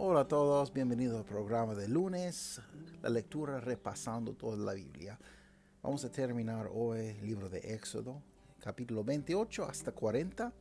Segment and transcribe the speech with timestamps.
[0.00, 2.60] Hola a todos, bienvenidos al programa de lunes,
[3.02, 5.18] la lectura repasando toda la Biblia.
[5.82, 8.22] Vamos a terminar hoy el libro de Éxodo,
[8.60, 10.52] capítulo 28 hasta 40,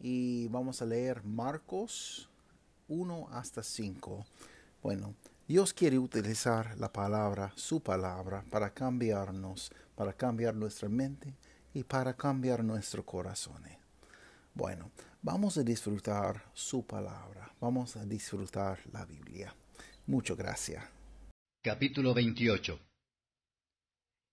[0.00, 2.28] y vamos a leer Marcos
[2.88, 4.24] 1 hasta 5.
[4.82, 5.14] Bueno,
[5.46, 11.36] Dios quiere utilizar la palabra, su palabra, para cambiarnos, para cambiar nuestra mente
[11.72, 13.79] y para cambiar nuestro corazón.
[14.54, 14.90] Bueno,
[15.22, 19.54] vamos a disfrutar su palabra, vamos a disfrutar la Biblia.
[20.06, 20.84] Muchas gracias.
[21.62, 22.78] Capítulo 28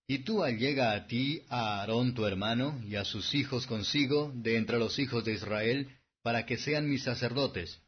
[0.08, 4.56] Y tú allega a ti a Aarón tu hermano y a sus hijos consigo de
[4.56, 5.88] entre los hijos de Israel,
[6.22, 7.80] para que sean mis sacerdotes,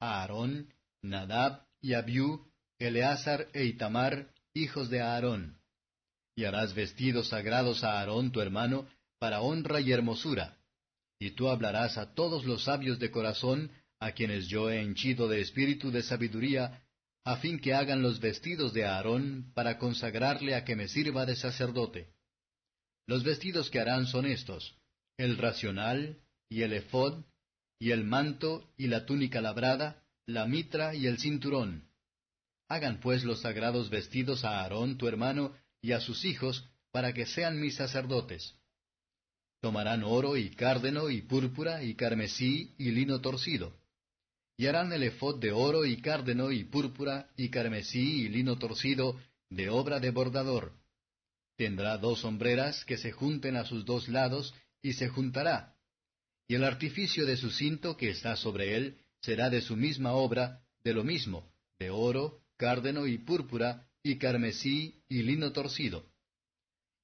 [0.00, 2.46] a Aarón, Nadab y Abiú,
[2.78, 5.58] Eleazar e Itamar, hijos de Aarón.
[6.36, 8.86] Y harás vestidos sagrados a Aarón tu hermano,
[9.18, 10.59] para honra y hermosura
[11.20, 15.42] y tú hablarás a todos los sabios de corazón, a quienes yo he henchido de
[15.42, 16.82] espíritu de sabiduría,
[17.24, 21.36] a fin que hagan los vestidos de Aarón para consagrarle a que me sirva de
[21.36, 22.08] sacerdote.
[23.06, 24.78] Los vestidos que harán son estos,
[25.18, 26.18] el racional,
[26.48, 27.22] y el efod,
[27.78, 31.90] y el manto, y la túnica labrada, la mitra y el cinturón.
[32.68, 37.26] Hagan pues los sagrados vestidos a Aarón tu hermano y a sus hijos, para que
[37.26, 38.54] sean mis sacerdotes.
[39.60, 43.76] Tomarán oro y cárdeno y púrpura y carmesí y lino torcido.
[44.56, 49.18] Y harán el efod de oro y cárdeno y púrpura y carmesí y lino torcido
[49.50, 50.72] de obra de bordador.
[51.56, 55.76] Tendrá dos sombreras que se junten a sus dos lados y se juntará.
[56.48, 60.62] Y el artificio de su cinto que está sobre él será de su misma obra,
[60.82, 66.06] de lo mismo, de oro, cárdeno y púrpura y carmesí y lino torcido.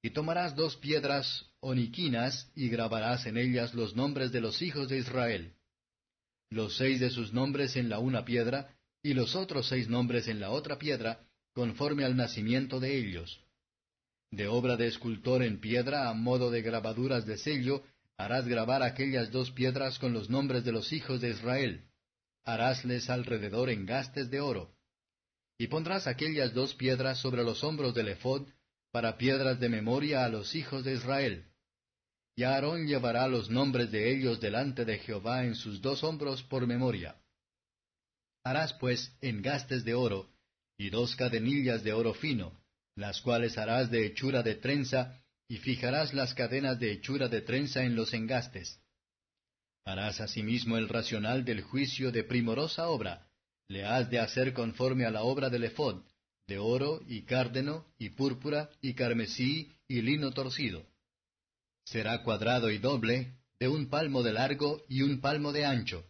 [0.07, 4.99] Y tomarás dos piedras oniquinas y grabarás en ellas los nombres de los hijos de
[4.99, 5.55] Israel.
[6.49, 8.73] Los seis de sus nombres en la una piedra,
[9.03, 13.43] y los otros seis nombres en la otra piedra, conforme al nacimiento de ellos.
[14.31, 17.83] De obra de escultor en piedra a modo de grabaduras de sello,
[18.17, 21.83] harás grabar aquellas dos piedras con los nombres de los hijos de Israel.
[22.45, 24.71] Harásles alrededor engastes de oro.
[25.59, 28.07] Y pondrás aquellas dos piedras sobre los hombros del
[28.97, 31.45] para piedras de memoria a los hijos de Israel.
[32.35, 36.67] Y Aarón llevará los nombres de ellos delante de Jehová en sus dos hombros por
[36.67, 37.15] memoria.
[38.43, 40.31] Harás pues engastes de oro,
[40.79, 42.59] y dos cadenillas de oro fino,
[42.95, 47.85] las cuales harás de hechura de trenza, y fijarás las cadenas de hechura de trenza
[47.85, 48.81] en los engastes.
[49.85, 53.29] Harás asimismo el racional del juicio de primorosa obra,
[53.69, 56.03] le has de hacer conforme a la obra del ephod,
[56.47, 60.87] de oro y cárdeno y púrpura y carmesí y lino torcido.
[61.85, 66.05] Será cuadrado y doble, de un palmo de largo y un palmo de ancho.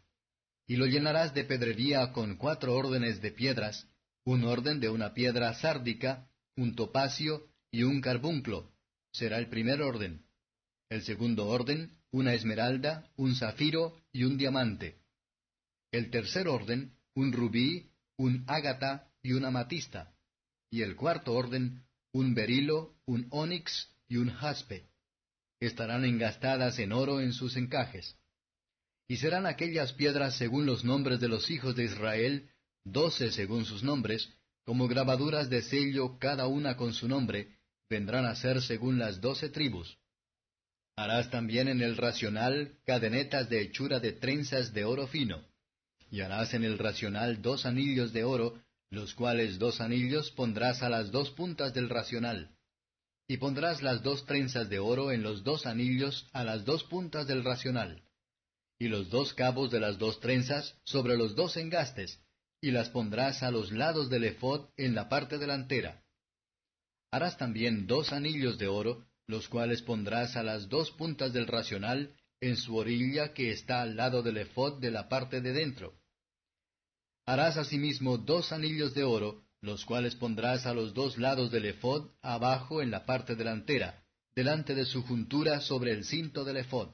[0.66, 3.88] Y lo llenarás de pedrería con cuatro órdenes de piedras,
[4.24, 8.72] un orden de una piedra sárdica, un topacio y un carbunclo.
[9.12, 10.26] Será el primer orden.
[10.88, 14.98] El segundo orden, una esmeralda, un zafiro y un diamante.
[15.92, 20.15] El tercer orden, un rubí, un ágata y una amatista
[20.70, 24.88] y el cuarto orden, un berilo, un onix y un jaspe.
[25.60, 28.16] Estarán engastadas en oro en sus encajes.
[29.08, 32.50] Y serán aquellas piedras según los nombres de los hijos de Israel,
[32.84, 34.32] doce según sus nombres,
[34.64, 37.56] como grabaduras de sello cada una con su nombre,
[37.88, 39.96] vendrán a ser según las doce tribus.
[40.96, 45.44] Harás también en el racional cadenetas de hechura de trenzas de oro fino,
[46.10, 48.60] y harás en el racional dos anillos de oro
[48.90, 52.56] los cuales dos anillos pondrás a las dos puntas del racional.
[53.28, 57.26] Y pondrás las dos trenzas de oro en los dos anillos a las dos puntas
[57.26, 58.04] del racional.
[58.78, 62.20] Y los dos cabos de las dos trenzas sobre los dos engastes,
[62.60, 66.04] y las pondrás a los lados del efod en la parte delantera.
[67.10, 72.14] Harás también dos anillos de oro, los cuales pondrás a las dos puntas del racional
[72.40, 75.98] en su orilla que está al lado del efod de la parte de dentro
[77.26, 82.10] Harás asimismo dos anillos de oro, los cuales pondrás a los dos lados del efod,
[82.22, 86.88] abajo en la parte delantera, delante de su juntura sobre el cinto del efod.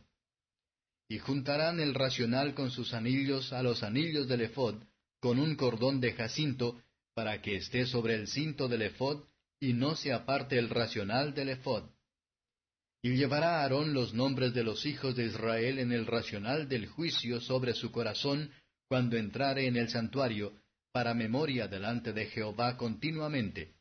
[1.08, 4.82] Y juntarán el racional con sus anillos a los anillos del efod,
[5.20, 6.82] con un cordón de jacinto,
[7.14, 9.24] para que esté sobre el cinto del efod,
[9.62, 11.84] y no se aparte el racional del ephod.
[13.00, 17.40] Y llevará Aarón los nombres de los hijos de Israel en el racional del juicio
[17.40, 18.50] sobre su corazón
[18.92, 20.52] cuando entrare en el santuario,
[20.92, 23.72] para memoria delante de Jehová continuamente.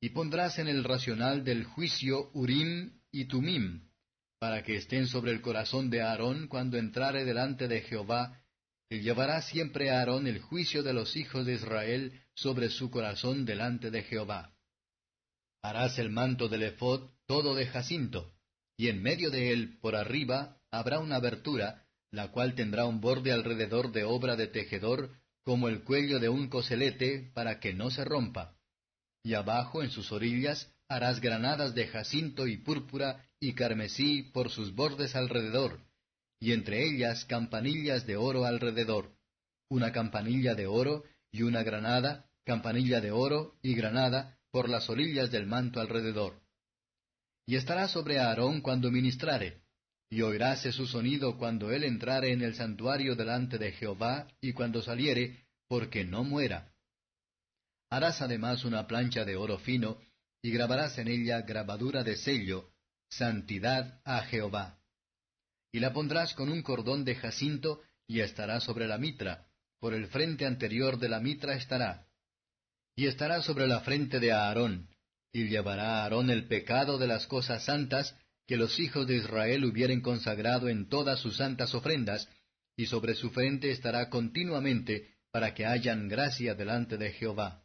[0.00, 3.88] Y pondrás en el racional del juicio Urim y Tumim,
[4.38, 8.40] para que estén sobre el corazón de Aarón cuando entrare delante de Jehová,
[8.88, 13.90] y llevará siempre Aarón el juicio de los hijos de Israel sobre su corazón delante
[13.90, 14.54] de Jehová.
[15.60, 18.32] Harás el manto del ephod todo de jacinto,
[18.76, 21.83] y en medio de él, por arriba, habrá una abertura,
[22.14, 25.10] la cual tendrá un borde alrededor de obra de tejedor,
[25.42, 28.56] como el cuello de un coselete, para que no se rompa.
[29.24, 34.74] Y abajo, en sus orillas, harás granadas de jacinto y púrpura y carmesí por sus
[34.74, 35.80] bordes alrededor,
[36.38, 39.16] y entre ellas campanillas de oro alrededor,
[39.68, 41.02] una campanilla de oro
[41.32, 46.40] y una granada, campanilla de oro y granada por las orillas del manto alrededor.
[47.44, 49.63] Y estará sobre Aarón cuando ministrare,
[50.14, 54.80] y oiráse su sonido cuando él entrare en el santuario delante de Jehová y cuando
[54.80, 56.72] saliere, porque no muera.
[57.90, 59.98] Harás además una plancha de oro fino,
[60.40, 62.70] y grabarás en ella grabadura de sello,
[63.10, 64.78] Santidad a Jehová.
[65.72, 69.48] Y la pondrás con un cordón de jacinto, y estará sobre la mitra,
[69.80, 72.06] por el frente anterior de la mitra estará.
[72.94, 74.88] Y estará sobre la frente de Aarón,
[75.32, 79.64] y llevará a Aarón el pecado de las cosas santas que los hijos de Israel
[79.64, 82.28] hubieren consagrado en todas sus santas ofrendas,
[82.76, 87.64] y sobre su frente estará continuamente para que hayan gracia delante de Jehová.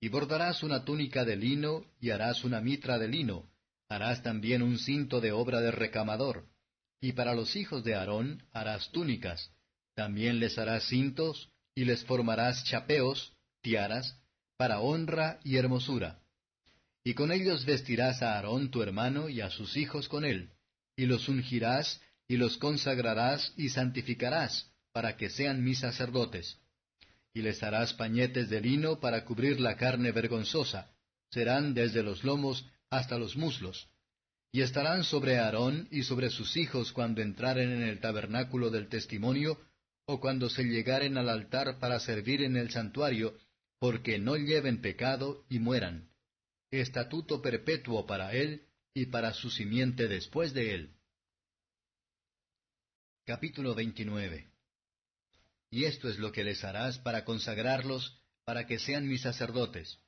[0.00, 3.48] Y bordarás una túnica de lino, y harás una mitra de lino,
[3.88, 6.46] harás también un cinto de obra de recamador.
[7.00, 9.52] Y para los hijos de Aarón harás túnicas,
[9.94, 14.18] también les harás cintos, y les formarás chapeos, tiaras,
[14.56, 16.22] para honra y hermosura.
[17.06, 20.50] Y con ellos vestirás a Aarón tu hermano y a sus hijos con él,
[20.96, 26.58] y los ungirás, y los consagrarás y santificarás, para que sean mis sacerdotes.
[27.32, 30.90] Y les harás pañetes de lino para cubrir la carne vergonzosa,
[31.30, 33.86] serán desde los lomos hasta los muslos.
[34.50, 39.60] Y estarán sobre Aarón y sobre sus hijos cuando entraren en el tabernáculo del testimonio,
[40.06, 43.38] o cuando se llegaren al altar para servir en el santuario,
[43.78, 46.10] porque no lleven pecado y mueran.
[46.70, 50.96] Estatuto perpetuo para él y para su simiente después de él.
[53.24, 54.50] Capítulo 29
[55.70, 60.00] Y esto es lo que les harás para consagrarlos, para que sean mis sacerdotes.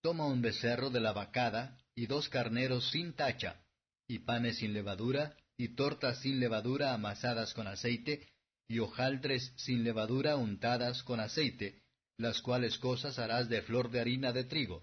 [0.00, 3.64] Toma un becerro de la vacada, y dos carneros sin tacha,
[4.08, 8.28] y panes sin levadura, y tortas sin levadura amasadas con aceite,
[8.66, 11.82] y hojaldres sin levadura untadas con aceite,
[12.18, 14.82] las cuales cosas harás de flor de harina de trigo.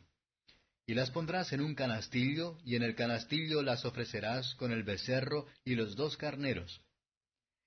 [0.85, 5.47] Y las pondrás en un canastillo, y en el canastillo las ofrecerás con el becerro
[5.63, 6.81] y los dos carneros.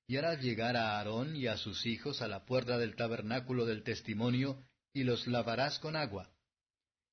[0.06, 3.82] Y harás llegar a Aarón y a sus hijos a la puerta del tabernáculo del
[3.82, 6.30] testimonio, y los lavarás con agua.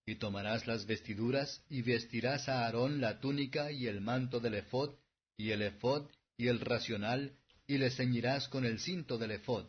[0.06, 4.96] Y tomarás las vestiduras, y vestirás a Aarón la túnica y el manto del ephod,
[5.38, 9.68] y el ephod y el racional, y le ceñirás con el cinto del ephod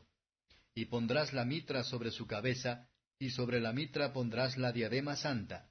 [0.74, 2.88] y pondrás la mitra sobre su cabeza,
[3.18, 5.70] y sobre la mitra pondrás la diadema santa.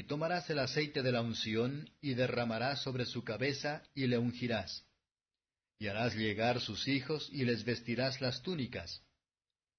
[0.00, 4.86] Y tomarás el aceite de la unción, y derramarás sobre su cabeza, y le ungirás.
[5.78, 9.02] Y harás llegar sus hijos, y les vestirás las túnicas.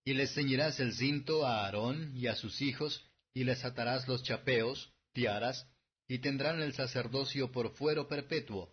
[0.05, 4.21] Y les ceñirás el cinto a Aarón y a sus hijos, y les atarás los
[4.21, 5.67] chapeos, tiaras,
[6.07, 8.71] y tendrán el sacerdocio por fuero perpetuo,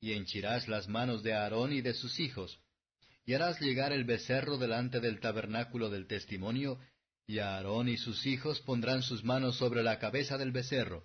[0.00, 2.58] y henchirás las manos de Aarón y de sus hijos,
[3.24, 6.80] y harás llegar el becerro delante del tabernáculo del testimonio,
[7.28, 11.04] y Aarón y sus hijos pondrán sus manos sobre la cabeza del becerro.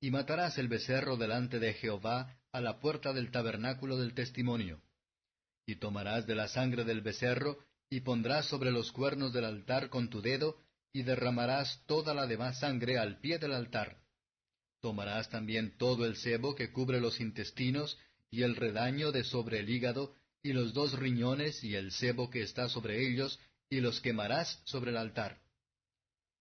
[0.00, 4.80] Y matarás el becerro delante de Jehová a la puerta del tabernáculo del testimonio.
[5.66, 7.58] Y tomarás de la sangre del becerro,
[7.90, 10.56] y pondrás sobre los cuernos del altar con tu dedo,
[10.92, 13.98] y derramarás toda la demás sangre al pie del altar.
[14.80, 17.98] Tomarás también todo el sebo que cubre los intestinos,
[18.30, 20.14] y el redaño de sobre el hígado,
[20.44, 24.90] y los dos riñones y el sebo que está sobre ellos, y los quemarás sobre
[24.90, 25.40] el altar.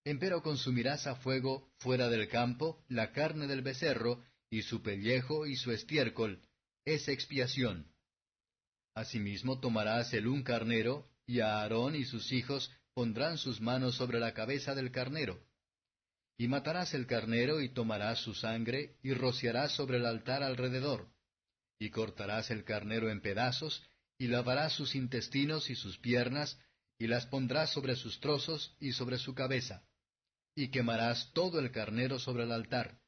[0.04, 5.56] Empero consumirás a fuego fuera del campo la carne del becerro, y su pellejo y
[5.56, 6.42] su estiércol,
[6.84, 7.94] es expiación.
[8.96, 14.20] Asimismo tomarás el un carnero, y a Aarón y sus hijos pondrán sus manos sobre
[14.20, 15.40] la cabeza del carnero.
[16.38, 21.08] Y matarás el carnero y tomarás su sangre, y rociarás sobre el altar alrededor
[21.80, 23.82] y cortarás el carnero en pedazos,
[24.18, 26.60] y lavarás sus intestinos y sus piernas,
[27.00, 29.84] y las pondrás sobre sus trozos y sobre su cabeza.
[30.56, 33.00] y quemarás todo el carnero sobre el altar.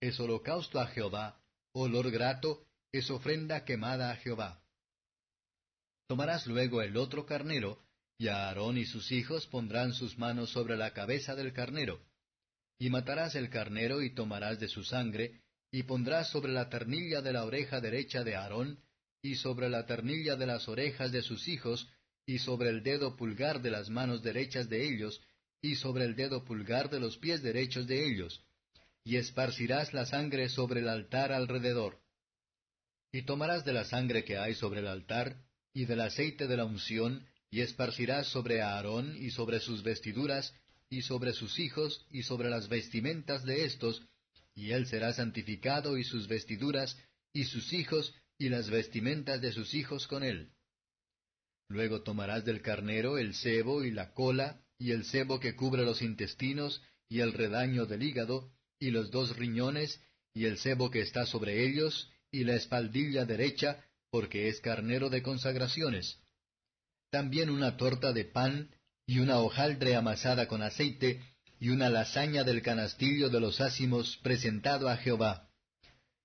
[0.00, 1.38] Es holocausto a Jehová,
[1.72, 4.62] olor grato, es ofrenda quemada a Jehová.
[6.08, 7.84] Tomarás luego el otro carnero,
[8.16, 12.00] y Aarón y sus hijos pondrán sus manos sobre la cabeza del carnero.
[12.78, 17.34] Y matarás el carnero y tomarás de su sangre, y pondrás sobre la ternilla de
[17.34, 18.78] la oreja derecha de Aarón,
[19.20, 21.86] y sobre la ternilla de las orejas de sus hijos,
[22.26, 25.20] y sobre el dedo pulgar de las manos derechas de ellos,
[25.60, 28.44] y sobre el dedo pulgar de los pies derechos de ellos,
[29.04, 32.00] y esparcirás la sangre sobre el altar alrededor.
[33.12, 35.36] Y tomarás de la sangre que hay sobre el altar,
[35.72, 40.54] y del aceite de la unción, y esparcirás sobre Aarón y sobre sus vestiduras,
[40.90, 44.02] y sobre sus hijos, y sobre las vestimentas de éstos,
[44.54, 46.96] y él será santificado y sus vestiduras,
[47.32, 50.53] y sus hijos, y las vestimentas de sus hijos con él.
[51.68, 56.02] Luego tomarás del carnero el sebo y la cola, y el sebo que cubre los
[56.02, 60.00] intestinos, y el redaño del hígado, y los dos riñones,
[60.34, 65.22] y el sebo que está sobre ellos, y la espaldilla derecha, porque es carnero de
[65.22, 66.18] consagraciones.
[67.10, 68.74] También una torta de pan,
[69.06, 71.22] y una hojaldre amasada con aceite,
[71.60, 75.48] y una lasaña del canastillo de los ácimos presentado a Jehová.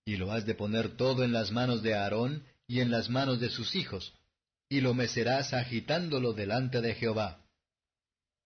[0.05, 3.39] Y lo has de poner todo en las manos de Aarón y en las manos
[3.39, 4.13] de sus hijos,
[4.70, 7.44] y lo mecerás agitándolo delante de Jehová.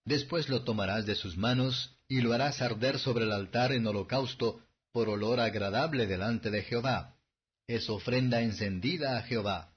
[0.06, 4.62] Después lo tomarás de sus manos, y lo harás arder sobre el altar en holocausto,
[4.92, 7.16] por olor agradable delante de Jehová.
[7.66, 9.74] Es ofrenda encendida a Jehová.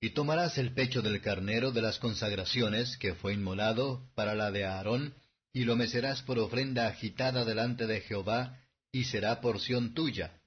[0.00, 4.64] Y tomarás el pecho del carnero de las consagraciones, que fue inmolado, para la de
[4.64, 5.14] Aarón,
[5.52, 8.60] y lo mecerás por ofrenda agitada delante de Jehová,
[8.92, 10.40] y será porción tuya.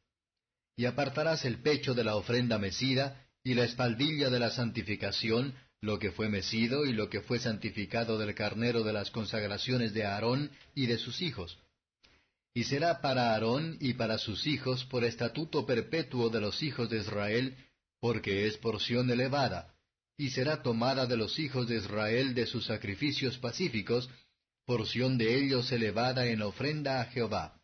[0.75, 6.00] Y apartarás el pecho de la ofrenda mecida, y la espaldilla de la santificación, lo
[6.00, 10.51] que fue mecido y lo que fue santificado del carnero de las consagraciones de Aarón
[10.75, 11.58] y de sus hijos.
[12.54, 16.98] Y será para Aarón y para sus hijos por estatuto perpetuo de los hijos de
[16.98, 17.56] Israel,
[18.01, 19.74] porque es porción elevada,
[20.18, 24.10] y será tomada de los hijos de Israel de sus sacrificios pacíficos,
[24.66, 27.62] porción de ellos elevada en ofrenda a Jehová.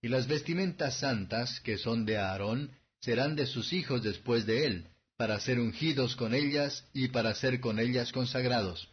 [0.00, 4.88] Y las vestimentas santas, que son de Aarón, serán de sus hijos después de él,
[5.16, 8.88] para ser ungidos con ellas y para ser con ellas consagrados.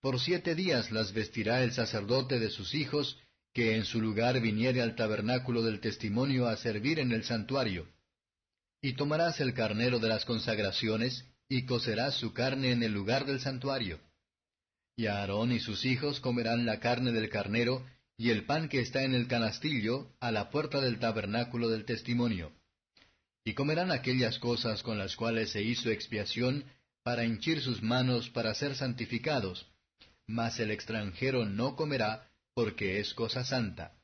[0.00, 3.18] Por siete días las vestirá el sacerdote de sus hijos,
[3.52, 7.88] que en su lugar viniere al tabernáculo del testimonio a servir en el santuario.
[8.80, 13.40] Y tomarás el carnero de las consagraciones, y cocerás su carne en el lugar del
[13.40, 14.00] santuario.
[14.96, 17.84] Y Aarón y sus hijos comerán la carne del carnero,
[18.16, 22.52] y el pan que está en el canastillo, a la puerta del tabernáculo del testimonio
[23.44, 26.64] y comerán aquellas cosas con las cuales se hizo expiación,
[27.02, 29.66] para henchir sus manos para ser santificados,
[30.26, 33.96] mas el extranjero no comerá, porque es cosa santa.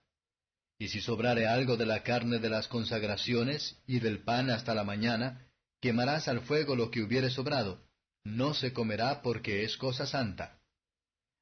[0.79, 4.85] Y si sobrare algo de la carne de las consagraciones, y del pan hasta la
[4.85, 5.47] mañana,
[5.81, 7.83] quemarás al fuego lo que hubiere sobrado,
[8.25, 10.59] no se comerá porque es cosa santa.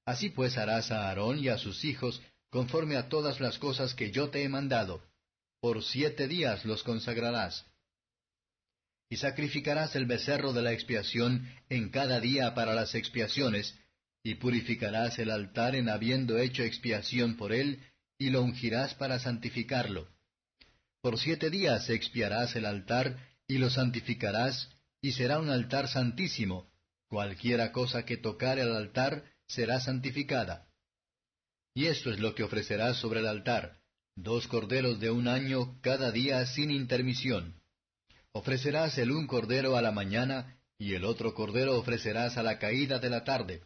[0.04, 2.20] Así pues harás a Aarón y a sus hijos
[2.50, 5.02] conforme a todas las cosas que yo te he mandado.
[5.60, 7.64] Por siete días los consagrarás
[9.14, 13.78] y sacrificarás el becerro de la expiación en cada día para las expiaciones,
[14.24, 17.80] y purificarás el altar en habiendo hecho expiación por él,
[18.18, 20.08] y lo ungirás para santificarlo.
[21.00, 23.16] Por siete días expiarás el altar,
[23.46, 24.68] y lo santificarás,
[25.00, 26.72] y será un altar santísimo.
[27.06, 30.66] Cualquiera cosa que tocare al altar será santificada.
[31.72, 33.78] Y esto es lo que ofrecerás sobre el altar,
[34.16, 37.62] dos corderos de un año cada día sin intermisión.
[38.36, 42.98] Ofrecerás el un cordero a la mañana, y el otro cordero ofrecerás a la caída
[42.98, 43.62] de la tarde.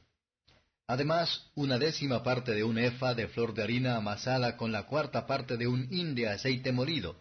[0.87, 5.27] Además, una décima parte de un efa de flor de harina amasada con la cuarta
[5.27, 7.17] parte de un hin de aceite molido.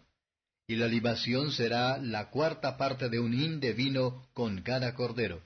[0.66, 5.40] Y la libación será la cuarta parte de un hin de vino con cada cordero.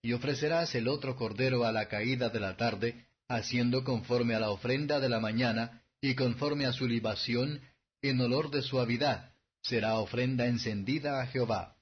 [0.00, 4.50] Y ofrecerás el otro cordero a la caída de la tarde, haciendo conforme a la
[4.50, 7.62] ofrenda de la mañana, y conforme a su libación,
[8.00, 9.33] en olor de suavidad,
[9.64, 11.76] será ofrenda encendida a Jehová.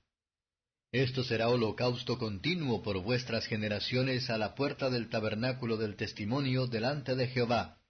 [0.93, 7.17] Esto será holocausto continuo por vuestras generaciones a la puerta del tabernáculo del testimonio delante
[7.17, 7.81] de Jehová,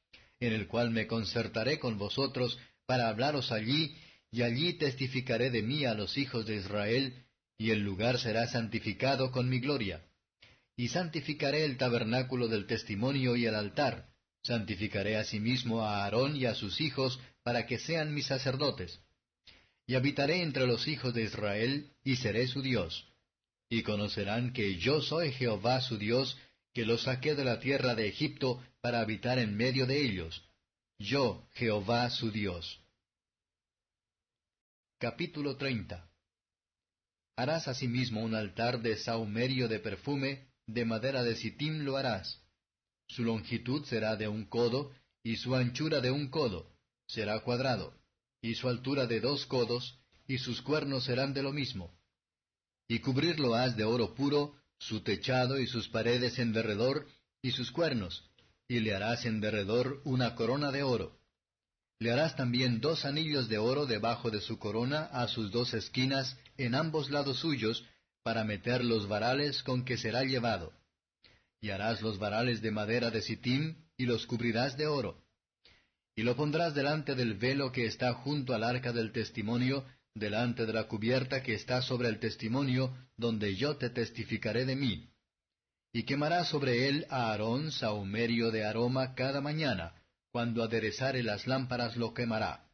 [0.40, 3.94] en el cual me concertaré con vosotros para hablaros allí,
[4.30, 7.26] y allí testificaré de mí a los hijos de Israel,
[7.58, 10.02] y el lugar será santificado con mi gloria.
[10.74, 14.08] Y santificaré el tabernáculo del testimonio y el altar,
[14.42, 19.02] santificaré asimismo a Aarón y a sus hijos para que sean mis sacerdotes
[19.86, 23.06] y habitaré entre los hijos de Israel, y seré su Dios.
[23.68, 26.36] Y conocerán que yo soy Jehová su Dios,
[26.72, 30.42] que los saqué de la tierra de Egipto para habitar en medio de ellos.
[30.98, 32.80] Yo, Jehová su Dios.
[34.98, 36.08] Capítulo 30
[37.36, 42.40] Harás asimismo un altar de saumerio de perfume, de madera de sitim lo harás.
[43.08, 46.70] Su longitud será de un codo, y su anchura de un codo,
[47.06, 47.94] será cuadrado,
[48.42, 51.96] y su altura de dos codos, y sus cuernos serán de lo mismo.
[52.88, 57.06] Y cubrirlo has de oro puro, su techado y sus paredes en derredor,
[57.40, 58.28] y sus cuernos,
[58.68, 61.18] y le harás en derredor una corona de oro.
[62.00, 66.36] Le harás también dos anillos de oro debajo de su corona a sus dos esquinas
[66.56, 67.84] en ambos lados suyos,
[68.24, 70.72] para meter los varales con que será llevado.
[71.60, 75.22] Y harás los varales de madera de sitim, y los cubrirás de oro.
[76.14, 80.72] Y lo pondrás delante del velo que está junto al arca del testimonio, delante de
[80.72, 85.08] la cubierta que está sobre el testimonio, donde yo te testificaré de mí.
[85.92, 89.94] Y quemarás sobre él a Aarón sahumerio de aroma cada mañana,
[90.30, 92.68] cuando aderezare las lámparas lo quemará.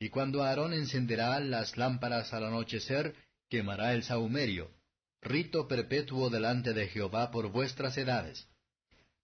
[0.00, 3.14] Y cuando Aarón encenderá las lámparas al anochecer,
[3.48, 4.70] quemará el sahumerio,
[5.20, 8.46] rito perpetuo delante de Jehová por vuestras edades.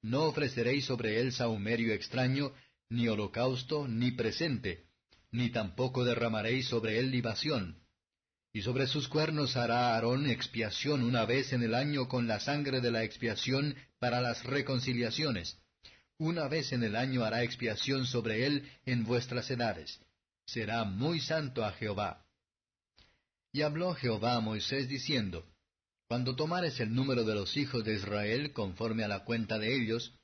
[0.02, 2.52] No ofreceréis sobre él sahumerio extraño,
[2.94, 4.86] ni holocausto, ni presente,
[5.30, 7.82] ni tampoco derramaréis sobre él libación.
[8.52, 12.80] Y sobre sus cuernos hará Aarón expiación una vez en el año con la sangre
[12.80, 15.58] de la expiación para las reconciliaciones
[16.18, 20.00] una vez en el año hará expiación sobre él en vuestras edades.
[20.46, 22.24] Será muy santo a Jehová.
[23.52, 25.44] Y habló Jehová a Moisés diciendo,
[26.08, 30.14] Cuando tomares el número de los hijos de Israel conforme a la cuenta de ellos,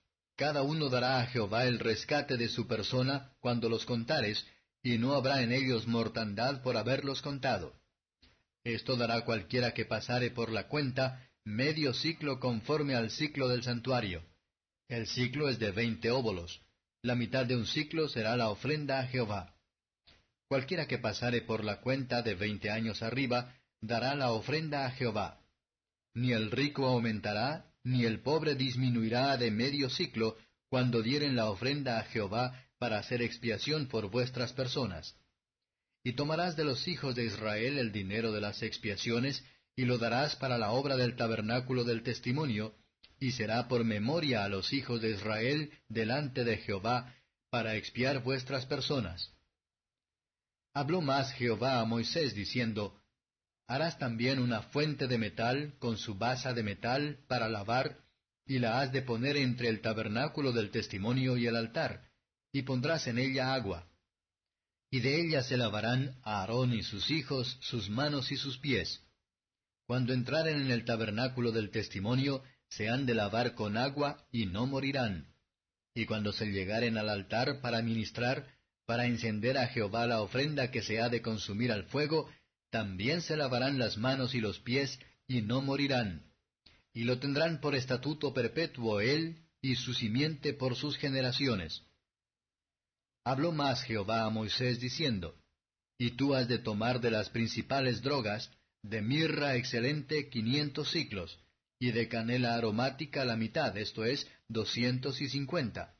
[0.40, 4.46] cada uno dará a Jehová el rescate de su persona cuando los contares,
[4.82, 7.74] y no habrá en ellos mortandad por haberlos contado.
[8.64, 14.22] Esto dará cualquiera que pasare por la cuenta medio ciclo conforme al ciclo del santuario.
[14.88, 16.62] El ciclo es de veinte óbolos.
[17.02, 19.54] La mitad de un ciclo será la ofrenda a Jehová.
[20.48, 25.42] Cualquiera que pasare por la cuenta de veinte años arriba, dará la ofrenda a Jehová.
[26.14, 30.36] Ni el rico aumentará, ni el pobre disminuirá de medio ciclo,
[30.68, 35.16] cuando dieren la ofrenda a Jehová para hacer expiación por vuestras personas.
[36.02, 39.44] Y tomarás de los hijos de Israel el dinero de las expiaciones,
[39.76, 42.74] y lo darás para la obra del tabernáculo del testimonio,
[43.18, 47.14] y será por memoria a los hijos de Israel delante de Jehová,
[47.50, 49.32] para expiar vuestras personas.
[50.72, 52.99] Habló más Jehová a Moisés diciendo,
[53.70, 57.98] Harás también una fuente de metal con su basa de metal para lavar,
[58.44, 62.02] y la has de poner entre el tabernáculo del testimonio y el altar,
[62.50, 63.88] y pondrás en ella agua.
[64.90, 69.04] Y de ella se lavarán Aarón y sus hijos sus manos y sus pies.
[69.86, 74.66] Cuando entraren en el tabernáculo del testimonio, se han de lavar con agua y no
[74.66, 75.32] morirán.
[75.94, 78.48] Y cuando se llegaren al altar para ministrar,
[78.84, 82.28] para encender a Jehová la ofrenda que se ha de consumir al fuego,
[82.70, 86.32] también se lavarán las manos y los pies y no morirán.
[86.92, 91.82] Y lo tendrán por estatuto perpetuo él y su simiente por sus generaciones.
[93.24, 95.36] Habló más Jehová a Moisés diciendo,
[95.98, 98.50] Y tú has de tomar de las principales drogas,
[98.82, 101.38] de mirra excelente quinientos ciclos,
[101.78, 105.96] y de canela aromática la mitad, esto es, doscientos y cincuenta,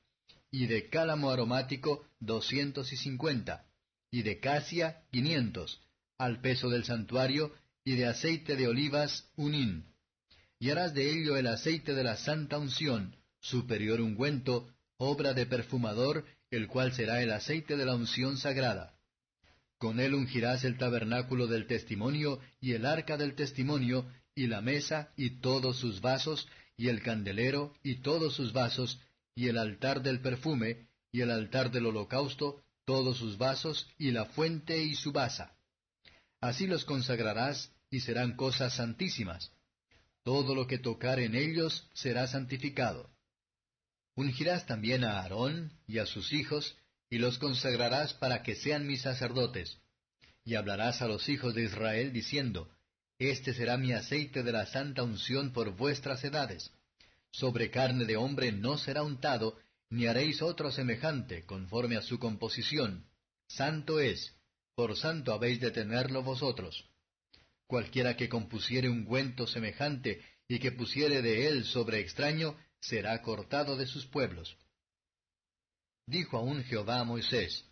[0.51, 3.67] y de cálamo aromático doscientos y cincuenta,
[4.11, 5.81] y de casia quinientos,
[6.21, 7.53] al peso del santuario,
[7.85, 9.85] y de aceite de olivas un hin.
[10.59, 16.27] Y harás de ello el aceite de la santa unción, superior ungüento, obra de perfumador,
[16.51, 18.95] el cual será el aceite de la unción sagrada.
[19.79, 25.13] Con él ungirás el tabernáculo del testimonio y el arca del testimonio, y la mesa
[25.17, 29.01] y todos sus vasos, y el candelero y todos sus vasos,
[29.35, 34.27] y el altar del perfume, y el altar del holocausto, todos sus vasos, y la
[34.27, 35.57] fuente y su basa.
[36.41, 39.53] Así los consagrarás, y serán cosas santísimas.
[40.23, 43.11] Todo lo que tocar en ellos será santificado.
[44.15, 46.77] Ungirás también a Aarón y a sus hijos,
[47.09, 49.79] y los consagrarás para que sean mis sacerdotes.
[50.45, 52.71] Y hablarás a los hijos de Israel diciendo,
[53.19, 56.73] este será mi aceite de la santa unción por vuestras edades.
[57.31, 59.59] Sobre carne de hombre no será untado,
[59.91, 63.05] ni haréis otro semejante, conforme a su composición.
[63.47, 64.35] Santo es,
[64.81, 66.89] por santo habéis de tenerlo vosotros.
[67.67, 73.87] Cualquiera que compusiere ungüento semejante y que pusiere de él sobre extraño, será cortado de
[73.87, 74.57] sus pueblos.
[76.07, 77.67] Dijo aún Jehová a Moisés,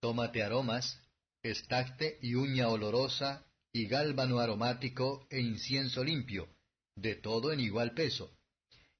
[0.00, 1.00] Tómate aromas,
[1.42, 6.46] estacte y uña olorosa y gálbano aromático e incienso limpio,
[6.94, 8.36] de todo en igual peso.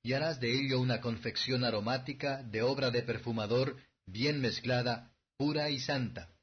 [0.03, 5.79] y harás de ello una confección aromática de obra de perfumador bien mezclada, pura y
[5.79, 6.40] santa.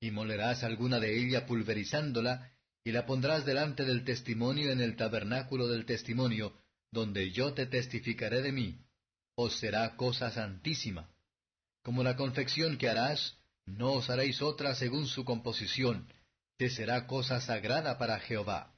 [0.00, 2.52] Y molerás alguna de ella pulverizándola,
[2.84, 6.54] y la pondrás delante del testimonio en el tabernáculo del testimonio,
[6.90, 8.78] donde yo te testificaré de mí.
[9.34, 11.10] Os será cosa santísima.
[11.82, 16.12] Como la confección que harás, no os haréis otra según su composición,
[16.56, 18.74] te será cosa sagrada para Jehová.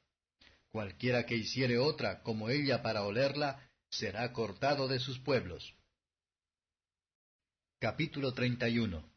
[0.70, 5.74] Cualquiera que hiciere otra como ella para olerla, será cortado de sus pueblos.
[7.78, 9.10] Capítulo 31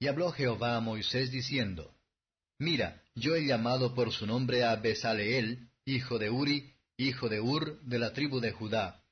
[0.00, 1.94] Y habló Jehová a Moisés diciendo,
[2.58, 7.80] Mira, yo he llamado por su nombre a Besaleel, hijo de Uri, hijo de Ur,
[7.82, 9.02] de la tribu de Judá,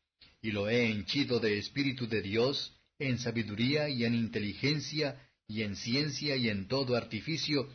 [0.42, 5.76] y lo he henchido de espíritu de Dios, en sabiduría y en inteligencia, y en
[5.76, 7.68] ciencia y en todo artificio,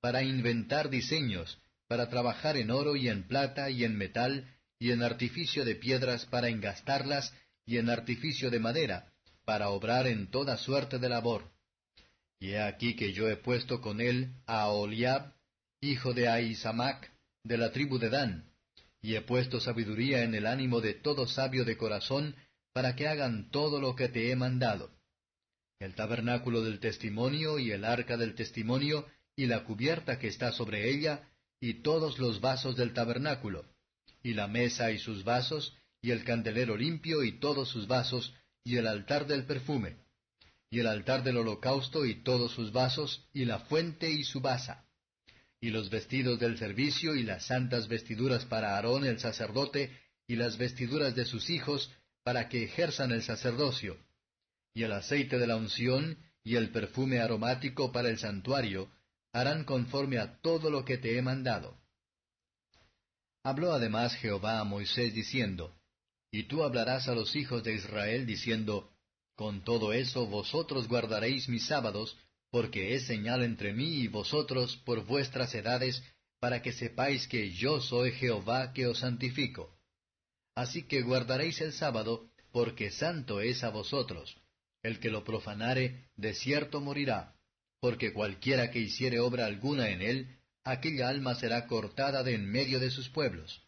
[0.00, 5.02] para inventar diseños, para trabajar en oro y en plata y en metal, y en
[5.02, 7.32] artificio de piedras para engastarlas,
[7.66, 9.12] y en artificio de madera,
[9.44, 11.53] para obrar en toda suerte de labor.
[12.40, 15.32] Y he aquí que yo he puesto con él a Oliab,
[15.80, 17.12] hijo de Ahisamac,
[17.44, 18.50] de la tribu de Dan,
[19.00, 22.36] y he puesto sabiduría en el ánimo de todo sabio de corazón,
[22.72, 24.90] para que hagan todo lo que te he mandado.
[25.78, 30.90] El tabernáculo del testimonio y el arca del testimonio, y la cubierta que está sobre
[30.90, 31.28] ella,
[31.60, 33.66] y todos los vasos del tabernáculo,
[34.22, 38.76] y la mesa y sus vasos, y el candelero limpio y todos sus vasos, y
[38.76, 39.96] el altar del perfume,
[40.74, 44.84] y el altar del holocausto y todos sus vasos, y la fuente y su basa,
[45.60, 50.58] y los vestidos del servicio y las santas vestiduras para Aarón el sacerdote, y las
[50.58, 51.92] vestiduras de sus hijos,
[52.24, 53.96] para que ejerzan el sacerdocio,
[54.74, 58.90] y el aceite de la unción, y el perfume aromático para el santuario,
[59.32, 61.78] harán conforme a todo lo que te he mandado.
[63.44, 65.72] Habló además Jehová a Moisés diciendo,
[66.32, 68.90] Y tú hablarás a los hijos de Israel diciendo,
[69.36, 72.16] Con todo eso vosotros guardaréis mis sábados,
[72.50, 76.02] porque es señal entre mí y vosotros por vuestras edades,
[76.38, 79.76] para que sepáis que yo soy Jehová que os santifico.
[80.54, 84.36] Así que guardaréis el sábado, porque santo es a vosotros.
[84.82, 87.34] El que lo profanare, de cierto morirá,
[87.80, 92.78] porque cualquiera que hiciere obra alguna en él, aquella alma será cortada de en medio
[92.78, 93.62] de sus pueblos.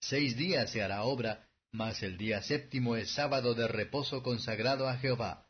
[0.00, 1.45] Seis días se hará obra,
[1.76, 5.46] mas el día séptimo es sábado de reposo consagrado a Jehová.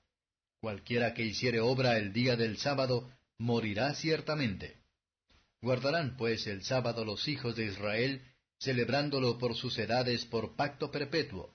[0.60, 4.82] Cualquiera que hiciere obra el día del sábado, morirá ciertamente.
[5.62, 8.22] Guardarán pues el sábado los hijos de Israel,
[8.58, 11.54] celebrándolo por sus edades por pacto perpetuo.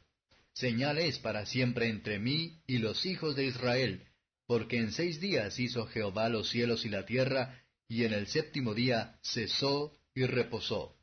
[0.53, 4.07] Señal es para siempre entre mí y los hijos de Israel,
[4.47, 8.73] porque en seis días hizo Jehová los cielos y la tierra, y en el séptimo
[8.73, 11.00] día cesó y reposó.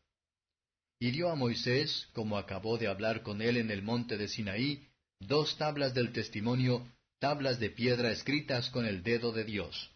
[1.01, 4.89] Dio a Moisés, como acabó de hablar con él en el monte de Sinaí,
[5.21, 6.87] dos tablas del testimonio,
[7.21, 9.91] tablas de piedra escritas con el dedo de Dios.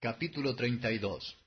[0.00, 1.38] Capítulo 32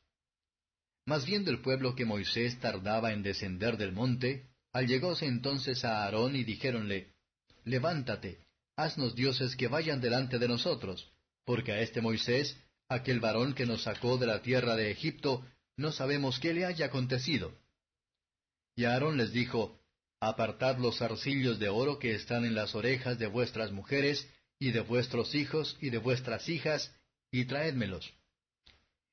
[1.05, 6.35] Mas viendo el pueblo que Moisés tardaba en descender del monte, allegóse entonces a Aarón
[6.35, 7.13] y dijéronle,
[7.63, 8.39] Levántate,
[8.75, 11.11] haznos dioses que vayan delante de nosotros,
[11.45, 15.45] porque a este Moisés aquel varón que nos sacó de la tierra de Egipto,
[15.77, 17.53] no sabemos qué le haya acontecido.
[18.75, 19.79] Y Aarón les dijo,
[20.19, 24.79] Apartad los arcillos de oro que están en las orejas de vuestras mujeres, y de
[24.79, 26.93] vuestros hijos, y de vuestras hijas,
[27.31, 28.13] y traédmelos.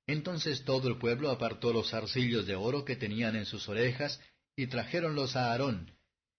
[0.06, 4.20] Entonces todo el pueblo apartó los arcillos de oro que tenían en sus orejas,
[4.56, 5.92] y trajéronlos a Aarón,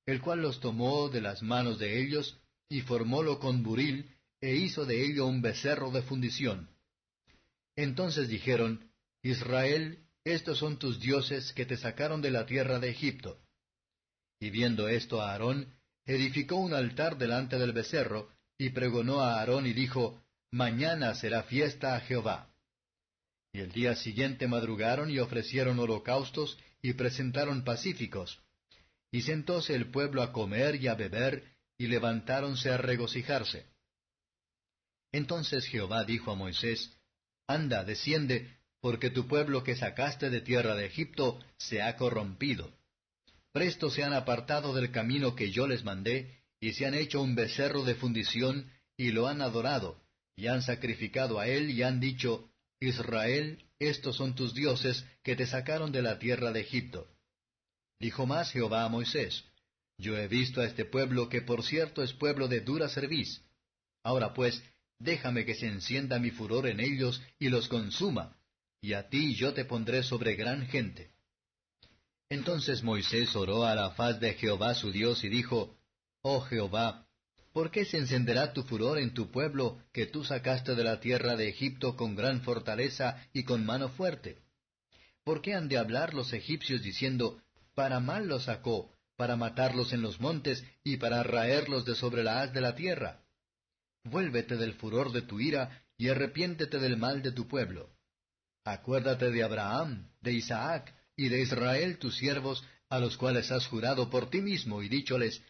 [0.05, 4.09] el cual los tomó de las manos de ellos, y formólo con buril,
[4.41, 6.69] e hizo de ello un becerro de fundición.
[7.75, 13.39] Entonces dijeron, Israel, estos son tus dioses que te sacaron de la tierra de Egipto.
[14.39, 15.73] Y viendo esto a Aarón,
[16.05, 21.95] edificó un altar delante del becerro, y pregonó a Aarón y dijo, Mañana será fiesta
[21.95, 22.53] a Jehová.
[23.51, 28.39] Y el día siguiente madrugaron y ofrecieron holocaustos y presentaron pacíficos.
[29.11, 31.43] Y sentóse el pueblo a comer y a beber,
[31.77, 33.65] y levantáronse a regocijarse.
[35.11, 36.97] Entonces Jehová dijo a Moisés,
[37.47, 42.69] Anda, desciende, porque tu pueblo que sacaste de tierra de Egipto se ha corrompido.
[43.53, 47.33] Presto se han apartado del camino que yo les mandé, y se han hecho un
[47.33, 50.03] becerro de fundición, y lo han adorado,
[50.35, 52.49] y han sacrificado a él, y han dicho,
[52.81, 57.07] Israel, estos son tus dioses que te sacaron de la tierra de Egipto.
[58.01, 59.45] Dijo más Jehová a Moisés,
[59.97, 63.43] Yo he visto a este pueblo que por cierto es pueblo de dura cerviz.
[64.03, 64.61] Ahora pues,
[64.99, 68.35] déjame que se encienda mi furor en ellos y los consuma,
[68.83, 71.13] y a ti yo te pondré sobre gran gente.
[72.27, 75.77] Entonces Moisés oró a la faz de Jehová su Dios y dijo,
[76.21, 77.07] Oh Jehová,
[77.53, 81.37] ¿por qué se encenderá tu furor en tu pueblo que tú sacaste de la tierra
[81.37, 84.39] de Egipto con gran fortaleza y con mano fuerte?
[85.23, 87.41] ¿Por qué han de hablar los egipcios diciendo,
[87.75, 92.41] para mal los sacó, para matarlos en los montes y para raerlos de sobre la
[92.41, 93.23] haz de la tierra?
[94.03, 97.89] Vuélvete del furor de tu ira y arrepiéntete del mal de tu pueblo.
[98.65, 104.09] Acuérdate de Abraham, de Isaac y de Israel tus siervos, a los cuales has jurado
[104.09, 105.41] por ti mismo y dícholes,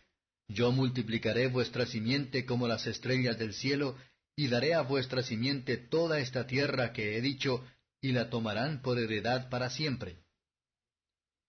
[0.48, 3.98] Yo multiplicaré vuestra simiente como las estrellas del cielo,
[4.36, 7.64] y daré a vuestra simiente toda esta tierra que he dicho,
[8.02, 10.18] y la tomarán por heredad para siempre.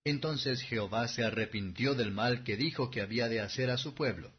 [0.05, 4.33] Entonces Jehová se arrepintió del mal que dijo que había de hacer a su pueblo.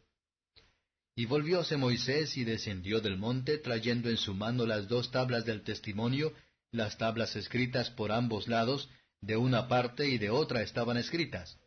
[1.16, 5.62] Y volvióse Moisés y descendió del monte, trayendo en su mano las dos tablas del
[5.62, 6.32] testimonio,
[6.76, 8.88] las tablas escritas por ambos lados,
[9.20, 11.58] de una parte y de otra estaban escritas.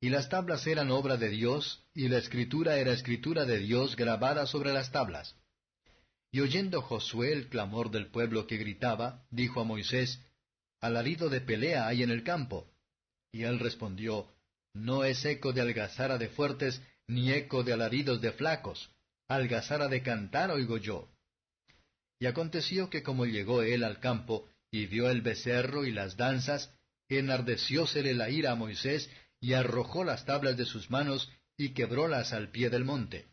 [0.00, 4.46] Y las tablas eran obra de Dios, y la escritura era escritura de Dios grabada
[4.46, 5.36] sobre las tablas.
[6.30, 10.20] Y oyendo Josué el clamor del pueblo que gritaba, dijo a Moisés,
[10.80, 12.68] Alarido de pelea hay en el campo.
[13.32, 14.28] Y él respondió,
[14.74, 18.90] No es eco de algazara de fuertes, ni eco de alaridos de flacos.
[19.28, 21.08] Algazara de cantar oigo yo.
[22.18, 26.72] Y aconteció que como llegó él al campo, y vio el becerro y las danzas,
[27.08, 32.50] enardeciósele la ira a Moisés, y arrojó las tablas de sus manos, y quebrólas al
[32.50, 33.26] pie del monte.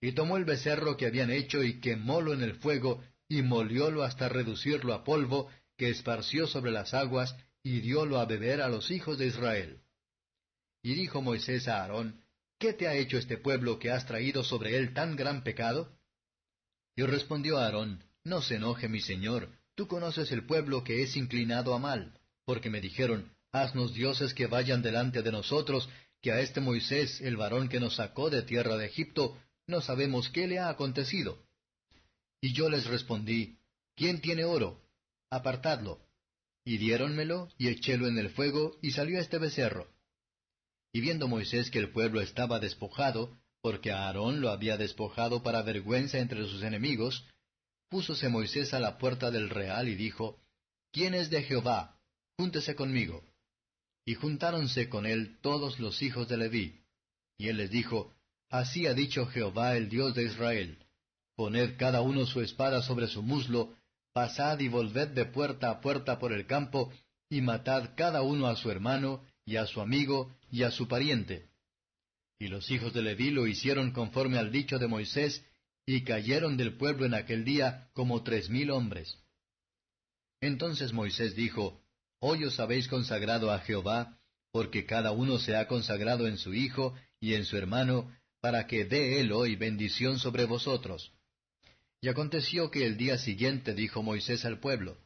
[0.00, 4.28] Y tomó el becerro que habían hecho y quemólo en el fuego, y moliólo hasta
[4.28, 9.18] reducirlo a polvo, que esparció sobre las aguas, y diólo a beber a los hijos
[9.18, 9.80] de Israel.
[10.82, 12.22] Y dijo Moisés a Aarón,
[12.58, 15.98] ¿Qué te ha hecho este pueblo que has traído sobre él tan gran pecado?
[16.96, 21.74] Y respondió Aarón, No se enoje mi señor, tú conoces el pueblo que es inclinado
[21.74, 25.88] a mal, porque me dijeron, Haznos dioses que vayan delante de nosotros,
[26.22, 30.30] que a este Moisés, el varón que nos sacó de tierra de Egipto, no sabemos
[30.30, 31.38] qué le ha acontecido.
[32.40, 33.58] Y yo les respondí,
[33.94, 34.82] ¿quién tiene oro?
[35.30, 36.00] Apartadlo.
[36.64, 39.88] Y diéronmelo, y echélo en el fuego, y salió este becerro.
[40.92, 46.18] Y viendo Moisés que el pueblo estaba despojado, porque Aarón lo había despojado para vergüenza
[46.18, 47.26] entre sus enemigos,
[47.88, 50.38] púsose Moisés a la puerta del real y dijo,
[50.92, 51.98] ¿Quién es de Jehová?
[52.38, 53.24] Júntese conmigo.
[54.04, 56.80] Y juntáronse con él todos los hijos de Leví.
[57.38, 58.14] Y él les dijo,
[58.50, 60.78] Así ha dicho Jehová el Dios de Israel.
[61.34, 63.74] Poned cada uno su espada sobre su muslo,
[64.12, 66.92] pasad y volved de puerta a puerta por el campo,
[67.28, 71.48] y matad cada uno a su hermano, y a su amigo, y a su pariente.
[72.38, 75.44] Y los hijos de Leví lo hicieron conforme al dicho de Moisés,
[75.86, 79.18] y cayeron del pueblo en aquel día como tres mil hombres.
[80.40, 81.80] Entonces Moisés dijo,
[82.20, 84.18] Hoy os habéis consagrado a Jehová,
[84.50, 88.84] porque cada uno se ha consagrado en su hijo y en su hermano, para que
[88.84, 91.12] dé él hoy bendición sobre vosotros.
[92.00, 94.98] Y aconteció que el día siguiente dijo Moisés al pueblo,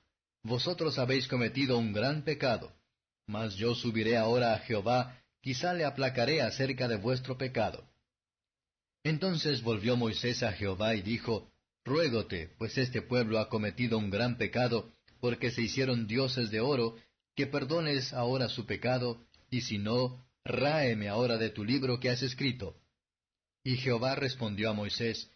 [0.43, 2.73] Vosotros habéis cometido un gran pecado,
[3.27, 7.89] mas yo subiré ahora a Jehová, quizá le aplacaré acerca de vuestro pecado.
[9.03, 11.51] Entonces volvió Moisés a Jehová y dijo,
[11.85, 16.97] Ruégote, pues este pueblo ha cometido un gran pecado, porque se hicieron dioses de oro,
[17.35, 22.23] que perdones ahora su pecado, y si no, ráeme ahora de tu libro que has
[22.23, 22.77] escrito.
[23.65, 25.31] Y Jehová respondió a Moisés,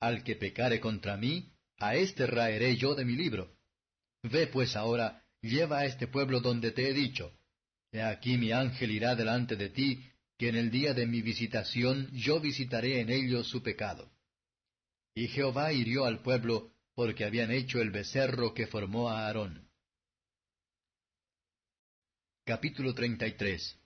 [0.00, 3.54] Al que pecare contra mí, a éste raeré yo de mi libro.
[4.22, 7.32] Ve pues ahora, lleva a este pueblo donde te he dicho.
[7.92, 10.04] He aquí mi ángel irá delante de ti,
[10.38, 14.10] que en el día de mi visitación yo visitaré en ellos su pecado.
[15.14, 19.68] Y Jehová hirió al pueblo, porque habían hecho el becerro que formó a Aarón.
[22.44, 23.78] Capítulo 33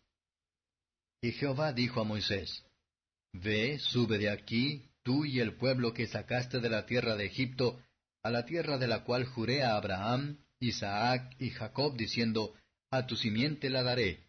[1.23, 2.65] Y Jehová dijo a Moisés,
[3.33, 7.83] Ve, sube de aquí, tú y el pueblo que sacaste de la tierra de Egipto,
[8.23, 12.55] a la tierra de la cual juré a Abraham, Isaac y Jacob, diciendo,
[12.95, 14.21] A tu simiente la daré.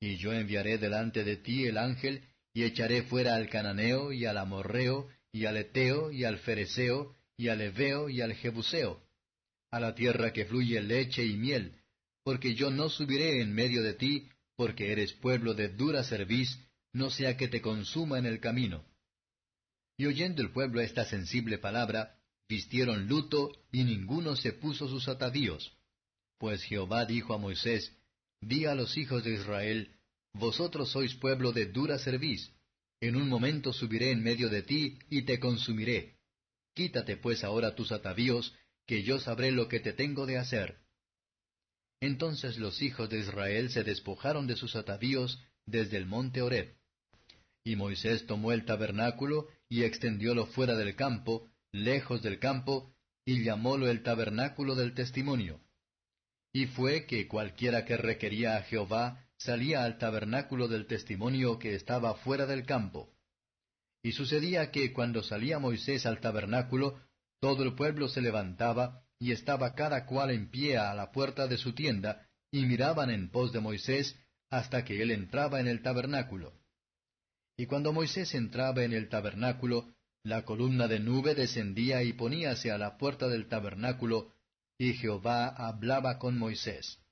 [0.00, 2.22] Y yo enviaré delante de ti el ángel,
[2.54, 7.48] y echaré fuera al cananeo, y al amorreo, y al eteo, y al fereceo, y
[7.48, 9.02] al heveo, y al jebuseo,
[9.70, 11.76] a la tierra que fluye leche y miel,
[12.24, 16.58] porque yo no subiré en medio de ti, porque eres pueblo de dura cerviz,
[16.94, 18.86] no sea que te consuma en el camino.
[19.98, 22.16] Y oyendo el pueblo esta sensible palabra,
[22.48, 25.74] vistieron luto, y ninguno se puso sus atavíos.
[26.38, 27.97] Pues Jehová dijo a Moisés,
[28.40, 29.94] Di a los hijos de Israel,
[30.32, 32.52] Vosotros sois pueblo de dura cerviz,
[33.00, 36.16] en un momento subiré en medio de ti, y te consumiré.
[36.74, 38.54] Quítate pues ahora tus atavíos,
[38.86, 40.78] que yo sabré lo que te tengo de hacer.
[42.00, 46.76] Entonces los hijos de Israel se despojaron de sus atavíos desde el monte Horeb.
[47.64, 53.90] Y Moisés tomó el tabernáculo y extendiólo fuera del campo, lejos del campo, y llamólo
[53.90, 55.60] el tabernáculo del testimonio.
[56.52, 62.14] Y fue que cualquiera que requería a Jehová salía al tabernáculo del testimonio que estaba
[62.16, 63.12] fuera del campo.
[64.02, 67.00] Y sucedía que cuando salía Moisés al tabernáculo,
[67.40, 71.58] todo el pueblo se levantaba y estaba cada cual en pie a la puerta de
[71.58, 74.16] su tienda, y miraban en pos de Moisés
[74.50, 76.54] hasta que él entraba en el tabernáculo.
[77.56, 82.78] Y cuando Moisés entraba en el tabernáculo, la columna de nube descendía y poníase a
[82.78, 84.32] la puerta del tabernáculo,
[84.78, 87.02] y Jehová hablaba con Moisés.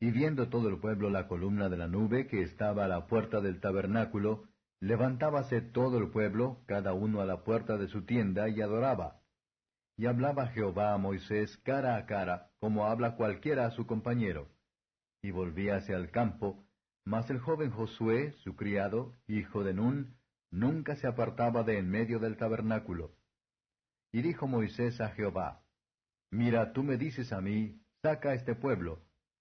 [0.00, 3.40] Y viendo todo el pueblo la columna de la nube que estaba a la puerta
[3.40, 4.48] del tabernáculo,
[4.80, 9.20] levantábase todo el pueblo, cada uno a la puerta de su tienda, y adoraba.
[9.98, 14.48] Y hablaba Jehová a Moisés cara a cara, como habla cualquiera a su compañero.
[15.22, 16.66] Y volvíase al campo,
[17.04, 20.16] mas el joven Josué, su criado, hijo de Nun,
[20.50, 23.14] nunca se apartaba de en medio del tabernáculo.
[24.12, 25.65] Y dijo Moisés a Jehová,
[26.30, 29.00] Mira, tú me dices a mí, saca este pueblo,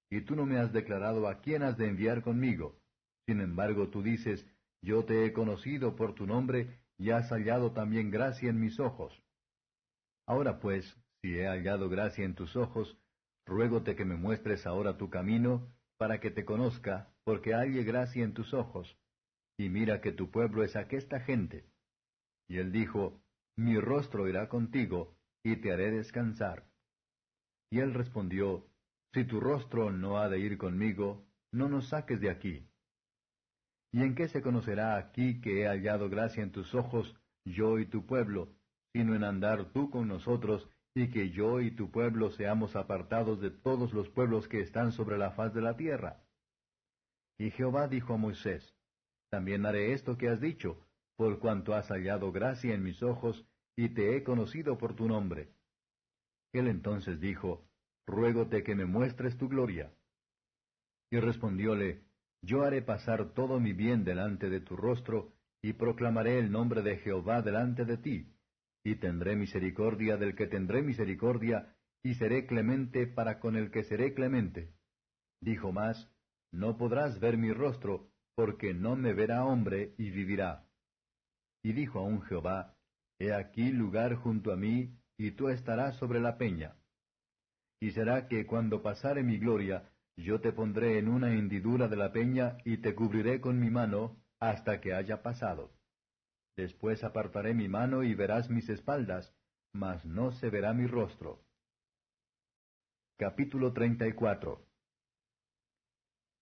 [0.09, 2.79] y tú no me has declarado a quién has de enviar conmigo.
[3.27, 4.45] Sin embargo, tú dices,
[4.81, 9.13] Yo te he conocido por tu nombre, y has hallado también gracia en mis ojos.
[10.27, 10.85] Ahora pues,
[11.21, 12.97] si he hallado gracia en tus ojos,
[13.45, 18.33] ruégote que me muestres ahora tu camino, para que te conozca, porque halle gracia en
[18.33, 18.97] tus ojos.
[19.57, 21.65] Y mira que tu pueblo es aquesta gente.
[22.47, 23.21] Y él dijo,
[23.57, 26.65] Mi rostro irá contigo, y te haré descansar.
[27.75, 28.65] Y él respondió,
[29.13, 32.65] Si tu rostro no ha de ir conmigo, no nos saques de aquí.
[33.91, 37.85] ¿Y en qué se conocerá aquí que he hallado gracia en tus ojos, yo y
[37.85, 38.47] tu pueblo,
[38.93, 43.51] sino en andar tú con nosotros, y que yo y tu pueblo seamos apartados de
[43.51, 46.23] todos los pueblos que están sobre la faz de la tierra.
[47.37, 48.73] Y Jehová dijo a Moisés,
[49.29, 50.79] También haré esto que has dicho,
[51.17, 55.54] por cuanto has hallado gracia en mis ojos, y te he conocido por tu nombre.
[56.57, 57.67] Él entonces dijo,
[58.07, 59.91] Ruégote que me muestres tu gloria.
[61.11, 62.03] Y respondióle,
[62.41, 66.97] Yo haré pasar todo mi bien delante de tu rostro, y proclamaré el nombre de
[66.97, 68.35] Jehová delante de ti
[68.85, 74.13] y tendré misericordia del que tendré misericordia, y seré clemente para con el que seré
[74.13, 74.75] clemente.
[75.41, 76.07] Dijo más,
[76.51, 80.69] No podrás ver mi rostro, porque no me verá hombre y vivirá.
[81.63, 82.77] Y dijo aún Jehová,
[83.17, 86.75] He aquí lugar junto a mí, y tú estarás sobre la peña.
[87.79, 92.11] Y será que cuando pasare mi gloria, yo te pondré en una hendidura de la
[92.11, 95.71] peña, y te cubriré con mi mano, hasta que haya pasado.
[96.55, 99.33] Después apartaré mi mano y verás mis espaldas,
[99.73, 101.41] mas no se verá mi rostro.
[103.17, 104.65] Capítulo 34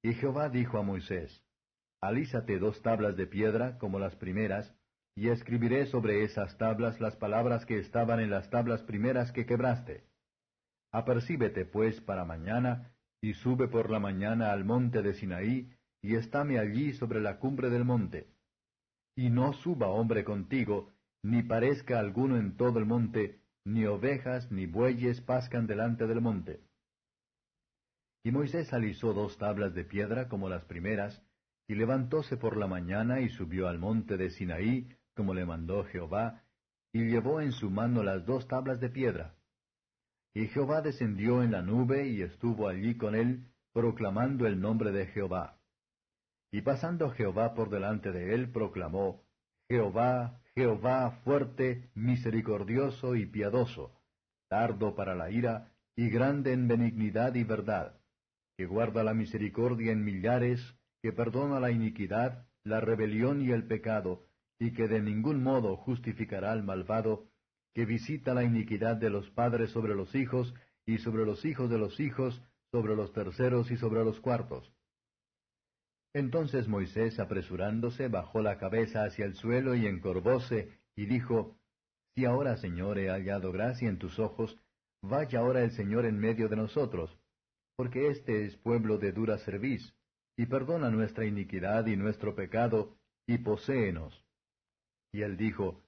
[0.03, 1.43] Y Jehová dijo a Moisés,
[2.01, 4.75] Alízate dos tablas de piedra como las primeras,
[5.15, 10.03] y escribiré sobre esas tablas las palabras que estaban en las tablas primeras que quebraste.
[10.91, 15.71] Apercíbete pues para mañana, y sube por la mañana al monte de Sinaí,
[16.01, 18.33] y estáme allí sobre la cumbre del monte
[19.15, 20.91] y no suba hombre contigo,
[21.23, 26.61] ni parezca alguno en todo el monte, ni ovejas ni bueyes pascan delante del monte.
[28.23, 31.21] Y Moisés alisó dos tablas de piedra como las primeras,
[31.67, 36.43] y levantóse por la mañana y subió al monte de Sinaí, como le mandó Jehová,
[36.91, 39.35] y llevó en su mano las dos tablas de piedra.
[40.35, 45.07] Y Jehová descendió en la nube y estuvo allí con él, proclamando el nombre de
[45.07, 45.59] Jehová.
[46.51, 49.23] Y pasando Jehová por delante de él, proclamó,
[49.69, 53.99] Jehová, Jehová fuerte, misericordioso y piadoso,
[54.49, 57.99] tardo para la ira, y grande en benignidad y verdad,
[58.57, 60.61] que guarda la misericordia en millares,
[61.01, 64.27] que perdona la iniquidad, la rebelión y el pecado,
[64.63, 67.25] y que de ningún modo justificará al malvado,
[67.73, 70.53] que visita la iniquidad de los padres sobre los hijos,
[70.85, 74.73] y sobre los hijos de los hijos, sobre los terceros y sobre los cuartos
[76.13, 81.57] entonces Moisés, apresurándose, bajó la cabeza hacia el suelo y encorvóse, y dijo,
[82.15, 84.55] Si ahora, Señor, he hallado gracia en tus ojos,
[85.01, 87.17] vaya ahora el Señor en medio de nosotros,
[87.75, 89.95] porque este es pueblo de dura cerviz,
[90.37, 92.95] y perdona nuestra iniquidad y nuestro pecado,
[93.27, 94.23] y poséenos.
[95.13, 95.81] Y él dijo,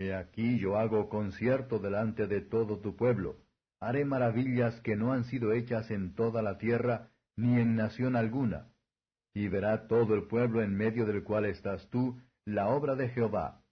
[0.00, 3.36] He aquí yo hago concierto delante de todo tu pueblo,
[3.80, 8.70] haré maravillas que no han sido hechas en toda la tierra, ni en nación alguna
[9.34, 13.62] y verá todo el pueblo en medio del cual estás tú la obra de Jehová,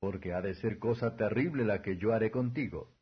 [0.00, 2.92] porque ha de ser cosa terrible la que yo haré contigo.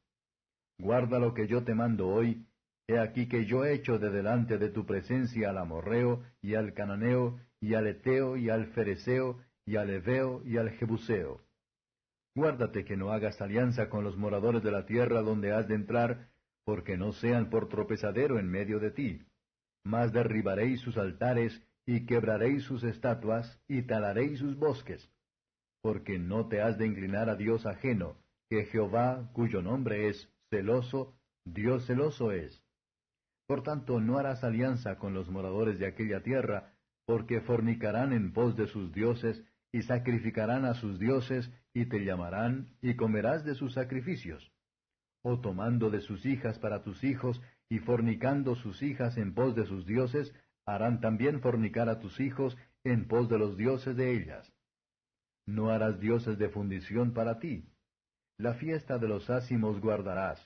[0.78, 2.46] Guarda lo que yo te mando hoy,
[2.88, 7.40] He aquí que yo echo de delante de tu presencia al amorreo, y al cananeo,
[7.60, 11.40] y al eteo, y al fereceo, y al heveo, y al jebuseo.
[12.36, 16.28] Guárdate que no hagas alianza con los moradores de la tierra donde has de entrar,
[16.66, 19.22] porque no sean por tropezadero en medio de ti.
[19.84, 25.10] Mas derribaréis sus altares, y quebraréis sus estatuas, y talaréis sus bosques.
[25.80, 28.18] Porque no te has de inclinar a Dios ajeno,
[28.50, 31.16] que Jehová, cuyo nombre es celoso,
[31.46, 32.62] Dios celoso es.
[33.46, 36.74] Por tanto, no harás alianza con los moradores de aquella tierra,
[37.06, 42.70] porque fornicarán en pos de sus dioses, y sacrificarán a sus dioses, y te llamarán,
[42.80, 44.50] y comerás de sus sacrificios.
[45.22, 49.66] O tomando de sus hijas para tus hijos, y fornicando sus hijas en pos de
[49.66, 54.50] sus dioses, harán también fornicar a tus hijos en pos de los dioses de ellas.
[55.44, 57.68] No harás dioses de fundición para ti.
[58.38, 60.40] La fiesta de los ácimos guardarás.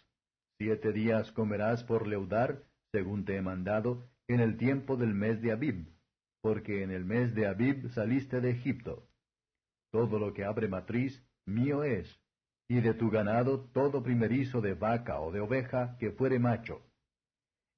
[0.59, 5.53] Siete días comerás por leudar, según te he mandado, en el tiempo del mes de
[5.53, 5.95] Abib,
[6.43, 9.10] porque en el mes de Abib saliste de Egipto.
[9.91, 12.21] Todo lo que abre matriz, mío es,
[12.69, 16.83] y de tu ganado todo primerizo de vaca o de oveja que fuere macho.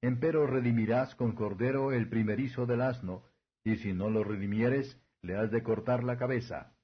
[0.01, 3.23] Empero redimirás con cordero el primerizo del asno,
[3.63, 6.75] y si no lo redimieres, le has de cortar la cabeza.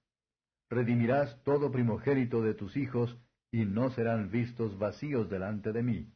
[0.70, 3.20] Redimirás todo primogénito de tus hijos,
[3.52, 6.14] y no serán vistos vacíos delante de mí.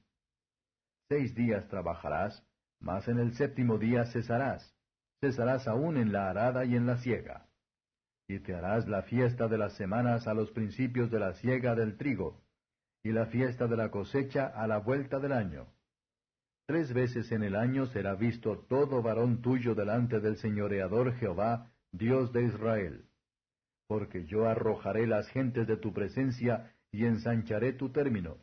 [1.10, 2.48] Seis días trabajarás,
[2.80, 4.76] mas en el séptimo día cesarás.
[5.22, 7.48] Cesarás aún en la arada y en la siega.
[8.28, 11.98] Y te harás la fiesta de las semanas a los principios de la siega del
[11.98, 12.42] trigo,
[13.04, 15.68] y la fiesta de la cosecha a la vuelta del año.
[16.66, 22.32] Tres veces en el año será visto todo varón tuyo delante del señoreador Jehová, Dios
[22.32, 23.06] de Israel.
[23.88, 28.38] Porque yo arrojaré las gentes de tu presencia y ensancharé tu término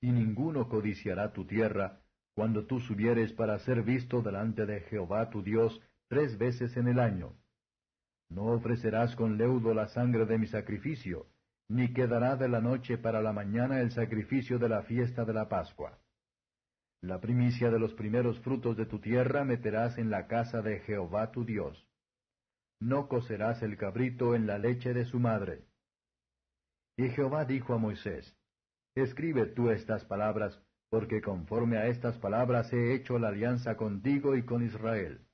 [0.00, 2.00] y ninguno codiciará tu tierra,
[2.34, 7.00] cuando tú subieres para ser visto delante de Jehová tu Dios tres veces en el
[7.00, 7.34] año.
[8.30, 11.26] No ofrecerás con leudo la sangre de mi sacrificio,
[11.68, 15.48] ni quedará de la noche para la mañana el sacrificio de la fiesta de la
[15.48, 15.98] Pascua.
[17.00, 21.30] La primicia de los primeros frutos de tu tierra meterás en la casa de Jehová
[21.30, 21.86] tu Dios.
[22.80, 25.64] No cocerás el cabrito en la leche de su madre.
[26.96, 28.36] Y Jehová dijo a Moisés,
[28.94, 30.60] Escribe tú estas palabras,
[30.90, 35.27] porque conforme a estas palabras he hecho la alianza contigo y con Israel.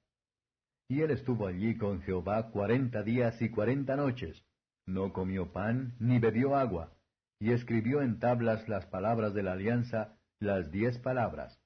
[0.89, 4.45] Y él estuvo allí con Jehová cuarenta días y cuarenta noches,
[4.87, 6.93] no comió pan ni bebió agua,
[7.41, 11.59] y escribió en tablas las palabras de la alianza, las diez palabras.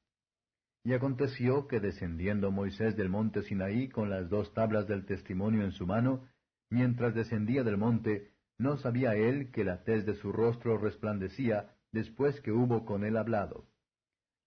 [0.84, 5.72] Y aconteció que descendiendo Moisés del monte Sinaí con las dos tablas del testimonio en
[5.72, 6.28] su mano,
[6.70, 12.40] mientras descendía del monte, no sabía él que la tez de su rostro resplandecía, después
[12.40, 13.66] que hubo con él hablado.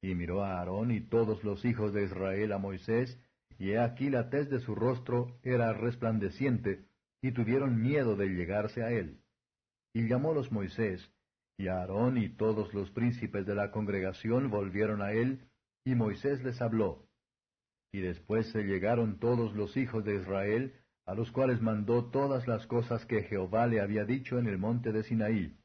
[0.02, 3.20] Y miró a Aarón y todos los hijos de Israel a Moisés,
[3.62, 6.84] y aquí la tez de su rostro era resplandeciente,
[7.22, 9.20] y tuvieron miedo de llegarse a él.
[9.94, 11.14] Y llamólos Moisés,
[11.60, 15.48] y Aarón y todos los príncipes de la congregación volvieron a él,
[15.86, 17.08] y Moisés les habló.
[17.94, 20.74] Y después se llegaron todos los hijos de Israel,
[21.06, 24.92] a los cuales mandó todas las cosas que Jehová le había dicho en el monte
[24.92, 25.56] de Sinaí.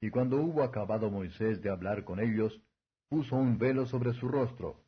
[0.00, 2.60] Y cuando hubo acabado Moisés de hablar con ellos,
[3.08, 4.85] puso un velo sobre su rostro.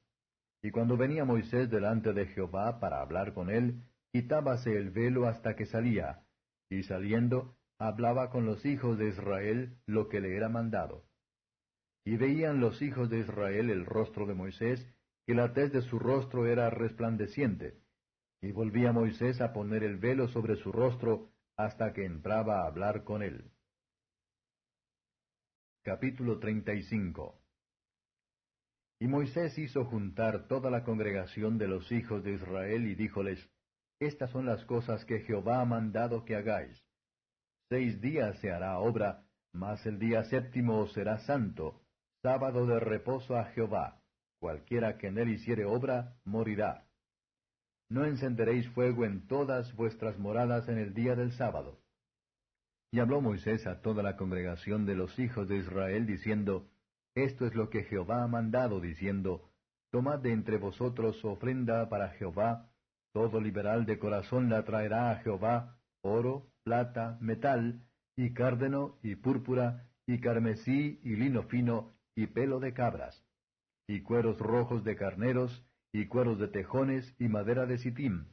[0.62, 3.82] Y cuando venía Moisés delante de Jehová para hablar con él,
[4.12, 6.24] quitábase el velo hasta que salía,
[6.68, 11.04] y saliendo, hablaba con los hijos de Israel lo que le era mandado.
[12.04, 14.84] Y veían los hijos de Israel el rostro de Moisés,
[15.26, 17.78] que la tez de su rostro era resplandeciente.
[18.40, 23.04] Y volvía Moisés a poner el velo sobre su rostro hasta que entraba a hablar
[23.04, 23.50] con él.
[25.84, 27.40] Capítulo 35
[29.00, 33.38] Y Moisés hizo juntar toda la congregación de los hijos de Israel y díjoles,
[34.00, 36.84] Estas son las cosas que Jehová ha mandado que hagáis.
[37.68, 41.82] Seis días se hará obra, mas el día séptimo será santo,
[42.22, 44.00] sábado de reposo a Jehová.
[44.40, 46.86] Cualquiera que en él hiciere obra, morirá.
[47.88, 51.80] No encenderéis fuego en todas vuestras moradas en el día del sábado
[52.90, 56.70] y habló Moisés a toda la congregación de los hijos de Israel, diciendo,
[57.24, 59.50] Esto es lo que Jehová ha mandado, diciendo,
[59.90, 62.70] Tomad de entre vosotros ofrenda para Jehová,
[63.12, 67.82] todo liberal de corazón la traerá a Jehová, oro, plata, metal,
[68.16, 73.26] y cárdeno, y púrpura, y carmesí, y lino fino, y pelo de cabras,
[73.88, 78.26] y cueros rojos de carneros, y cueros de tejones, y madera de sitim,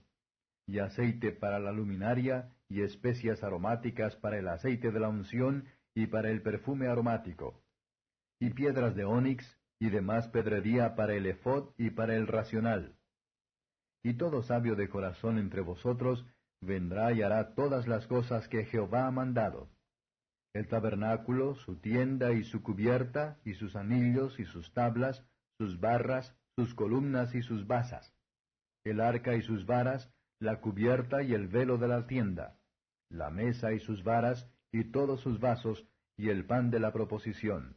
[0.68, 5.66] y aceite para la luminaria, y especias aromáticas para el aceite de la unción
[5.96, 7.65] y para el perfume aromático,
[8.46, 12.96] y piedras de ónix, y demás pedrería para el efod y para el racional.
[14.04, 16.28] Y todo sabio de corazón entre vosotros
[16.62, 19.68] vendrá y hará todas las cosas que Jehová ha mandado.
[20.54, 25.26] El tabernáculo, su tienda y su cubierta, y sus anillos y sus tablas,
[25.58, 28.14] sus barras, sus columnas y sus basas.
[28.84, 32.60] El arca y sus varas, la cubierta y el velo de la tienda,
[33.10, 37.76] la mesa y sus varas, y todos sus vasos, y el pan de la proposición.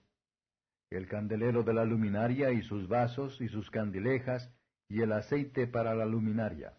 [0.90, 4.52] El candelero de la luminaria y sus vasos y sus candilejas,
[4.88, 6.78] y el aceite para la luminaria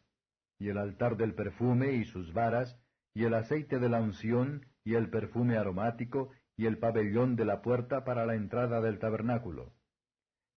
[0.60, 2.78] y el altar del perfume y sus varas,
[3.16, 7.62] y el aceite de la unción, y el perfume aromático, y el pabellón de la
[7.62, 9.74] puerta para la entrada del tabernáculo.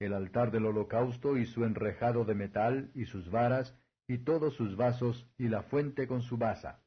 [0.01, 3.79] El altar del holocausto y su enrejado de metal, y sus varas,
[4.09, 6.83] y todos sus vasos, y la fuente con su basa.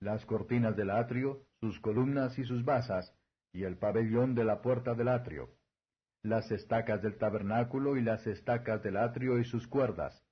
[0.00, 3.14] Las cortinas del atrio, sus columnas y sus basas,
[3.52, 5.50] y el pabellón de la puerta del atrio.
[6.22, 10.22] Las estacas del tabernáculo y las estacas del atrio y sus cuerdas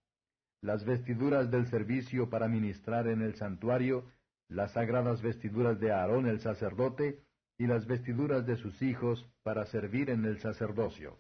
[0.63, 4.11] las vestiduras del servicio para ministrar en el santuario,
[4.49, 7.23] las sagradas vestiduras de Aarón el sacerdote,
[7.59, 11.19] y las vestiduras de sus hijos para servir en el sacerdocio.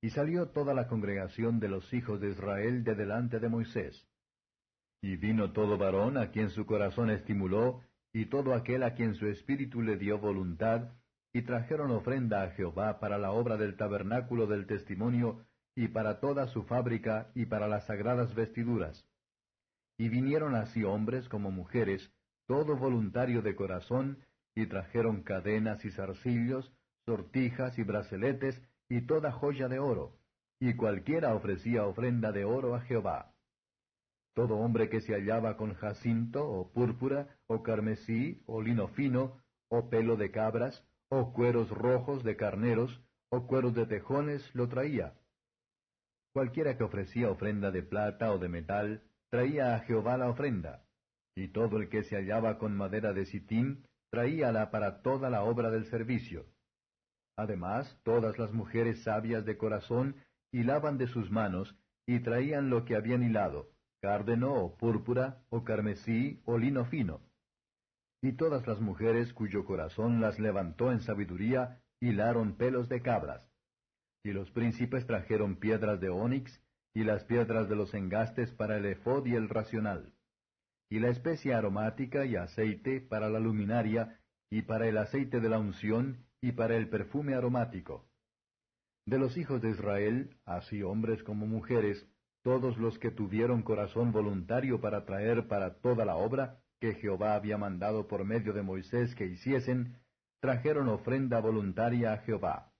[0.00, 4.06] Y salió toda la congregación de los hijos de Israel de delante de Moisés.
[5.02, 9.26] Y vino todo varón a quien su corazón estimuló, y todo aquel a quien su
[9.26, 10.92] espíritu le dio voluntad,
[11.36, 16.46] y trajeron ofrenda a Jehová para la obra del tabernáculo del testimonio, y para toda
[16.46, 19.06] su fábrica, y para las sagradas vestiduras.
[19.98, 22.10] Y vinieron así hombres como mujeres,
[22.46, 24.24] todo voluntario de corazón,
[24.54, 26.72] y trajeron cadenas y zarcillos,
[27.04, 28.58] sortijas y braceletes,
[28.88, 30.16] y toda joya de oro,
[30.58, 33.34] y cualquiera ofrecía ofrenda de oro a Jehová.
[34.34, 39.36] Todo hombre que se hallaba con jacinto, o púrpura, o carmesí, o lino fino,
[39.68, 45.14] o pelo de cabras, o cueros rojos de carneros, o cueros de tejones, lo traía
[46.36, 50.84] Cualquiera que ofrecía ofrenda de plata o de metal, traía a Jehová la ofrenda,
[51.34, 55.70] y todo el que se hallaba con madera de sitín, traíala para toda la obra
[55.70, 56.44] del servicio.
[57.38, 60.16] Además, todas las mujeres sabias de corazón
[60.52, 61.74] hilaban de sus manos,
[62.06, 63.70] y traían lo que habían hilado,
[64.02, 67.22] cárdeno o púrpura, o carmesí, o lino fino.
[68.22, 73.48] Y todas las mujeres cuyo corazón las levantó en sabiduría, hilaron pelos de cabras.
[74.24, 76.62] Y los príncipes trajeron piedras de ónix,
[76.94, 80.14] y las piedras de los engastes para el efod y el racional,
[80.88, 84.18] y la especia aromática y aceite para la luminaria,
[84.50, 88.08] y para el aceite de la unción, y para el perfume aromático.
[89.04, 92.08] De los hijos de Israel, así hombres como mujeres,
[92.42, 97.58] todos los que tuvieron corazón voluntario para traer para toda la obra que Jehová había
[97.58, 99.96] mandado por medio de Moisés que hiciesen,
[100.40, 102.72] trajeron ofrenda voluntaria a Jehová.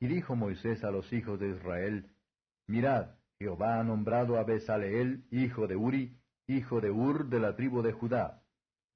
[0.00, 2.10] Y dijo Moisés a los hijos de Israel,
[2.66, 7.82] Mirad, Jehová ha nombrado a Besaleel, hijo de Uri, hijo de Ur de la tribu
[7.82, 8.42] de Judá,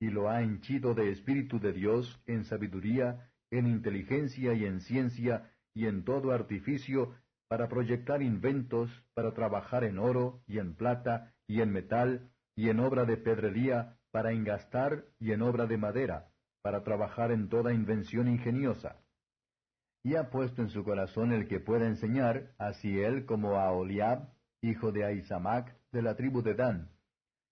[0.00, 5.50] y lo ha henchido de espíritu de Dios en sabiduría, en inteligencia y en ciencia,
[5.74, 7.14] y en todo artificio,
[7.48, 12.80] para proyectar inventos, para trabajar en oro, y en plata, y en metal, y en
[12.80, 16.30] obra de pedrería, para engastar, y en obra de madera,
[16.62, 18.96] para trabajar en toda invención ingeniosa
[20.02, 24.30] y ha puesto en su corazón el que pueda enseñar, así él como a Oliab,
[24.62, 26.88] hijo de Aisamac, de la tribu de Dan,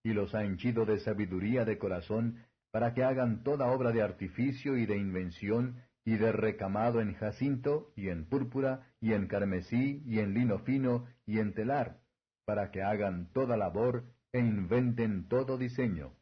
[0.03, 4.79] y los ha henchido de sabiduría de corazón, para que hagan toda obra de artificio
[4.79, 10.21] y de invención, y de recamado en jacinto, y en púrpura, y en carmesí, y
[10.21, 11.99] en lino fino, y en telar,
[12.47, 16.15] para que hagan toda labor e inventen todo diseño.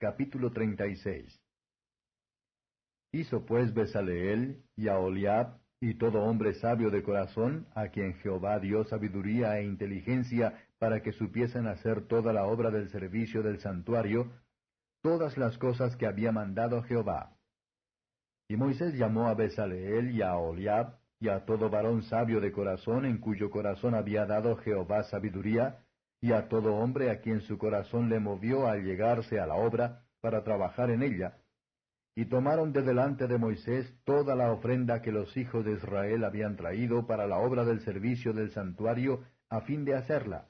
[0.00, 1.38] Capítulo 36
[3.12, 8.58] Hizo pues Besaleel y a Oliab y todo hombre sabio de corazón, a quien Jehová
[8.60, 14.32] dio sabiduría e inteligencia para que supiesen hacer toda la obra del servicio del santuario,
[15.02, 17.36] todas las cosas que había mandado Jehová.
[18.48, 23.04] Y Moisés llamó a Besaleel y a Oliab y a todo varón sabio de corazón
[23.04, 25.84] en cuyo corazón había dado Jehová sabiduría,
[26.20, 30.04] y a todo hombre a quien su corazón le movió al llegarse a la obra
[30.20, 31.38] para trabajar en ella,
[32.14, 36.56] y tomaron de delante de Moisés toda la ofrenda que los hijos de Israel habían
[36.56, 40.48] traído para la obra del servicio del santuario a fin de hacerla.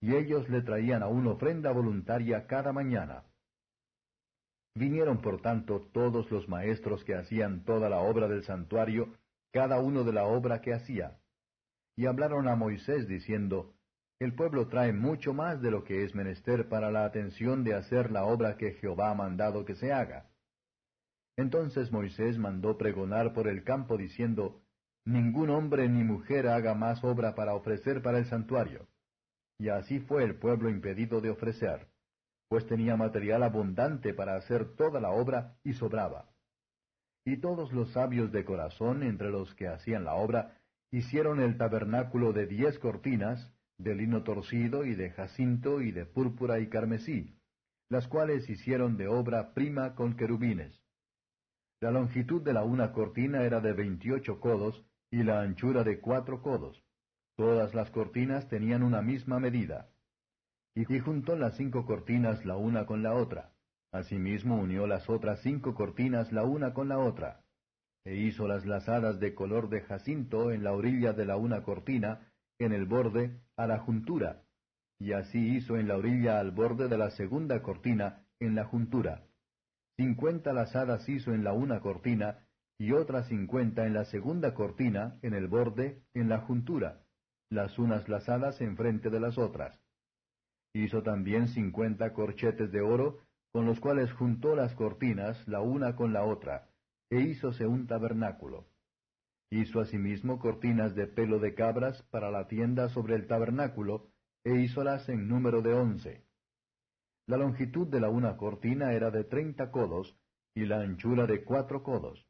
[0.00, 3.24] Y ellos le traían aún ofrenda voluntaria cada mañana.
[4.76, 9.14] Vinieron por tanto todos los maestros que hacían toda la obra del santuario,
[9.52, 11.18] cada uno de la obra que hacía.
[11.96, 13.73] Y hablaron a Moisés diciendo,
[14.20, 18.10] El pueblo trae mucho más de lo que es menester para la atención de hacer
[18.10, 20.30] la obra que Jehová ha mandado que se haga.
[21.36, 24.62] Entonces Moisés mandó pregonar por el campo diciendo,
[25.06, 28.88] Ningún hombre ni mujer haga más obra para ofrecer para el santuario.
[29.58, 31.88] Y así fue el pueblo impedido de ofrecer,
[32.48, 36.30] pues tenía material abundante para hacer toda la obra y sobraba.
[37.26, 40.58] Y todos los sabios de corazón entre los que hacían la obra
[40.90, 46.60] hicieron el tabernáculo de diez cortinas, de lino torcido y de jacinto y de púrpura
[46.60, 47.36] y carmesí,
[47.88, 50.80] las cuales hicieron de obra prima con querubines.
[51.80, 56.40] La longitud de la una cortina era de veintiocho codos y la anchura de cuatro
[56.40, 56.82] codos.
[57.36, 59.90] Todas las cortinas tenían una misma medida.
[60.74, 63.52] Y juntó las cinco cortinas la una con la otra.
[63.92, 67.44] Asimismo unió las otras cinco cortinas la una con la otra.
[68.04, 72.32] E hizo las lazadas de color de jacinto en la orilla de la una cortina,
[72.58, 74.42] en el borde, a la juntura.
[74.98, 79.26] Y así hizo en la orilla al borde de la segunda cortina, en la juntura.
[79.96, 82.46] Cincuenta lazadas hizo en la una cortina,
[82.78, 87.04] y otras cincuenta en la segunda cortina, en el borde, en la juntura,
[87.50, 89.80] las unas lazadas enfrente de las otras.
[90.74, 93.20] Hizo también cincuenta corchetes de oro,
[93.52, 96.68] con los cuales juntó las cortinas la una con la otra,
[97.10, 98.66] e hízose un tabernáculo.
[99.54, 104.08] Hizo asimismo cortinas de pelo de cabras para la tienda sobre el tabernáculo,
[104.42, 106.24] e hízolas en número de once.
[107.28, 110.18] La longitud de la una cortina era de treinta codos,
[110.56, 112.26] y la anchura de cuatro codos.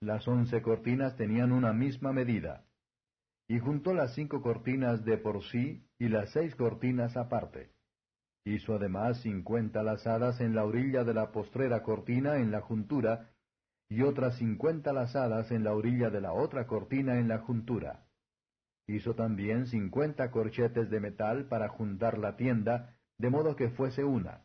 [0.00, 2.64] Las once cortinas tenían una misma medida.
[3.50, 7.74] Y juntó las cinco cortinas de por sí y las seis cortinas aparte.
[8.46, 13.31] Hizo además cincuenta lazadas en la orilla de la postrera cortina en la juntura,
[13.88, 18.06] y otras cincuenta lazadas en la orilla de la otra cortina en la juntura.
[18.86, 24.44] Hizo también cincuenta corchetes de metal para juntar la tienda, de modo que fuese una.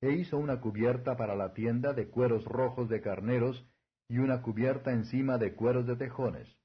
[0.00, 3.66] E hizo una cubierta para la tienda de cueros rojos de carneros,
[4.08, 6.56] y una cubierta encima de cueros de tejones.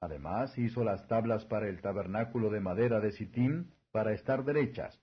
[0.00, 5.00] Además hizo las tablas para el tabernáculo de madera de Sittim para estar derechas.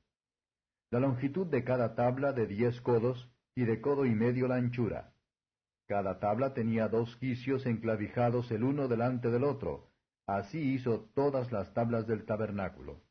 [0.91, 5.12] La longitud de cada tabla de diez codos y de codo y medio la anchura.
[5.87, 9.89] Cada tabla tenía dos quicios enclavijados el uno delante del otro.
[10.25, 13.01] Así hizo todas las tablas del tabernáculo.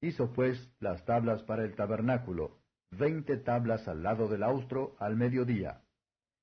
[0.00, 2.58] Hizo pues las tablas para el tabernáculo,
[2.90, 5.82] veinte tablas al lado del austro al mediodía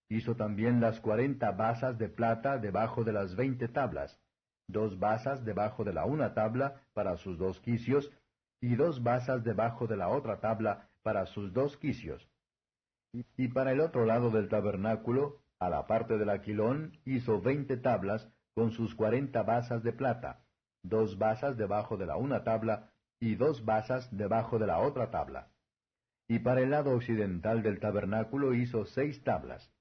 [0.10, 4.20] Hizo también las cuarenta basas de plata debajo de las veinte tablas,
[4.68, 8.12] dos basas debajo de la una tabla para sus dos quicios,
[8.62, 12.28] y dos basas debajo de la otra tabla para sus dos quicios.
[13.38, 18.28] Y para el otro lado del tabernáculo, a la parte del aquilón, hizo veinte tablas
[18.54, 20.44] con sus cuarenta basas de plata,
[20.84, 25.50] dos basas debajo de la una tabla y dos basas debajo de la otra tabla.
[26.28, 29.72] Y para el lado occidental del tabernáculo hizo seis tablas.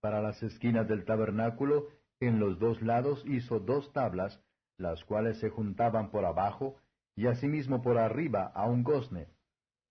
[0.00, 1.88] Para las esquinas del tabernáculo,
[2.20, 4.42] en los dos lados hizo dos tablas,
[4.78, 6.76] las cuales se juntaban por abajo,
[7.14, 9.28] y asimismo por arriba a un gozne.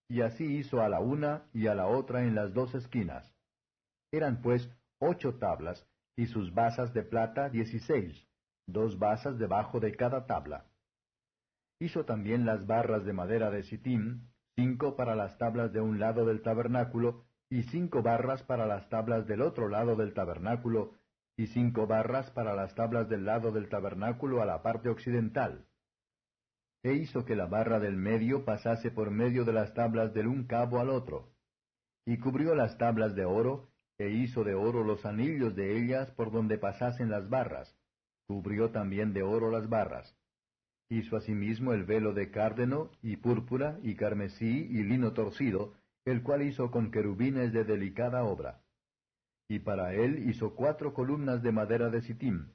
[0.08, 3.36] Y así hizo a la una y a la otra en las dos esquinas.
[4.12, 8.28] Eran pues ocho tablas, y sus basas de plata dieciséis,
[8.68, 10.66] dos basas debajo de cada tabla.
[11.80, 16.26] Hizo también las barras de madera de sitim, cinco para las tablas de un lado
[16.26, 20.94] del tabernáculo, y cinco barras para las tablas del otro lado del tabernáculo,
[21.38, 25.66] y cinco barras para las tablas del lado del tabernáculo a la parte occidental.
[26.86, 30.44] E hizo que la barra del medio pasase por medio de las tablas del un
[30.46, 31.34] cabo al otro.
[32.06, 36.32] Y cubrió las tablas de oro, e hizo de oro los anillos de ellas por
[36.32, 37.76] donde pasasen las barras.
[38.28, 40.16] Cubrió también de oro las barras.
[40.88, 45.74] Hizo asimismo el velo de cárdeno, y púrpura, y carmesí, y lino torcido,
[46.06, 48.62] el cual hizo con querubines de delicada obra.
[49.50, 52.50] Y para él hizo cuatro columnas de madera de sitim,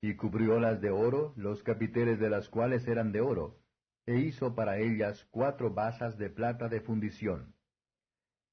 [0.00, 3.63] y cubriólas de oro, los capiteles de las cuales eran de oro,
[4.06, 7.54] e hizo para ellas cuatro basas de plata de fundición.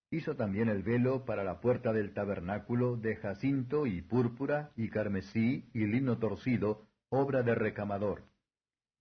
[0.09, 5.69] Hizo también el velo para la puerta del tabernáculo de jacinto y púrpura y carmesí
[5.73, 8.23] y lino torcido, obra de recamador.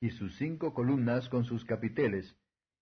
[0.00, 2.36] Y sus cinco columnas con sus capiteles,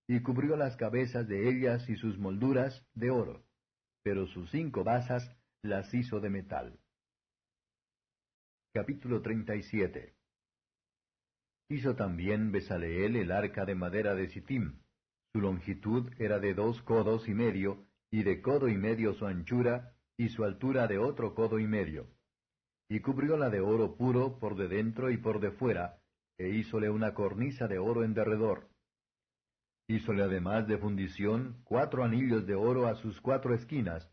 [0.06, 3.44] y cubrió las cabezas de ellas y sus molduras de oro,
[4.02, 6.78] pero sus cinco basas las hizo de metal.
[8.72, 10.17] Capítulo 37
[11.68, 14.80] Hizo también Besaleel el arca de madera de Sittim.
[15.32, 19.94] Su longitud era de dos codos y medio, y de codo y medio su anchura,
[20.16, 22.06] y su altura de otro codo y medio.
[22.88, 26.00] Y cubrióla de oro puro por de dentro y por de fuera,
[26.38, 28.68] e hízole una cornisa de oro en derredor
[29.90, 34.06] Hízole además de fundición cuatro anillos de oro a sus cuatro esquinas,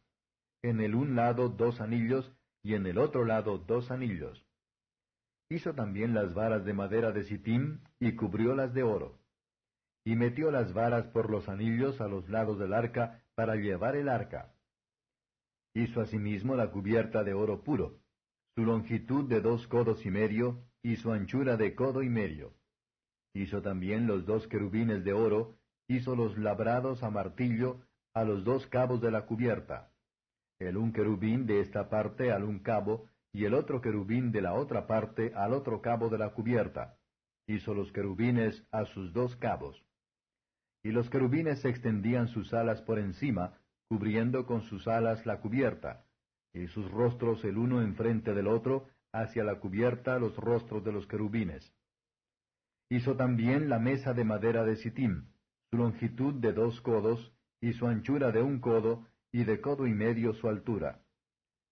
[0.64, 2.32] en el un lado dos anillos,
[2.64, 4.45] y en el otro lado dos anillos.
[5.50, 9.20] Hizo también las varas de madera de sitim, y cubriólas de oro.
[10.04, 14.10] Y metió las varas por los anillos a los lados del arca, para llevar el
[14.10, 14.54] arca.
[15.74, 18.00] Hizo asimismo la cubierta de oro puro,
[18.56, 22.54] su longitud de dos codos y medio, y su anchura de codo y medio.
[23.34, 27.82] Hizo también los dos querubines de oro, hizo los labrados a martillo
[28.14, 29.92] a los dos cabos de la cubierta
[30.60, 34.54] el un querubín de esta parte al un cabo, y el otro querubín de la
[34.54, 36.96] otra parte al otro cabo de la cubierta.
[37.48, 39.84] Hizo los querubines a sus dos cabos.
[40.84, 43.60] Y los querubines extendían sus alas por encima,
[43.90, 46.06] cubriendo con sus alas la cubierta,
[46.54, 51.06] y sus rostros el uno enfrente del otro, hacia la cubierta los rostros de los
[51.06, 51.74] querubines.
[52.90, 55.26] Hizo también la mesa de madera de sitim,
[55.72, 59.94] su longitud de dos codos, y su anchura de un codo, y de codo y
[59.94, 61.05] medio su altura.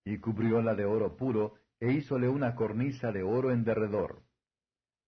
[0.06, 4.24] Y cubrióla de oro puro, e hízole una cornisa de oro en derredor.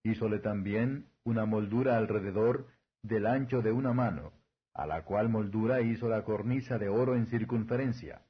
[0.04, 2.68] Hízole también una moldura alrededor
[3.02, 4.34] del ancho de una mano,
[4.74, 8.26] a la cual moldura hizo la cornisa de oro en circunferencia.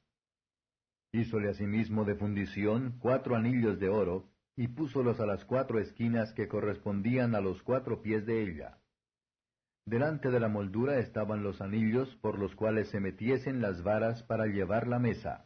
[1.12, 6.48] Hízole asimismo de fundición cuatro anillos de oro, y púsolos a las cuatro esquinas que
[6.48, 8.78] correspondían a los cuatro pies de ella.
[9.84, 14.46] Delante de la moldura estaban los anillos por los cuales se metiesen las varas para
[14.46, 15.45] llevar la mesa.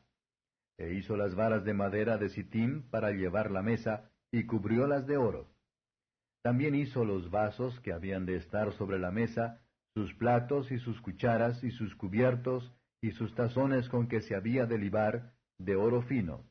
[0.80, 5.18] E hizo las varas de madera de sitim para llevar la mesa, y cubriólas de
[5.18, 5.46] oro.
[6.42, 9.60] También hizo los vasos que habían de estar sobre la mesa,
[9.94, 12.72] sus platos y sus cucharas y sus cubiertos
[13.02, 16.44] y sus tazones con que se había de libar, de oro fino.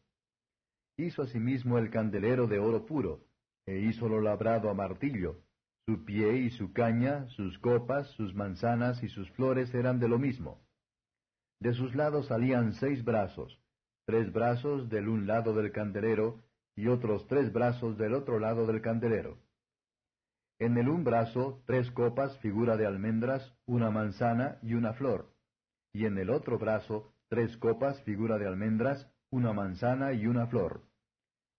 [0.96, 3.26] Hizo asimismo el candelero de oro puro,
[3.66, 5.42] e hízolo labrado a martillo,
[5.88, 10.20] su pie y su caña, sus copas, sus manzanas y sus flores eran de lo
[10.20, 10.62] mismo.
[11.60, 13.60] De sus lados salían seis brazos,
[14.10, 16.42] tres brazos del un lado del candelero
[16.76, 19.38] y otros tres brazos del otro lado del candelero.
[20.58, 25.32] En el un brazo tres copas figura de almendras, una manzana y una flor,
[25.94, 30.82] y en el otro brazo tres copas figura de almendras, una manzana y una flor,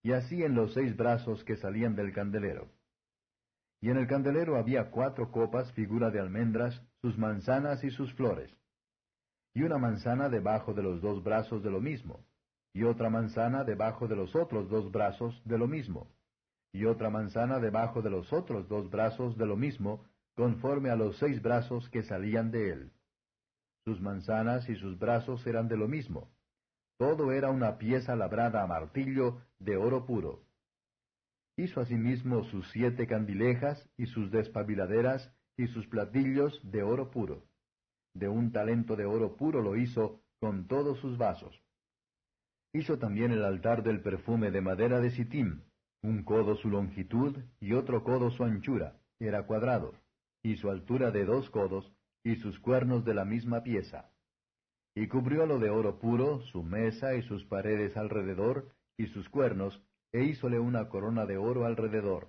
[0.03, 2.69] y así en los seis brazos que salían del candelero.
[3.81, 8.53] Y en el candelero había cuatro copas figura de almendras, sus manzanas y sus flores.
[9.55, 12.27] Y una manzana debajo de los dos brazos de lo mismo,
[12.73, 16.09] y otra manzana debajo de los otros dos brazos de lo mismo,
[16.73, 20.05] y otra manzana debajo de los otros dos brazos de lo mismo,
[20.37, 22.93] conforme a los seis brazos que salían de él.
[23.85, 26.31] Sus manzanas y sus brazos eran de lo mismo.
[26.99, 30.45] Todo era una pieza labrada a martillo de oro puro.
[31.57, 37.45] Hizo asimismo sus siete candilejas y sus despabiladeras y sus platillos de oro puro.
[38.15, 41.60] De un talento de oro puro lo hizo con todos sus vasos.
[42.73, 45.63] Hizo también el altar del perfume de madera de sitim,
[46.03, 49.95] un codo su longitud y otro codo su anchura, era cuadrado,
[50.43, 51.93] y su altura de dos codos,
[52.25, 54.11] y sus cuernos de la misma pieza.
[54.95, 60.23] Y cubriólo de oro puro, su mesa y sus paredes alrededor, y sus cuernos, e
[60.25, 62.29] hízole una corona de oro alrededor.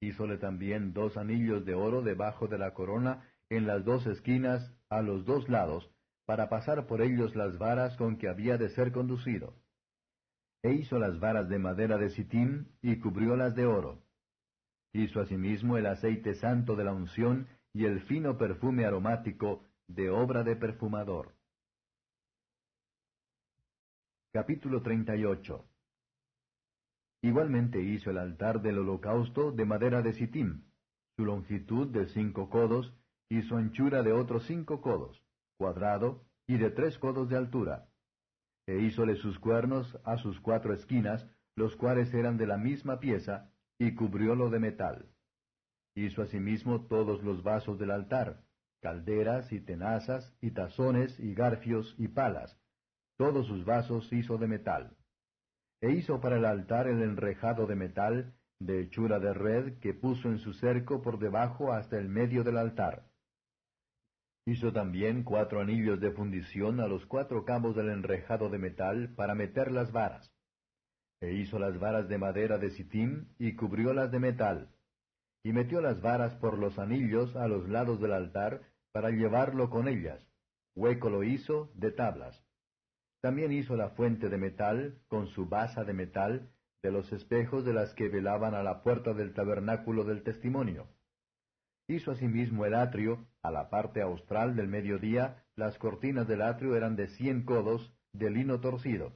[0.00, 5.02] Hízole también dos anillos de oro debajo de la corona en las dos esquinas a
[5.02, 5.90] los dos lados,
[6.28, 9.54] para pasar por ellos las varas con que había de ser conducido.
[10.62, 14.02] E hizo las varas de madera de sitim y cubriólas de oro.
[14.92, 20.44] Hizo asimismo el aceite santo de la unción y el fino perfume aromático de obra
[20.44, 21.34] de perfumador.
[24.30, 25.64] Capítulo 38
[27.22, 30.64] Igualmente hizo el altar del holocausto de madera de sitim,
[31.16, 32.92] su longitud de cinco codos
[33.30, 35.22] y su anchura de otros cinco codos,
[35.58, 37.88] cuadrado y de tres codos de altura.
[38.66, 43.52] E hízole sus cuernos a sus cuatro esquinas, los cuales eran de la misma pieza,
[43.78, 45.06] y cubriólo de metal.
[45.94, 48.42] Hizo asimismo todos los vasos del altar,
[48.80, 52.58] calderas y tenazas y tazones y garfios y palas.
[53.18, 54.96] Todos sus vasos hizo de metal
[55.80, 60.28] e hizo para el altar el enrejado de metal, de hechura de red, que puso
[60.28, 63.07] en su cerco por debajo hasta el medio del altar.
[64.48, 69.34] Hizo también cuatro anillos de fundición a los cuatro cabos del enrejado de metal para
[69.34, 70.32] meter las varas.
[71.20, 74.70] E hizo las varas de madera de sitim y cubriólas de metal.
[75.44, 79.86] Y metió las varas por los anillos a los lados del altar para llevarlo con
[79.86, 80.26] ellas.
[80.74, 82.42] Hueco lo hizo de tablas.
[83.20, 86.48] También hizo la fuente de metal, con su basa de metal,
[86.82, 90.88] de los espejos de las que velaban a la puerta del tabernáculo del testimonio.
[91.88, 96.96] Hizo asimismo el atrio, a la parte austral del mediodía, las cortinas del atrio eran
[96.96, 99.14] de cien codos, de lino torcido.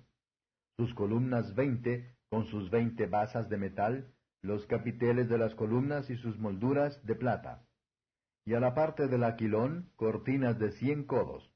[0.79, 6.17] Sus columnas veinte, con sus veinte basas de metal, los capiteles de las columnas y
[6.17, 7.69] sus molduras de plata.
[8.47, 11.53] Y a la parte del aquilón, cortinas de cien codos.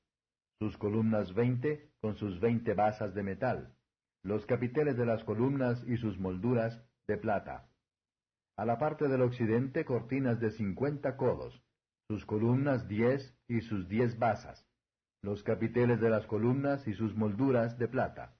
[0.60, 3.74] Sus columnas veinte, con sus veinte basas de metal.
[4.22, 7.70] Los capiteles de las columnas y sus molduras de plata.
[8.58, 11.62] A la parte del occidente, cortinas de cincuenta codos.
[12.08, 14.66] Sus columnas diez y sus diez basas.
[15.22, 18.38] Los capiteles de las columnas y sus molduras de plata.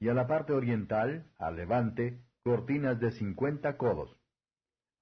[0.00, 4.18] Y a la parte oriental, al levante, cortinas de cincuenta codos.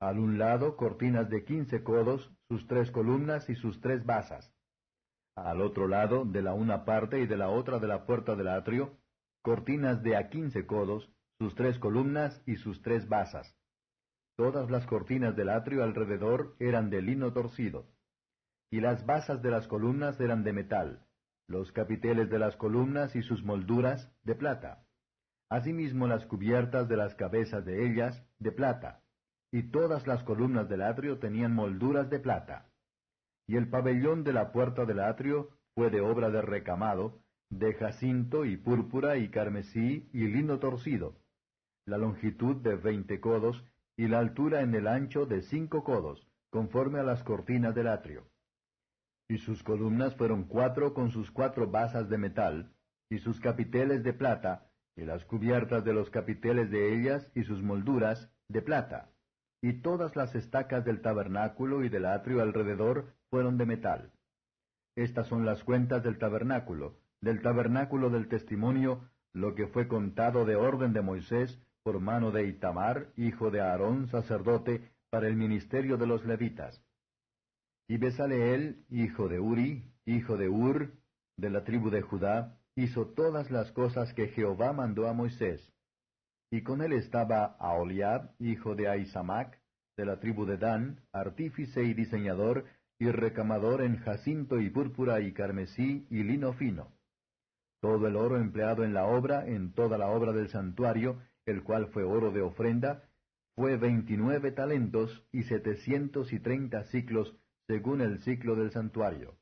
[0.00, 4.54] Al un lado, cortinas de quince codos, sus tres columnas y sus tres basas.
[5.34, 8.48] Al otro lado, de la una parte y de la otra de la puerta del
[8.48, 8.98] atrio,
[9.42, 13.56] cortinas de a quince codos, sus tres columnas y sus tres basas.
[14.36, 17.86] Todas las cortinas del atrio alrededor eran de lino torcido.
[18.70, 21.06] Y las basas de las columnas eran de metal,
[21.48, 24.86] los capiteles de las columnas y sus molduras de plata
[25.48, 29.02] asimismo las cubiertas de las cabezas de ellas de plata,
[29.52, 32.68] y todas las columnas del atrio tenían molduras de plata.
[33.46, 38.44] Y el pabellón de la puerta del atrio fue de obra de recamado, de jacinto
[38.44, 41.16] y púrpura y carmesí y lino torcido,
[41.86, 43.64] la longitud de veinte codos
[43.96, 48.28] y la altura en el ancho de cinco codos, conforme a las cortinas del atrio.
[49.28, 52.72] Y sus columnas fueron cuatro con sus cuatro basas de metal,
[53.08, 57.62] y sus capiteles de plata, y las cubiertas de los capiteles de ellas y sus
[57.62, 59.10] molduras de plata,
[59.62, 64.12] y todas las estacas del tabernáculo y del atrio alrededor fueron de metal.
[64.94, 70.56] Estas son las cuentas del tabernáculo, del tabernáculo del testimonio, lo que fue contado de
[70.56, 76.08] orden de Moisés por mano de Itamar, hijo de Aarón, sacerdote, para el ministerio de
[76.08, 76.84] los levitas.
[77.86, 80.90] Y Besaleel, hijo de Uri, hijo de Ur,
[81.36, 85.72] de la tribu de Judá, hizo todas las cosas que Jehová mandó a Moisés.
[86.50, 89.56] Y con él estaba Aholiab, hijo de Ahisamac,
[89.96, 92.64] de la tribu de Dan, artífice y diseñador,
[92.98, 96.88] y recamador en jacinto y púrpura y carmesí y lino fino.
[97.80, 101.88] Todo el oro empleado en la obra, en toda la obra del santuario, el cual
[101.88, 103.08] fue oro de ofrenda,
[103.54, 107.34] fue veintinueve talentos y setecientos y treinta ciclos,
[107.66, 109.38] según el ciclo del santuario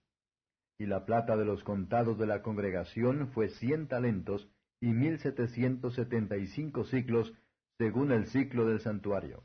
[0.78, 4.50] y la plata de los contados de la congregación fue cien talentos
[4.80, 7.32] y mil setecientos setenta y cinco ciclos,
[7.78, 9.44] según el ciclo del santuario.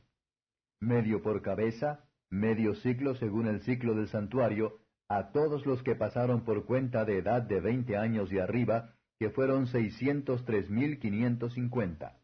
[0.82, 6.44] Medio por cabeza, medio ciclo según el ciclo del santuario, a todos los que pasaron
[6.44, 11.54] por cuenta de edad de veinte años y arriba, que fueron seiscientos tres mil quinientos
[11.54, 12.19] cincuenta.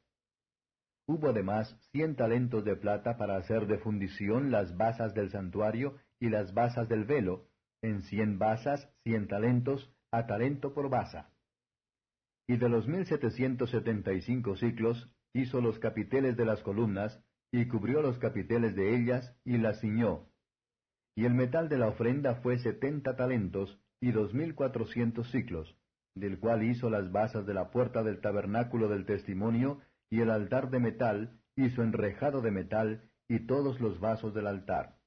[1.07, 6.29] Hubo además cien talentos de plata para hacer de fundición las basas del santuario y
[6.29, 7.47] las basas del velo,
[7.81, 11.29] en cien basas, cien talentos, a talento por basa.
[12.47, 17.21] Y de los mil setecientos setenta y cinco ciclos, hizo los capiteles de las columnas,
[17.51, 20.27] y cubrió los capiteles de ellas, y las ciñó.
[21.15, 25.77] Y el metal de la ofrenda fue setenta talentos, y dos mil cuatrocientos ciclos,
[26.15, 30.69] del cual hizo las basas de la puerta del tabernáculo del testimonio, y el altar
[30.69, 34.97] de metal, hizo enrejado de metal, y todos los vasos del altar.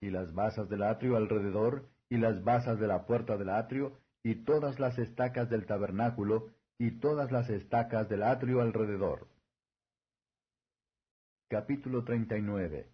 [0.00, 4.44] Y las basas del atrio alrededor, y las basas de la puerta del atrio, y
[4.44, 9.28] todas las estacas del tabernáculo, y todas las estacas del atrio alrededor.
[11.50, 12.88] Capítulo 39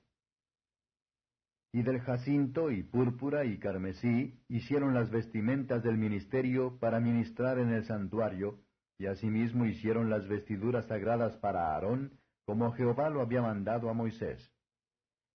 [1.73, 7.69] Y del jacinto y púrpura y carmesí hicieron las vestimentas del ministerio para ministrar en
[7.69, 8.59] el santuario,
[8.99, 14.53] y asimismo hicieron las vestiduras sagradas para Aarón, como Jehová lo había mandado a Moisés.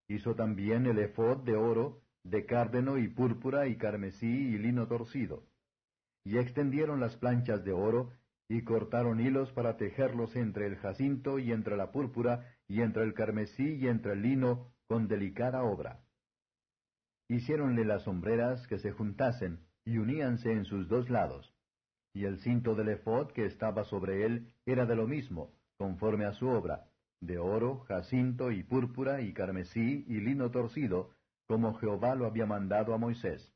[0.08, 5.44] Hizo también el efod de oro, de cárdeno y púrpura y carmesí y lino torcido.
[6.24, 8.12] Y extendieron las planchas de oro,
[8.48, 13.14] y cortaron hilos para tejerlos entre el jacinto y entre la púrpura, y entre el
[13.14, 16.02] carmesí y entre el lino, con delicada obra.
[17.30, 21.56] Hiciéronle las sombreras que se juntasen, y uníanse en sus dos lados.
[22.14, 26.34] Y el cinto del efod que estaba sobre él era de lo mismo, conforme a
[26.34, 26.86] su obra,
[27.22, 31.12] de oro, jacinto y púrpura y carmesí y lino torcido,
[31.48, 33.54] como Jehová lo había mandado a Moisés.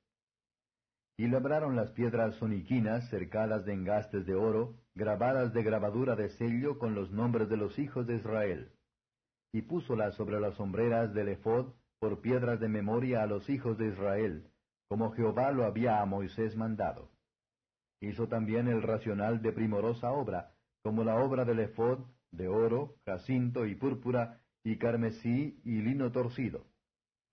[1.18, 6.78] Y labraron las piedras soniquinas cercadas de engastes de oro, grabadas de grabadura de sello
[6.78, 8.72] con los nombres de los hijos de Israel.
[9.54, 13.88] Y púsolas sobre las sombreras del ephod por piedras de memoria a los hijos de
[13.88, 14.52] Israel,
[14.90, 17.15] como Jehová lo había a Moisés mandado.
[18.02, 22.00] Hizo también el racional de primorosa obra, como la obra del ephod,
[22.32, 26.66] de oro, jacinto y púrpura, y carmesí y lino torcido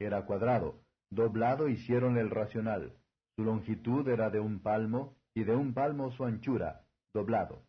[0.05, 2.97] era cuadrado, doblado hicieron el racional.
[3.37, 6.85] Su longitud era de un palmo, y de un palmo su anchura,
[7.15, 7.63] doblado.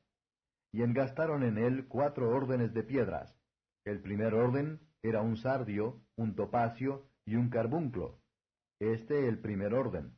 [0.74, 3.38] Y engastaron en él cuatro órdenes de piedras.
[3.86, 8.20] El primer orden era un sardio, un topacio y un carbunclo.
[8.82, 10.14] Este el primer orden.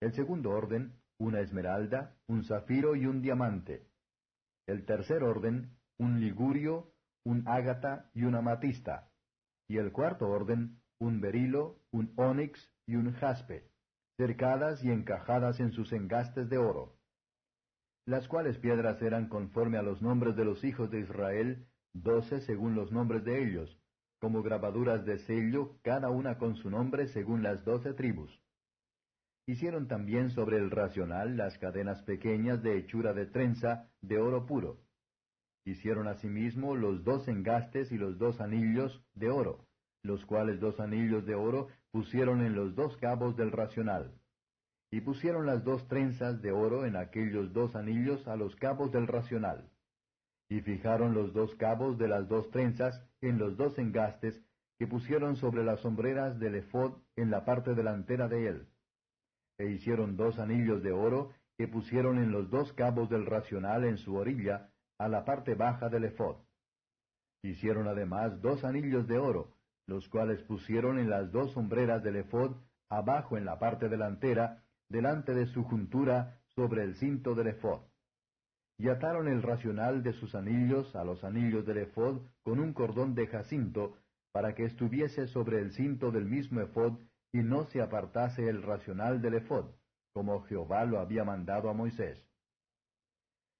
[0.00, 3.86] El segundo orden, una esmeralda, un zafiro y un diamante.
[4.66, 6.92] El tercer orden, un ligurio,
[7.24, 9.08] un ágata y una amatista.
[9.68, 13.70] Y el cuarto orden, un berilo, un ónix y un jaspe,
[14.16, 16.96] cercadas y encajadas en sus engastes de oro.
[18.04, 22.74] Las cuales piedras eran conforme a los nombres de los hijos de Israel, doce según
[22.74, 23.78] los nombres de ellos,
[24.18, 28.41] como grabaduras de sello, cada una con su nombre según las doce tribus.
[29.44, 34.78] Hicieron también sobre el racional las cadenas pequeñas de hechura de trenza de oro puro.
[35.64, 39.66] Hicieron asimismo los dos engastes y los dos anillos de oro,
[40.04, 44.14] los cuales dos anillos de oro pusieron en los dos cabos del racional.
[44.92, 49.08] Y pusieron las dos trenzas de oro en aquellos dos anillos a los cabos del
[49.08, 49.68] racional.
[50.48, 54.40] Y fijaron los dos cabos de las dos trenzas en los dos engastes
[54.78, 58.71] que pusieron sobre las sombreras del efod en la parte delantera de él
[59.58, 63.98] e hicieron dos anillos de oro que pusieron en los dos cabos del racional en
[63.98, 66.36] su orilla, a la parte baja del efod.
[67.42, 69.54] Hicieron además dos anillos de oro,
[69.86, 72.56] los cuales pusieron en las dos sombreras del efod,
[72.88, 77.80] abajo en la parte delantera, delante de su juntura, sobre el cinto del efod.
[78.78, 83.14] Y ataron el racional de sus anillos a los anillos del efod con un cordón
[83.14, 83.96] de jacinto,
[84.32, 86.98] para que estuviese sobre el cinto del mismo efod
[87.32, 89.70] y no se apartase el racional del ephod,
[90.12, 92.22] como Jehová lo había mandado a Moisés.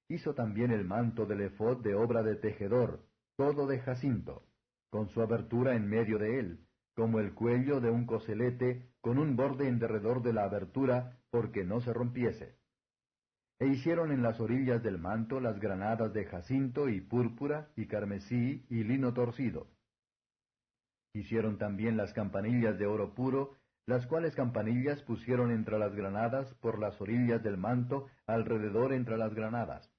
[0.08, 3.06] Hizo también el manto del ephod de obra de tejedor,
[3.36, 4.46] todo de jacinto,
[4.90, 9.36] con su abertura en medio de él, como el cuello de un coselete, con un
[9.36, 12.58] borde en derredor de la abertura, porque no se rompiese.
[13.58, 18.66] E hicieron en las orillas del manto las granadas de jacinto y púrpura y carmesí
[18.68, 19.68] y lino torcido.
[21.14, 23.56] Hicieron también las campanillas de oro puro
[23.86, 29.34] las cuales campanillas pusieron entre las granadas por las orillas del manto alrededor entre las
[29.34, 29.90] granadas.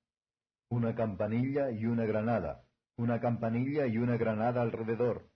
[0.69, 2.63] Una campanilla y una granada,
[2.97, 5.27] una campanilla y una granada alrededor,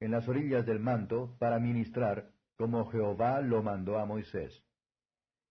[0.00, 4.64] en las orillas del manto, para ministrar, como Jehová lo mandó a Moisés.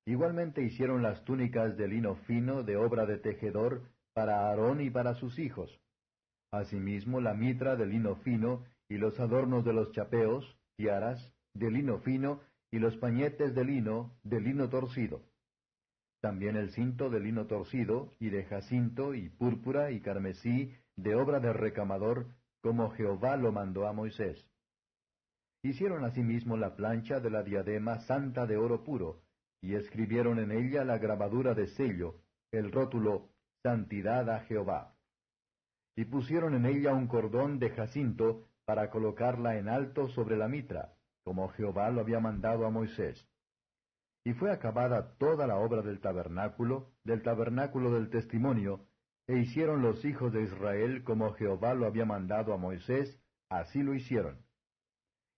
[0.06, 3.84] Igualmente hicieron las túnicas de lino fino de obra de tejedor
[4.14, 5.80] para Aarón y para sus hijos.
[6.52, 12.00] Asimismo la mitra de lino fino y los adornos de los chapeos, tiaras, de lino
[12.00, 12.42] fino,
[12.72, 15.22] y los pañetes de lino, de lino torcido.
[16.22, 21.40] También el cinto de lino torcido, y de jacinto, y púrpura, y carmesí, de obra
[21.40, 22.28] de recamador,
[22.62, 24.48] como Jehová lo mandó a Moisés.
[25.64, 29.24] Hicieron asimismo la plancha de la diadema santa de oro puro,
[29.62, 32.22] y escribieron en ella la grabadura de sello,
[32.52, 33.30] el rótulo
[33.64, 34.96] Santidad a Jehová.
[35.96, 40.94] Y pusieron en ella un cordón de jacinto para colocarla en alto sobre la mitra,
[41.24, 43.28] como Jehová lo había mandado a Moisés.
[44.24, 48.86] Y fue acabada toda la obra del tabernáculo, del tabernáculo del testimonio,
[49.28, 53.20] e hicieron los hijos de Israel como Jehová lo había mandado a Moisés,
[53.50, 54.46] así lo hicieron.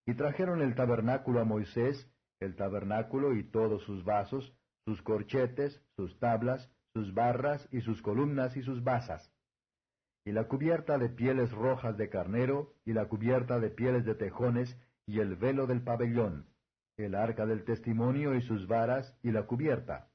[0.05, 2.09] Y trajeron el tabernáculo a Moisés,
[2.39, 4.53] el tabernáculo y todos sus vasos,
[4.85, 9.31] sus corchetes, sus tablas, sus barras y sus columnas y sus basas.
[10.25, 14.77] Y la cubierta de pieles rojas de carnero, y la cubierta de pieles de tejones,
[15.05, 16.47] y el velo del pabellón,
[16.97, 20.09] el arca del testimonio y sus varas y la cubierta,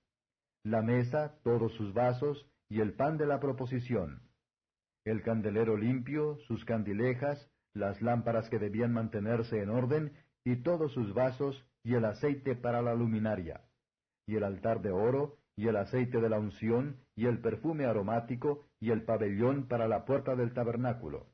[0.65, 4.23] la mesa, todos sus vasos y el pan de la proposición,
[5.05, 10.13] el candelero limpio, sus candilejas, las lámparas que debían mantenerse en orden
[10.45, 13.63] y todos sus vasos y el aceite para la luminaria,
[14.27, 18.65] y el altar de oro y el aceite de la unción y el perfume aromático
[18.81, 21.27] y el pabellón para la puerta del tabernáculo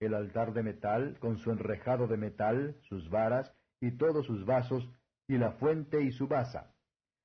[0.00, 4.88] el altar de metal con su enrejado de metal, sus varas y todos sus vasos,
[5.28, 6.74] y la fuente y su basa,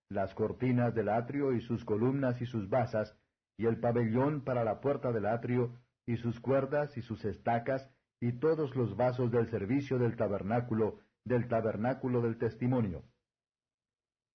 [0.10, 3.16] las cortinas del atrio y sus columnas y sus basas,
[3.58, 8.34] y el pabellón para la puerta del atrio, y sus cuerdas y sus estacas, y
[8.34, 13.04] todos los vasos del servicio del tabernáculo, del tabernáculo del testimonio.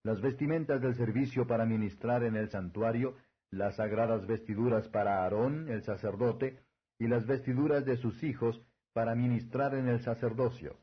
[0.05, 3.17] Las vestimentas del servicio para ministrar en el santuario,
[3.51, 6.66] las sagradas vestiduras para Aarón, el sacerdote,
[6.99, 8.61] y las vestiduras de sus hijos
[8.93, 10.79] para ministrar en el sacerdocio.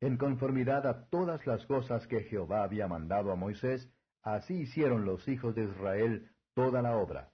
[0.00, 3.90] En conformidad a todas las cosas que Jehová había mandado a Moisés,
[4.22, 7.32] así hicieron los hijos de Israel toda la obra.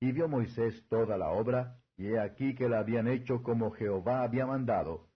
[0.00, 4.22] Y vio Moisés toda la obra, y he aquí que la habían hecho como Jehová
[4.22, 5.10] había mandado,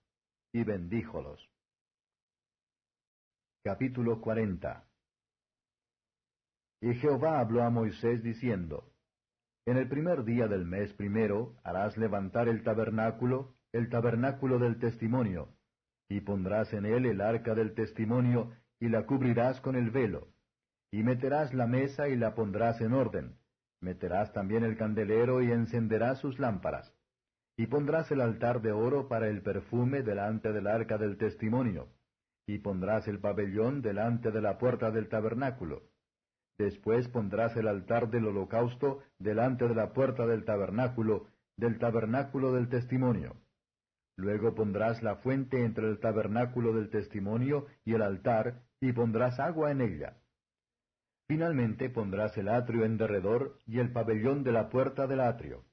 [0.53, 1.49] y bendíjolos.
[3.63, 4.87] Capítulo 40
[6.81, 8.94] Y Jehová habló a Moisés diciendo,
[9.67, 15.55] En el primer día del mes primero harás levantar el tabernáculo, el tabernáculo del testimonio,
[16.07, 20.27] y pondrás en él el arca del testimonio, y la cubrirás con el velo.
[20.91, 23.39] Y meterás la mesa y la pondrás en orden.
[23.81, 26.93] Meterás también el candelero y encenderás sus lámparas.
[27.57, 31.87] Y pondrás el altar de oro para el perfume delante del arca del testimonio.
[32.45, 35.89] Y pondrás el pabellón delante de la puerta del tabernáculo.
[36.57, 41.27] Después pondrás el altar del holocausto delante de la puerta del tabernáculo,
[41.57, 43.35] del tabernáculo del testimonio.
[44.17, 49.71] Luego pondrás la fuente entre el tabernáculo del testimonio y el altar, y pondrás agua
[49.71, 50.17] en ella.
[51.27, 55.65] Finalmente pondrás el atrio en derredor y el pabellón de la puerta del atrio.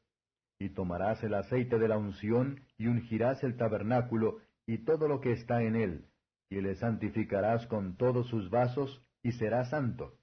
[0.58, 5.32] Y tomarás el aceite de la unción y ungirás el tabernáculo y todo lo que
[5.32, 6.06] está en él,
[6.48, 10.18] y le santificarás con todos sus vasos, y será santo.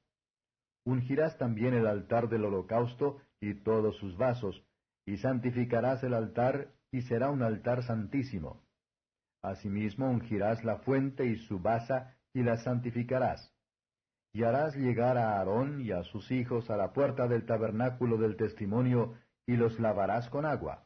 [0.85, 4.63] Ungirás también el altar del holocausto y todos sus vasos,
[5.05, 8.63] y santificarás el altar y será un altar santísimo.
[9.41, 13.53] Asimismo ungirás la fuente y su basa, y la santificarás.
[14.33, 18.35] Y harás llegar a Aarón y a sus hijos a la puerta del tabernáculo del
[18.35, 19.15] testimonio,
[19.47, 20.85] y los lavarás con agua.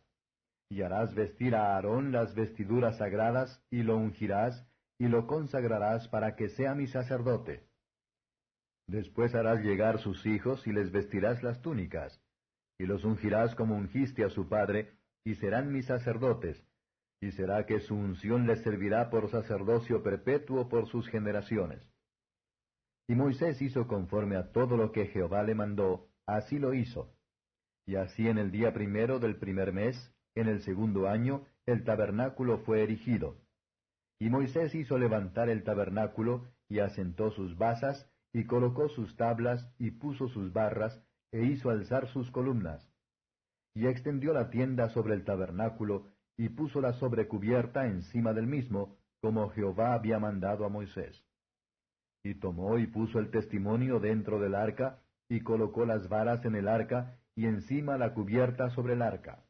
[0.69, 4.65] Y harás vestir a Aarón las vestiduras sagradas, y lo ungirás,
[4.97, 7.67] y lo consagrarás para que sea mi sacerdote.
[8.87, 12.21] Después harás llegar sus hijos, y les vestirás las túnicas,
[12.77, 16.61] y los ungirás como ungiste a su padre, y serán mis sacerdotes,
[17.21, 21.89] y será que su unción les servirá por sacerdocio perpetuo por sus generaciones.
[23.07, 27.15] Y Moisés hizo conforme a todo lo que Jehová le mandó, así lo hizo.
[27.85, 32.59] Y así en el día primero del primer mes, en el segundo año, el tabernáculo
[32.59, 33.37] fue erigido.
[34.19, 39.91] Y Moisés hizo levantar el tabernáculo, y asentó sus basas, y colocó sus tablas, y
[39.91, 42.93] puso sus barras, e hizo alzar sus columnas
[43.75, 46.07] y extendió la tienda sobre el tabernáculo,
[46.37, 51.23] y puso la sobrecubierta encima del mismo, como Jehová había mandado a Moisés.
[52.23, 56.67] Y tomó y puso el testimonio dentro del arca, y colocó las varas en el
[56.67, 59.43] arca, y encima la cubierta sobre el arca.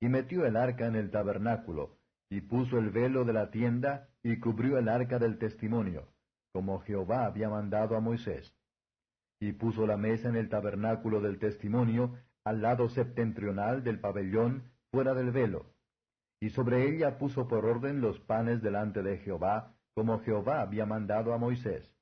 [0.00, 1.98] Y metió el arca en el tabernáculo,
[2.30, 6.08] y puso el velo de la tienda, y cubrió el arca del testimonio,
[6.52, 8.54] como Jehová había mandado a Moisés.
[9.40, 15.14] Y puso la mesa en el tabernáculo del testimonio, al lado septentrional del pabellón, fuera
[15.14, 15.74] del velo.
[16.40, 21.32] Y sobre ella puso por orden los panes delante de Jehová, como Jehová había mandado
[21.32, 21.92] a Moisés.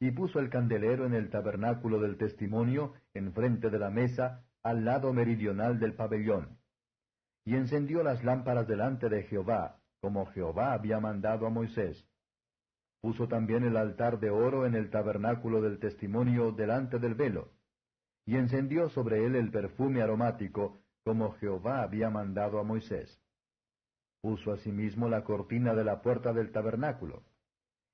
[0.00, 5.12] Y puso el candelero en el tabernáculo del testimonio, enfrente de la mesa, al lado
[5.12, 6.58] meridional del pabellón.
[7.44, 12.06] Y encendió las lámparas delante de Jehová, como Jehová había mandado a Moisés.
[13.02, 17.50] Puso también el altar de oro en el tabernáculo del testimonio delante del velo
[18.24, 23.20] y encendió sobre él el perfume aromático, como Jehová había mandado a Moisés.
[24.20, 27.24] Puso asimismo la cortina de la puerta del tabernáculo,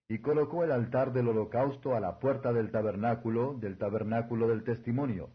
[0.08, 5.30] y colocó el altar del holocausto a la puerta del tabernáculo, del tabernáculo del testimonio,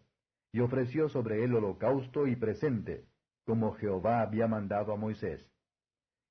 [0.52, 3.08] y ofreció sobre él holocausto y presente,
[3.46, 5.52] como Jehová había mandado a Moisés.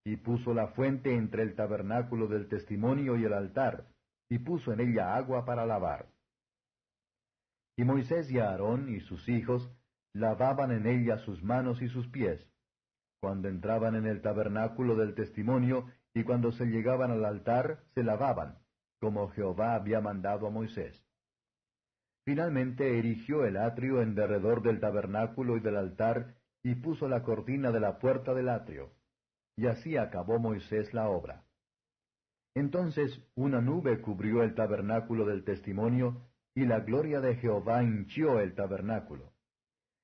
[0.04, 3.86] Y puso la fuente entre el tabernáculo del testimonio y el altar,
[4.28, 6.06] y puso en ella agua para lavar.
[7.76, 9.70] Y Moisés y Aarón y sus hijos
[10.14, 12.46] lavaban en ella sus manos y sus pies,
[13.20, 18.58] cuando entraban en el tabernáculo del testimonio y cuando se llegaban al altar, se lavaban,
[19.00, 21.02] como Jehová había mandado a Moisés.
[22.24, 27.72] Finalmente erigió el atrio en derredor del tabernáculo y del altar, y puso la cortina
[27.72, 28.90] de la puerta del atrio.
[29.56, 31.44] Y así acabó Moisés la obra.
[32.54, 38.54] Entonces una nube cubrió el tabernáculo del testimonio, y la gloria de Jehová hinchió el
[38.54, 39.32] tabernáculo.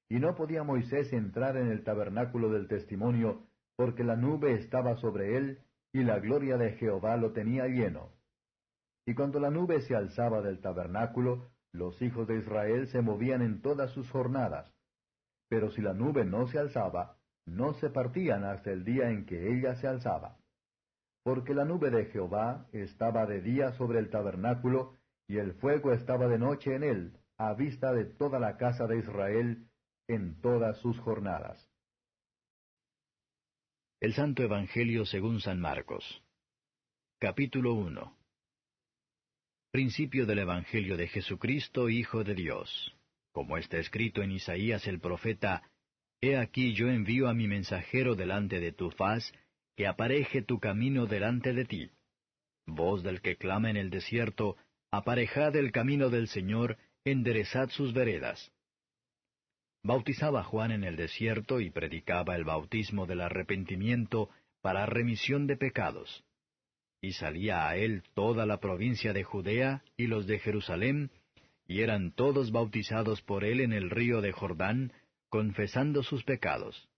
[0.09, 3.47] Y no podía Moisés entrar en el tabernáculo del testimonio,
[3.77, 5.61] porque la nube estaba sobre él,
[5.93, 8.13] y la gloria de Jehová lo tenía lleno.
[9.07, 13.61] Y cuando la nube se alzaba del tabernáculo, los hijos de Israel se movían en
[13.61, 14.75] todas sus jornadas.
[15.49, 17.18] Pero si la nube no se alzaba,
[17.57, 20.39] no se partían hasta el día en que ella se alzaba.
[21.23, 24.95] Porque la nube de Jehová estaba de día sobre el tabernáculo,
[25.27, 28.99] y el fuego estaba de noche en él, a vista de toda la casa de
[28.99, 29.69] Israel
[30.09, 31.69] en todas sus jornadas.
[34.01, 36.23] El Santo Evangelio según San Marcos.
[37.19, 38.17] Capítulo 1.
[39.71, 42.97] Principio del Evangelio de Jesucristo, Hijo de Dios.
[43.33, 45.63] Como está escrito en Isaías el profeta,
[46.21, 49.33] He aquí yo envío a mi mensajero delante de tu faz,
[49.77, 51.91] que apareje tu camino delante de ti.
[52.67, 54.57] Voz del que clama en el desierto,
[54.91, 58.51] aparejad el camino del Señor, enderezad sus veredas.
[59.85, 64.29] Bautizaba Juan en el desierto y predicaba el bautismo del arrepentimiento
[64.61, 66.25] para remisión de pecados.
[67.01, 71.13] Y salía a él toda la provincia de Judea y los de Jerusalén,
[71.69, 74.93] y eran todos bautizados por él en el río de Jordán,
[75.29, 76.89] confesando sus pecados.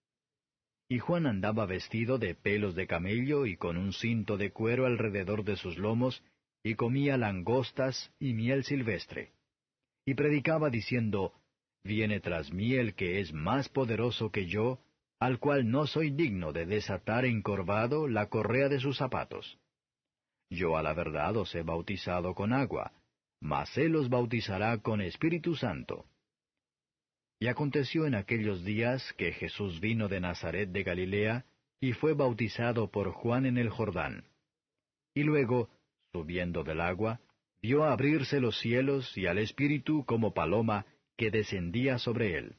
[0.88, 5.44] Y Juan andaba vestido de pelos de camello y con un cinto de cuero alrededor
[5.44, 6.22] de sus lomos,
[6.62, 9.32] y comía langostas y miel silvestre.
[10.04, 11.32] Y predicaba diciendo,
[11.84, 14.80] Viene tras mí el que es más poderoso que yo,
[15.18, 19.58] al cual no soy digno de desatar encorvado la correa de sus zapatos.
[20.50, 22.92] Yo a la verdad os he bautizado con agua,
[23.40, 26.06] mas él os bautizará con Espíritu Santo.
[27.40, 31.46] Y aconteció en aquellos días que Jesús vino de Nazaret de Galilea,
[31.80, 34.24] y fue bautizado por Juan en el Jordán.
[35.14, 35.70] Y luego,
[36.12, 37.20] subiendo del agua,
[37.62, 40.84] vio abrirse los cielos y al Espíritu como paloma
[41.16, 42.56] que descendía sobre él.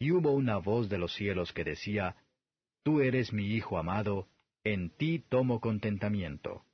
[0.00, 2.16] Y hubo una voz de los cielos que decía,
[2.82, 4.26] Tú eres mi Hijo amado,
[4.64, 6.64] en ti tomo contentamiento.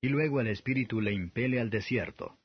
[0.00, 2.38] Y luego el Espíritu le impele al desierto.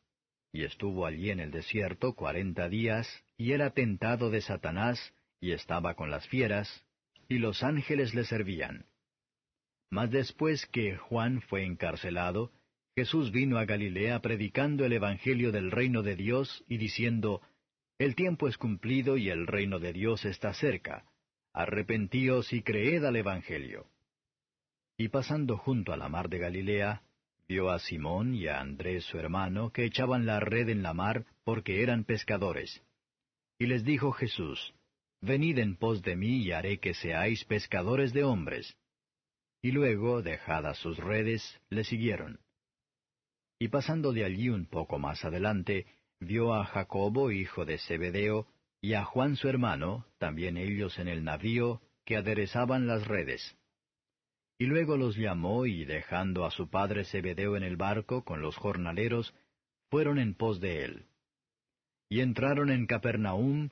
[0.51, 5.93] Y estuvo allí en el desierto cuarenta días, y era tentado de Satanás, y estaba
[5.93, 6.85] con las fieras,
[7.29, 8.85] y los ángeles le servían.
[9.89, 12.51] Mas después que Juan fue encarcelado,
[12.95, 17.41] Jesús vino a Galilea predicando el Evangelio del reino de Dios y diciendo,
[17.99, 21.05] El tiempo es cumplido y el reino de Dios está cerca.
[21.53, 23.85] Arrepentíos y creed al Evangelio.
[24.97, 27.03] Y pasando junto a la mar de Galilea,
[27.47, 31.25] vio a Simón y a Andrés su hermano que echaban la red en la mar
[31.43, 32.83] porque eran pescadores.
[33.59, 34.73] Y les dijo Jesús,
[35.21, 38.77] Venid en pos de mí y haré que seáis pescadores de hombres.
[39.61, 42.39] Y luego, dejadas sus redes, le siguieron.
[43.59, 45.87] Y pasando de allí un poco más adelante,
[46.19, 48.47] vio a Jacobo, hijo de Zebedeo,
[48.79, 53.57] y a Juan su hermano, también ellos en el navío, que aderezaban las redes.
[54.59, 58.55] Y luego los llamó y dejando a su padre Zebedeo en el barco con los
[58.55, 59.33] jornaleros,
[59.89, 61.05] fueron en pos de él.
[62.09, 63.69] Y entraron en Capernaum,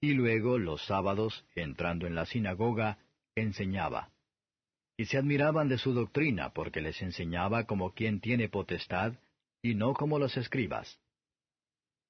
[0.00, 2.98] y luego los sábados, entrando en la sinagoga,
[3.34, 4.10] enseñaba
[4.96, 9.14] y se admiraban de su doctrina, porque les enseñaba como quien tiene potestad,
[9.62, 10.98] y no como los escribas.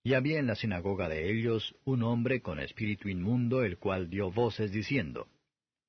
[0.05, 4.31] Y había en la sinagoga de ellos un hombre con espíritu inmundo, el cual dio
[4.31, 5.27] voces diciendo,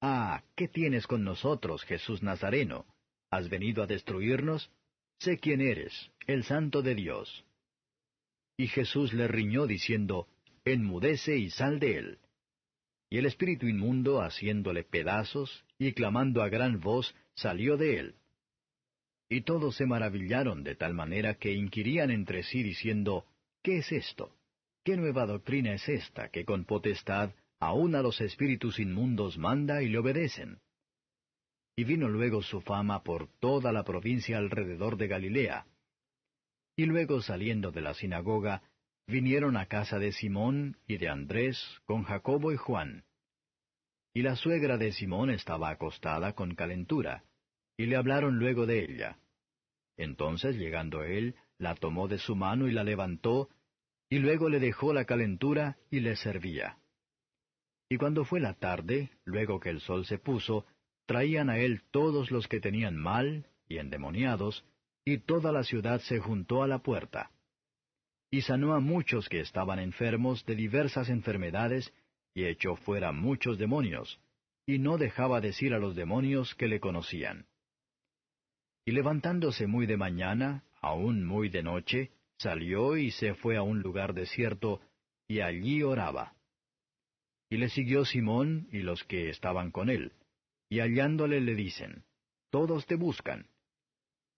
[0.01, 2.85] Ah, ¿qué tienes con nosotros, Jesús Nazareno?
[3.29, 4.71] ¿Has venido a destruirnos?
[5.19, 7.45] Sé quién eres, el santo de Dios.
[8.57, 10.27] Y Jesús le riñó diciendo,
[10.65, 12.17] Enmudece y sal de él.
[13.09, 18.15] Y el espíritu inmundo, haciéndole pedazos, y clamando a gran voz, salió de él.
[19.29, 23.25] Y todos se maravillaron de tal manera que inquirían entre sí diciendo,
[23.61, 24.35] ¿Qué es esto?
[24.83, 29.89] ¿Qué nueva doctrina es esta que con potestad aun a los espíritus inmundos manda y
[29.89, 30.59] le obedecen?
[31.75, 35.65] Y vino luego su fama por toda la provincia alrededor de Galilea.
[36.77, 38.61] Y luego saliendo de la sinagoga,
[39.07, 43.03] vinieron a casa de Simón y de Andrés con Jacobo y Juan.
[44.13, 47.23] Y la suegra de Simón estaba acostada con calentura,
[47.77, 49.17] y le hablaron luego de ella.
[49.97, 53.49] Entonces, llegando él, la tomó de su mano y la levantó,
[54.07, 56.77] y luego le dejó la calentura y le servía.
[57.89, 60.65] Y cuando fue la tarde, luego que el sol se puso,
[61.07, 64.63] traían a él todos los que tenían mal y endemoniados,
[65.07, 67.31] y toda la ciudad se juntó a la puerta
[68.29, 71.93] y sanó a muchos que estaban enfermos de diversas enfermedades,
[72.33, 74.19] y echó fuera muchos demonios,
[74.65, 77.45] y no dejaba decir a los demonios que le conocían.
[78.85, 83.81] Y levantándose muy de mañana, aún muy de noche, salió y se fue a un
[83.81, 84.81] lugar desierto,
[85.25, 86.33] y allí oraba.
[87.49, 90.11] Y le siguió Simón y los que estaban con él,
[90.67, 92.03] y hallándole le dicen,
[92.51, 93.47] Todos te buscan.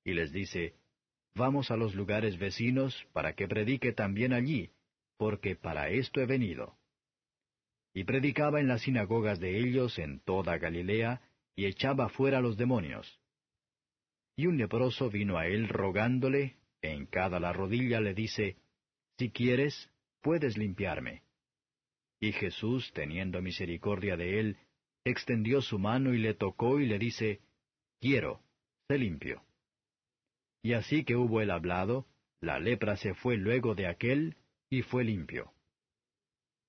[0.09, 0.73] Y les dice,
[1.35, 4.71] Vamos a los lugares vecinos para que predique también allí,
[5.17, 6.79] porque para esto he venido.
[7.93, 11.21] Y predicaba en las sinagogas de ellos en toda Galilea,
[11.55, 13.19] y echaba fuera los demonios.
[14.35, 18.57] Y un leproso vino a él rogándole, en cada la rodilla le dice,
[19.19, 19.91] Si quieres,
[20.21, 21.21] puedes limpiarme.
[22.19, 24.57] Y Jesús, teniendo misericordia de él,
[25.03, 27.41] extendió su mano y le tocó y le dice,
[27.99, 28.41] Quiero,
[28.87, 29.43] sé limpio.
[30.61, 32.05] Y así que hubo él hablado,
[32.41, 34.37] la lepra se fue luego de aquel,
[34.69, 35.51] y fue limpio.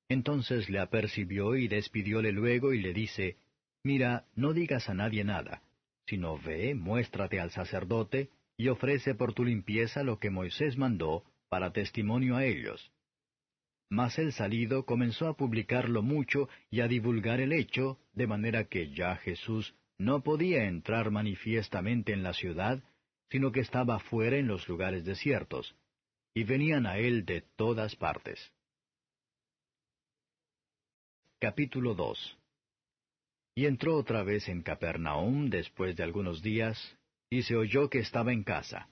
[0.08, 3.36] Entonces le apercibió y despidióle luego y le dice,
[3.84, 5.62] Mira, no digas a nadie nada,
[6.06, 11.72] sino ve, muéstrate al sacerdote, y ofrece por tu limpieza lo que Moisés mandó, para
[11.72, 12.92] testimonio a ellos.
[13.88, 18.92] Mas el salido comenzó a publicarlo mucho y a divulgar el hecho, de manera que
[18.92, 22.82] ya Jesús no podía entrar manifiestamente en la ciudad,
[23.30, 25.76] sino que estaba fuera en los lugares desiertos,
[26.34, 28.52] y venían a él de todas partes.
[31.38, 32.38] Capítulo 2
[33.54, 36.98] Y entró otra vez en Capernaum después de algunos días,
[37.30, 38.88] y se oyó que estaba en casa.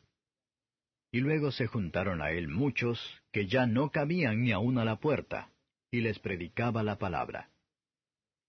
[1.10, 3.00] Y luego se juntaron a él muchos,
[3.32, 5.50] que ya no cabían ni aun a la puerta,
[5.90, 7.50] y les predicaba la palabra.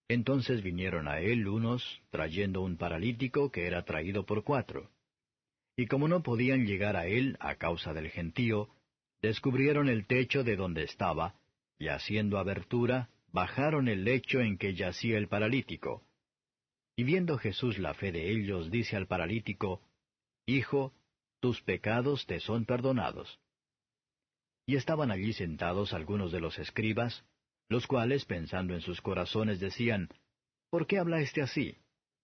[0.08, 4.90] Entonces vinieron a él unos, trayendo un paralítico que era traído por cuatro.
[5.80, 8.68] Y como no podían llegar a él a causa del gentío,
[9.22, 11.40] descubrieron el techo de donde estaba,
[11.78, 16.04] y haciendo abertura, bajaron el lecho en que yacía el paralítico.
[16.98, 19.82] Y viendo Jesús la fe de ellos, dice al paralítico,
[20.46, 20.94] Hijo,
[21.40, 23.40] tus pecados te son perdonados.
[24.66, 27.24] Y estaban allí sentados algunos de los escribas,
[27.70, 30.10] los cuales, pensando en sus corazones, decían,
[30.72, 31.78] ¿Por qué habla éste así?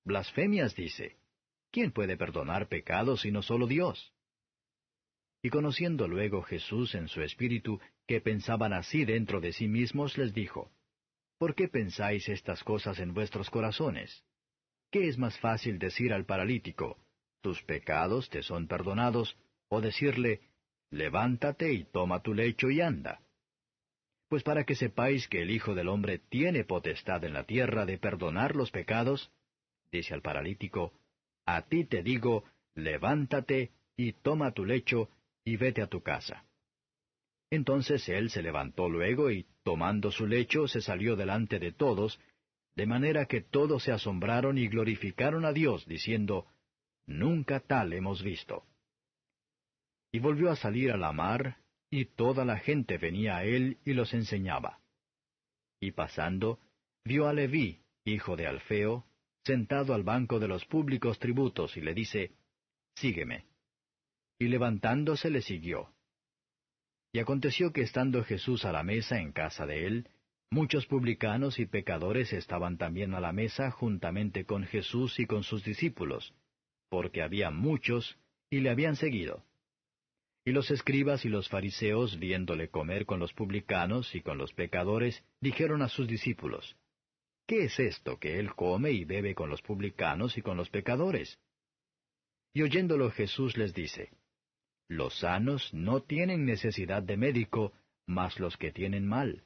[0.03, 1.15] Blasfemias dice.
[1.75, 4.13] ¿Quién puede perdonar pecados sino solo Dios?
[5.43, 10.33] Y conociendo luego Jesús en su espíritu que pensaban así dentro de sí mismos, les
[10.33, 10.71] dijo,
[11.37, 14.23] ¿Por qué pensáis estas cosas en vuestros corazones?
[14.89, 16.97] ¿Qué es más fácil decir al paralítico,
[17.41, 19.37] tus pecados te son perdonados,
[19.67, 20.39] o decirle,
[20.91, 23.19] levántate y toma tu lecho y anda?
[24.29, 27.97] Pues para que sepáis que el Hijo del Hombre tiene potestad en la tierra de
[27.97, 29.29] perdonar los pecados,
[29.91, 30.93] dice al paralítico,
[31.45, 32.43] a ti te digo,
[32.75, 35.09] levántate y toma tu lecho
[35.43, 36.45] y vete a tu casa.
[37.49, 42.19] Entonces él se levantó luego y, tomando su lecho, se salió delante de todos,
[42.75, 46.47] de manera que todos se asombraron y glorificaron a Dios, diciendo,
[47.05, 48.65] Nunca tal hemos visto.
[50.11, 51.57] Y volvió a salir a la mar,
[51.89, 54.79] y toda la gente venía a él y los enseñaba.
[55.79, 56.59] Y pasando,
[57.03, 59.05] vio a Leví, hijo de Alfeo,
[59.45, 62.31] sentado al banco de los públicos tributos, y le dice,
[62.95, 63.45] Sígueme.
[64.39, 65.93] Y levantándose le siguió.
[67.13, 70.09] Y aconteció que estando Jesús a la mesa en casa de él,
[70.49, 75.63] muchos publicanos y pecadores estaban también a la mesa juntamente con Jesús y con sus
[75.63, 76.33] discípulos,
[76.89, 78.17] porque había muchos,
[78.49, 79.43] y le habían seguido.
[80.43, 85.23] Y los escribas y los fariseos, viéndole comer con los publicanos y con los pecadores,
[85.39, 86.75] dijeron a sus discípulos,
[87.47, 91.37] ¿Qué es esto que él come y bebe con los publicanos y con los pecadores?
[92.53, 94.09] Y oyéndolo Jesús les dice,
[94.87, 97.73] Los sanos no tienen necesidad de médico,
[98.07, 99.43] mas los que tienen mal.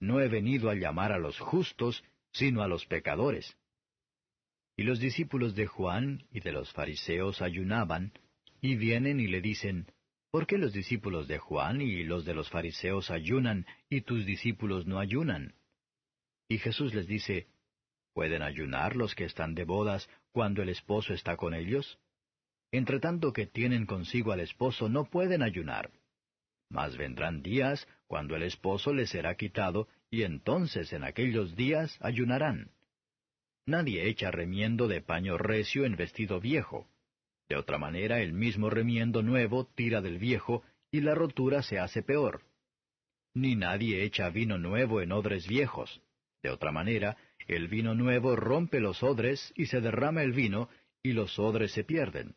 [0.00, 3.56] No he venido a llamar a los justos, sino a los pecadores.
[4.76, 8.12] Y los discípulos de Juan y de los fariseos ayunaban,
[8.60, 9.86] y vienen y le dicen,
[10.30, 14.86] ¿Por qué los discípulos de Juan y los de los fariseos ayunan y tus discípulos
[14.86, 15.54] no ayunan?
[16.50, 17.46] Y Jesús les dice,
[18.12, 22.00] ¿Pueden ayunar los que están de bodas cuando el esposo está con ellos?
[22.72, 25.92] Entre tanto que tienen consigo al esposo no pueden ayunar.
[26.68, 32.72] Mas vendrán días cuando el esposo les será quitado, y entonces en aquellos días ayunarán.
[33.64, 36.88] Nadie echa remiendo de paño recio en vestido viejo.
[37.48, 42.02] De otra manera, el mismo remiendo nuevo tira del viejo, y la rotura se hace
[42.02, 42.42] peor.
[43.34, 46.02] Ni nadie echa vino nuevo en odres viejos.
[46.42, 50.68] De otra manera, el vino nuevo rompe los odres, y se derrama el vino,
[51.02, 52.36] y los odres se pierden.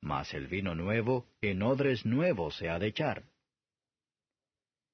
[0.00, 3.24] Mas el vino nuevo en odres nuevos se ha de echar.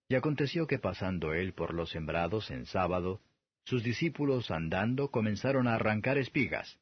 [0.09, 3.21] Y aconteció que pasando él por los sembrados en sábado,
[3.65, 6.79] sus discípulos andando comenzaron a arrancar espigas.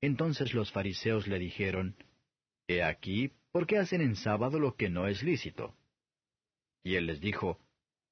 [0.00, 1.96] Entonces los fariseos le dijeron,
[2.68, 5.74] He aquí, ¿por qué hacen en sábado lo que no es lícito?
[6.82, 7.58] Y él les dijo,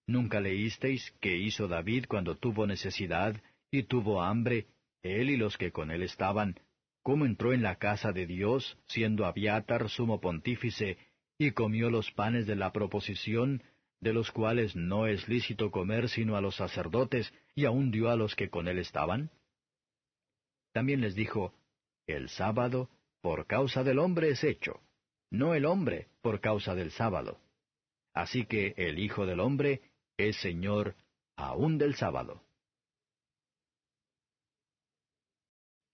[0.08, 3.36] ¿Nunca leísteis qué hizo David cuando tuvo necesidad
[3.70, 4.66] y tuvo hambre,
[5.02, 6.58] él y los que con él estaban,
[7.02, 10.96] cómo entró en la casa de Dios, siendo Abiatar sumo pontífice,
[11.36, 13.62] y comió los panes de la proposición,
[14.00, 18.16] de los cuales no es lícito comer sino a los sacerdotes, y aun dio a
[18.16, 19.30] los que con él estaban?
[20.72, 21.52] También les dijo,
[22.06, 22.88] El sábado
[23.20, 24.80] por causa del hombre es hecho,
[25.30, 27.42] no el hombre por causa del sábado.
[28.14, 29.80] Así que el Hijo del Hombre
[30.18, 30.96] es Señor
[31.36, 32.42] aun del sábado.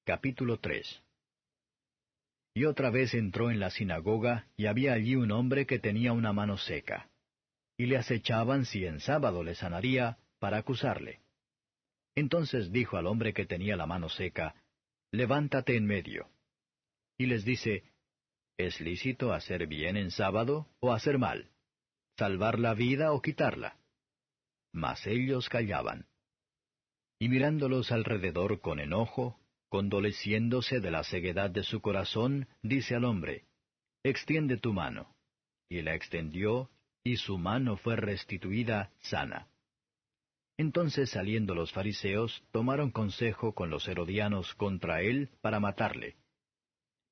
[0.05, 1.03] Capítulo 3
[2.55, 6.33] Y otra vez entró en la sinagoga, y había allí un hombre que tenía una
[6.33, 7.11] mano seca
[7.77, 11.21] y le acechaban si en sábado le sanaría, para acusarle.
[12.15, 14.55] Entonces dijo al hombre que tenía la mano seca,
[15.11, 16.29] Levántate en medio.
[17.19, 17.85] Y les dice,
[18.57, 21.51] ¿Es lícito hacer bien en sábado o hacer mal?
[22.17, 23.77] ¿Salvar la vida o quitarla?
[24.75, 26.07] Mas ellos callaban.
[27.19, 29.39] Y mirándolos alrededor con enojo,
[29.69, 33.45] condoleciéndose de la ceguedad de su corazón, dice al hombre,
[34.03, 35.15] Extiende tu mano.
[35.71, 36.71] Y la extendió,
[37.03, 39.49] y su mano fue restituida sana.
[40.59, 46.17] Entonces saliendo los fariseos, tomaron consejo con los herodianos contra él para matarle.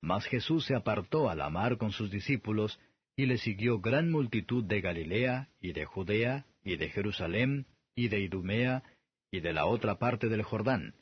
[0.00, 2.78] Mas Jesús se apartó a la mar con sus discípulos,
[3.16, 8.20] y le siguió gran multitud de Galilea, y de Judea, y de Jerusalén, y de
[8.20, 8.82] Idumea,
[9.30, 10.94] y de la otra parte del Jordán.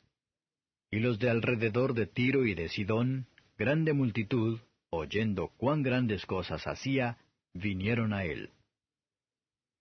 [0.89, 3.27] Y los de alrededor de Tiro y de Sidón,
[3.57, 4.59] grande multitud,
[4.89, 7.17] oyendo cuán grandes cosas hacía,
[7.53, 8.49] vinieron a él.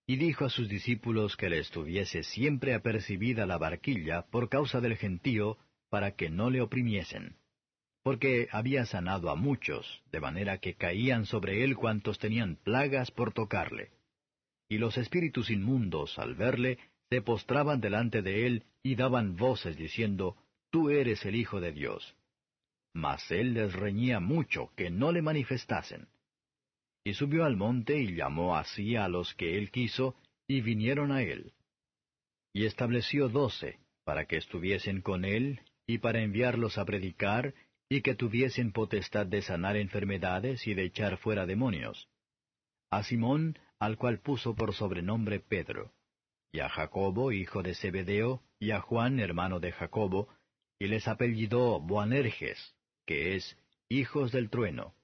[0.07, 4.97] Y dijo a sus discípulos que le estuviese siempre apercibida la barquilla por causa del
[4.97, 5.57] gentío,
[5.89, 7.37] para que no le oprimiesen.
[8.03, 13.33] Porque había sanado a muchos, de manera que caían sobre él cuantos tenían plagas por
[13.33, 13.91] tocarle.
[14.71, 16.79] Y los espíritus inmundos, al verle,
[17.11, 20.37] se postraban delante de él y daban voces diciendo,
[20.71, 22.15] Tú eres el Hijo de Dios.
[22.95, 26.07] Mas él les reñía mucho que no le manifestasen.
[27.05, 30.15] Y subió al monte y llamó así a los que él quiso,
[30.47, 31.53] y vinieron a él.
[32.53, 37.55] Y estableció doce, para que estuviesen con él, y para enviarlos a predicar,
[37.89, 42.09] y que tuviesen potestad de sanar enfermedades y de echar fuera demonios.
[42.91, 45.93] A Simón, al cual puso por sobrenombre Pedro,
[46.53, 50.29] y a Jacobo, hijo de Zebedeo, y a Juan, hermano de Jacobo,
[50.79, 52.75] y les apellidó Boanerges,
[53.07, 53.57] que es
[53.89, 54.95] hijos del trueno,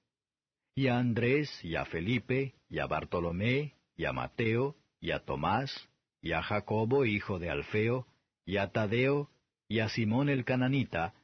[0.75, 5.89] y a Andrés, y a Felipe, y a Bartolomé, y a Mateo, y a Tomás,
[6.21, 8.07] y a Jacobo, hijo de Alfeo,
[8.45, 9.31] y a Tadeo,
[9.69, 11.15] y a Simón el cananita,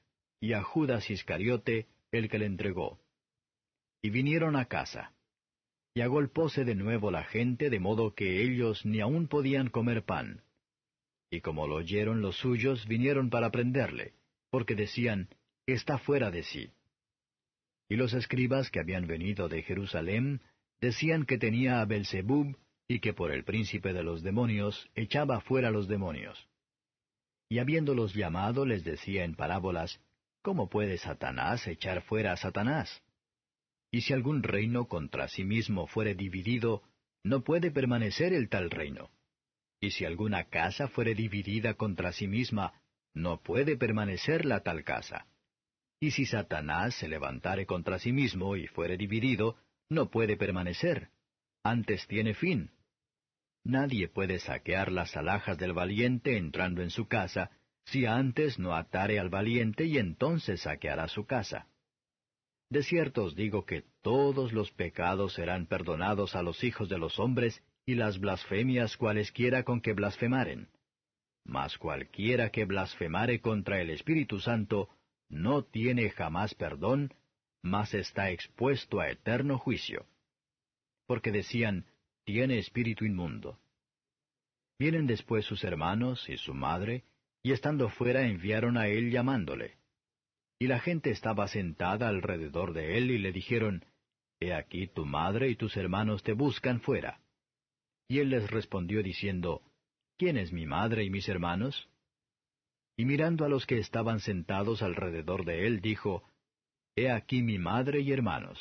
[0.40, 2.98] y a Judas Iscariote, el que le entregó.
[4.00, 5.12] Y vinieron a casa.
[5.94, 10.42] Y agolpóse de nuevo la gente, de modo que ellos ni aun podían comer pan.
[11.30, 14.14] Y como lo oyeron los suyos, vinieron para prenderle,
[14.50, 15.28] porque decían,
[15.66, 16.70] Está fuera de sí.
[17.88, 20.40] Y los escribas que habían venido de Jerusalén
[20.80, 22.56] decían que tenía a Belzebub
[22.88, 26.48] y que por el príncipe de los demonios echaba fuera los demonios.
[27.48, 30.00] Y habiéndolos llamado les decía en parábolas,
[30.42, 33.02] ¿Cómo puede Satanás echar fuera a Satanás?
[33.92, 36.82] Y si algún reino contra sí mismo fuere dividido,
[37.22, 39.10] no puede permanecer el tal reino.
[39.80, 42.72] Y si alguna casa fuere dividida contra sí misma,
[43.12, 45.26] no puede permanecer la tal casa.
[46.00, 49.56] Y si Satanás se levantare contra sí mismo y fuere dividido,
[49.90, 51.10] no puede permanecer.
[51.62, 52.70] Antes tiene fin.
[53.62, 57.50] Nadie puede saquear las alhajas del valiente entrando en su casa,
[57.84, 61.68] si antes no atare al valiente y entonces saqueará su casa.
[62.72, 67.18] De cierto os digo que todos los pecados serán perdonados a los hijos de los
[67.18, 70.70] hombres y las blasfemias cualesquiera con que blasfemaren.
[71.44, 74.88] Mas cualquiera que blasfemare contra el Espíritu Santo
[75.28, 77.12] no tiene jamás perdón,
[77.60, 80.06] mas está expuesto a eterno juicio.
[81.06, 81.84] Porque decían,
[82.24, 83.58] tiene espíritu inmundo.
[84.78, 87.04] Vienen después sus hermanos y su madre,
[87.42, 89.81] y estando fuera enviaron a él llamándole.
[90.62, 93.84] Y la gente estaba sentada alrededor de él y le dijeron,
[94.38, 97.20] He aquí tu madre y tus hermanos te buscan fuera.
[98.06, 99.62] Y él les respondió diciendo,
[100.16, 101.90] ¿Quién es mi madre y mis hermanos?
[102.96, 106.22] Y mirando a los que estaban sentados alrededor de él, dijo,
[106.94, 108.60] He aquí mi madre y hermanos,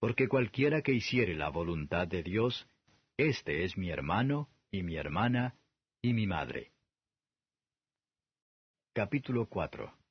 [0.00, 2.68] porque cualquiera que hiciere la voluntad de Dios,
[3.16, 5.54] este es mi hermano y mi hermana
[6.02, 6.72] y mi madre.
[8.92, 10.01] Capítulo 4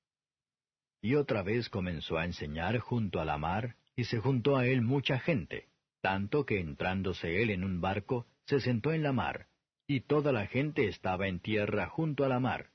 [1.02, 4.82] y otra vez comenzó a enseñar junto a la mar, y se juntó a él
[4.82, 5.68] mucha gente,
[6.02, 9.48] tanto que entrándose él en un barco, se sentó en la mar,
[9.88, 12.70] y toda la gente estaba en tierra junto a la mar.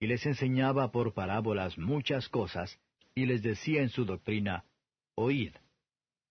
[0.00, 2.80] Y les enseñaba por parábolas muchas cosas,
[3.14, 4.64] y les decía en su doctrina,
[5.14, 5.54] Oíd,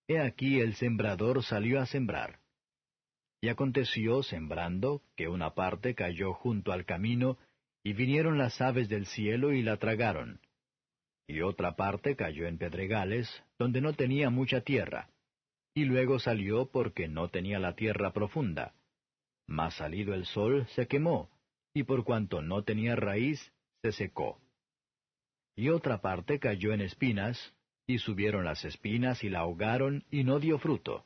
[0.08, 2.40] he aquí el sembrador salió a sembrar.
[3.42, 7.38] Y aconteció, sembrando, que una parte cayó junto al camino,
[7.84, 10.42] y vinieron las aves del cielo y la tragaron
[11.30, 13.30] y otra parte cayó en pedregales,
[13.60, 15.11] donde no tenía mucha tierra,
[15.76, 18.73] y luego salió porque no tenía la tierra profunda.
[19.45, 21.30] Mas salido el sol se quemó,
[21.72, 23.53] y por cuanto no tenía raíz,
[23.84, 24.41] se secó.
[25.56, 27.53] Y otra parte cayó en espinas,
[27.85, 31.06] y subieron las espinas y la ahogaron, y no dio fruto.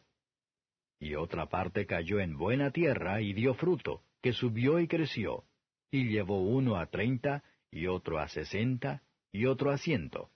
[1.02, 5.44] Y otra parte cayó en buena tierra, y dio fruto, que subió y creció,
[5.92, 9.04] y llevó uno a treinta, y otro a sesenta,
[9.34, 10.30] y otro asiento.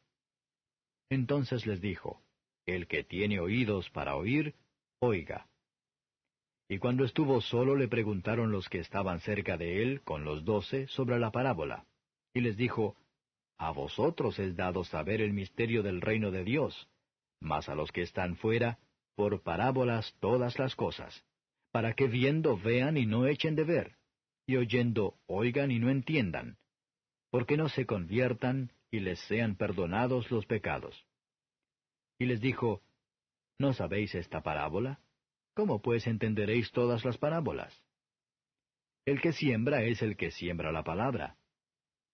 [1.09, 2.21] Entonces les dijo,
[2.65, 4.55] El que tiene oídos para oír,
[4.99, 5.47] oiga.
[6.67, 10.87] Y cuando estuvo solo le preguntaron los que estaban cerca de él, con los doce,
[10.87, 11.85] sobre la parábola.
[12.33, 12.97] Y les dijo,
[13.57, 16.89] A vosotros es dado saber el misterio del reino de Dios,
[17.39, 18.79] mas a los que están fuera,
[19.15, 21.23] por parábolas todas las cosas,
[21.71, 23.95] para que viendo vean y no echen de ver,
[24.45, 26.57] y oyendo oigan y no entiendan,
[27.31, 31.05] porque no se conviertan y les sean perdonados los pecados.
[32.19, 32.81] Y les dijo,
[33.59, 34.99] ¿No sabéis esta parábola?
[35.55, 37.83] ¿Cómo pues entenderéis todas las parábolas?
[39.05, 41.37] El que siembra es el que siembra la palabra.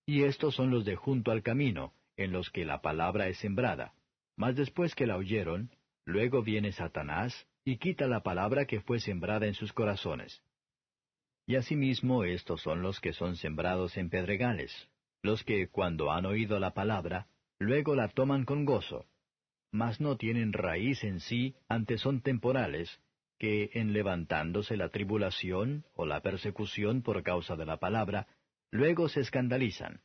[0.05, 3.93] Y estos son los de junto al camino, en los que la palabra es sembrada.
[4.37, 5.71] Mas después que la oyeron,
[6.05, 10.41] luego viene Satanás y quita la palabra que fue sembrada en sus corazones.
[11.45, 14.89] Y asimismo estos son los que son sembrados en pedregales,
[15.23, 17.27] los que cuando han oído la palabra,
[17.57, 19.05] luego la toman con gozo,
[19.71, 23.01] mas no tienen raíz en sí, antes son temporales,
[23.39, 28.27] que en levantándose la tribulación o la persecución por causa de la palabra,
[28.69, 30.01] luego se escandalizan.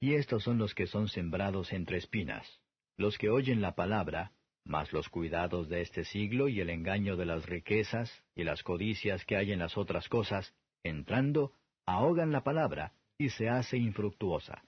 [0.00, 2.60] Y estos son los que son sembrados entre espinas,
[2.96, 4.32] los que oyen la palabra,
[4.64, 9.24] mas los cuidados de este siglo y el engaño de las riquezas y las codicias
[9.24, 10.52] que hay en las otras cosas,
[10.82, 11.52] entrando,
[11.86, 14.62] ahogan la palabra y se hace infructuosa.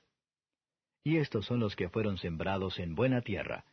[1.05, 3.65] Y estos son los que fueron sembrados en buena tierra,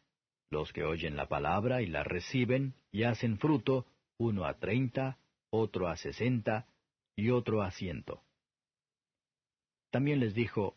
[0.50, 3.88] los que oyen la palabra y la reciben y hacen fruto,
[4.18, 5.18] uno a treinta,
[5.50, 6.68] otro a sesenta
[7.16, 8.22] y otro a ciento.
[9.90, 10.76] También les dijo,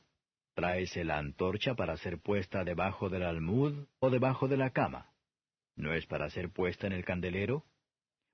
[0.56, 5.10] Tráese la antorcha para ser puesta debajo del almud o debajo de la cama.
[5.76, 7.64] ¿No es para ser puesta en el candelero?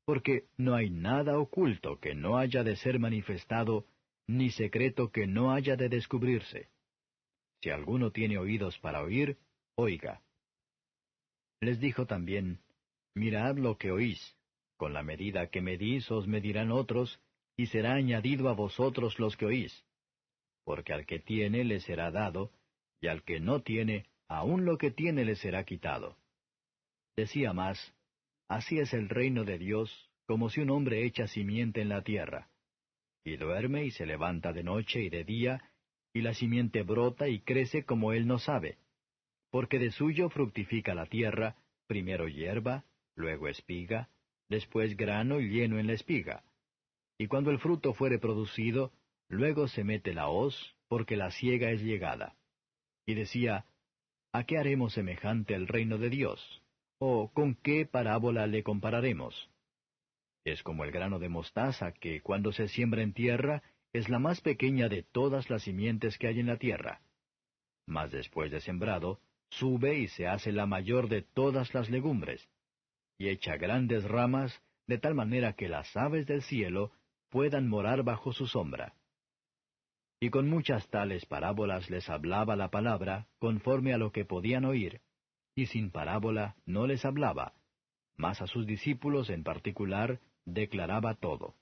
[0.05, 3.87] Porque no hay nada oculto que no haya de ser manifestado,
[4.27, 6.69] ni secreto que no haya de descubrirse.
[7.61, 9.39] Si alguno tiene oídos para oír,
[9.75, 10.23] oiga.
[11.61, 12.61] Les dijo también,
[13.15, 14.37] Mirad lo que oís,
[14.77, 17.21] con la medida que medís os medirán otros,
[17.57, 19.85] y será añadido a vosotros los que oís.
[20.65, 22.53] Porque al que tiene le será dado,
[23.01, 26.17] y al que no tiene, aun lo que tiene le será quitado.
[27.17, 27.95] Decía más,
[28.49, 32.51] Así es el reino de Dios, como si un hombre echa simiente en la tierra,
[33.25, 35.63] y duerme y se levanta de noche y de día,
[36.13, 38.79] y la simiente brota y crece como él no sabe
[39.53, 42.85] porque de suyo fructifica la tierra, primero hierba,
[43.15, 44.09] luego espiga,
[44.49, 46.43] después grano y lleno en la espiga.
[47.19, 48.93] Y cuando el fruto fuere producido,
[49.29, 50.57] luego se mete la hoz,
[50.89, 52.35] porque la siega es llegada.
[53.05, 53.67] Y decía,
[54.33, 56.63] ¿A qué haremos semejante el reino de Dios?
[56.99, 59.51] ¿O con qué parábola le compararemos?
[60.45, 63.63] Es como el grano de mostaza que cuando se siembra en tierra
[63.93, 67.01] es la más pequeña de todas las simientes que hay en la tierra.
[67.87, 69.21] Mas después de sembrado,
[69.51, 72.49] sube y se hace la mayor de todas las legumbres,
[73.19, 76.93] y echa grandes ramas, de tal manera que las aves del cielo
[77.29, 78.95] puedan morar bajo su sombra.
[80.21, 85.01] Y con muchas tales parábolas les hablaba la palabra, conforme a lo que podían oír,
[85.55, 87.55] y sin parábola no les hablaba,
[88.17, 91.55] mas a sus discípulos en particular declaraba todo.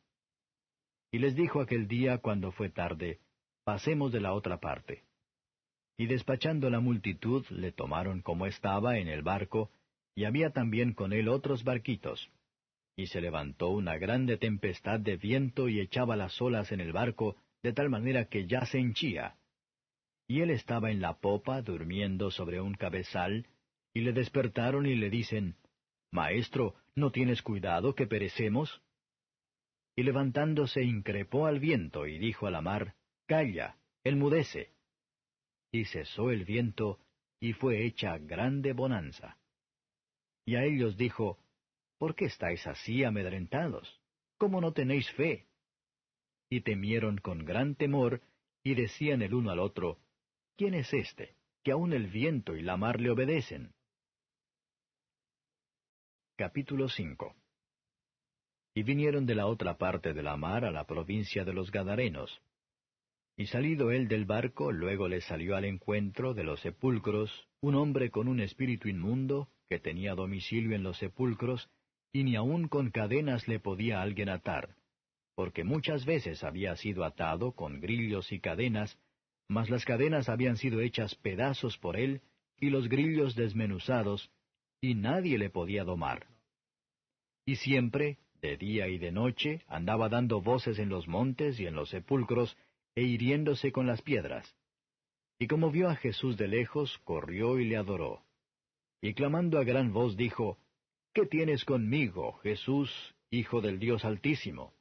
[1.12, 3.20] Y les dijo aquel día cuando fue tarde,
[3.64, 5.04] Pasemos de la otra parte
[6.00, 9.70] y despachando la multitud le tomaron como estaba en el barco,
[10.14, 12.30] y había también con él otros barquitos.
[12.96, 17.36] Y se levantó una grande tempestad de viento y echaba las olas en el barco,
[17.62, 19.34] de tal manera que ya se henchía.
[20.26, 23.46] Y él estaba en la popa durmiendo sobre un cabezal,
[23.92, 25.56] y le despertaron y le dicen,
[26.12, 28.82] Maestro, ¿no tienes cuidado que perecemos?
[29.96, 32.94] Y levantándose increpó al viento y dijo a la mar,
[33.26, 34.72] Calla, enmudece
[35.72, 36.98] y cesó el viento,
[37.38, 39.38] y fue hecha grande bonanza.
[40.44, 41.38] Y a ellos dijo,
[41.98, 44.00] ¿Por qué estáis así amedrentados?
[44.36, 45.46] ¿Cómo no tenéis fe?
[46.48, 48.20] Y temieron con gran temor,
[48.64, 49.98] y decían el uno al otro,
[50.56, 53.72] ¿Quién es éste, que aun el viento y la mar le obedecen?
[56.40, 57.36] Capítulo 5
[58.74, 62.40] Y vinieron de la otra parte de la mar a la provincia de los Gadarenos,
[63.36, 68.10] y salido él del barco, luego le salió al encuentro de los sepulcros un hombre
[68.10, 71.68] con un espíritu inmundo, que tenía domicilio en los sepulcros,
[72.10, 74.76] y ni aun con cadenas le podía alguien atar,
[75.34, 78.98] porque muchas veces había sido atado con grillos y cadenas,
[79.46, 82.22] mas las cadenas habían sido hechas pedazos por él,
[82.56, 84.30] y los grillos desmenuzados,
[84.80, 86.26] y nadie le podía domar.
[87.44, 91.74] Y siempre, de día y de noche, andaba dando voces en los montes y en
[91.74, 92.56] los sepulcros,
[92.94, 94.56] e hiriéndose con las piedras.
[95.38, 98.24] Y como vio a Jesús de lejos, corrió y le adoró.
[99.00, 100.58] Y clamando a gran voz dijo,
[101.14, 102.90] ¿Qué tienes conmigo, Jesús,
[103.30, 104.74] Hijo del Dios Altísimo,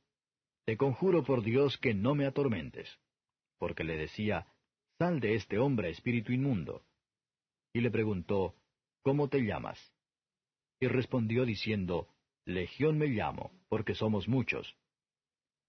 [0.66, 3.00] te conjuro por Dios que no me atormentes.
[3.58, 4.48] Porque le decía,
[4.98, 6.84] Sal de este hombre, espíritu inmundo.
[7.74, 8.56] Y le preguntó,
[9.02, 9.80] ¿Cómo te llamas?
[10.80, 12.08] Y respondió diciendo,
[12.46, 14.76] Legión me llamo, porque somos muchos.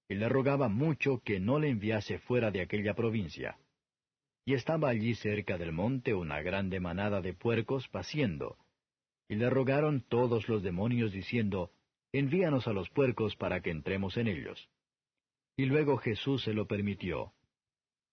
[0.08, 3.58] Y le rogaba mucho que no le enviase fuera de aquella provincia.
[4.44, 8.56] Y estaba allí cerca del monte una grande manada de puercos paciendo.
[9.28, 11.70] Y le rogaron todos los demonios diciendo,
[12.12, 14.68] Envíanos a los puercos para que entremos en ellos.
[15.56, 17.32] Y luego Jesús se lo permitió.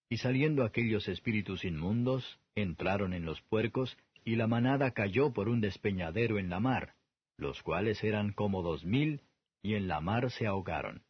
[0.10, 3.98] Y saliendo aquellos espíritus inmundos, entraron en los puercos,
[4.28, 6.96] y la manada cayó por un despeñadero en la mar,
[7.38, 9.22] los cuales eran como dos mil,
[9.62, 11.04] y en la mar se ahogaron.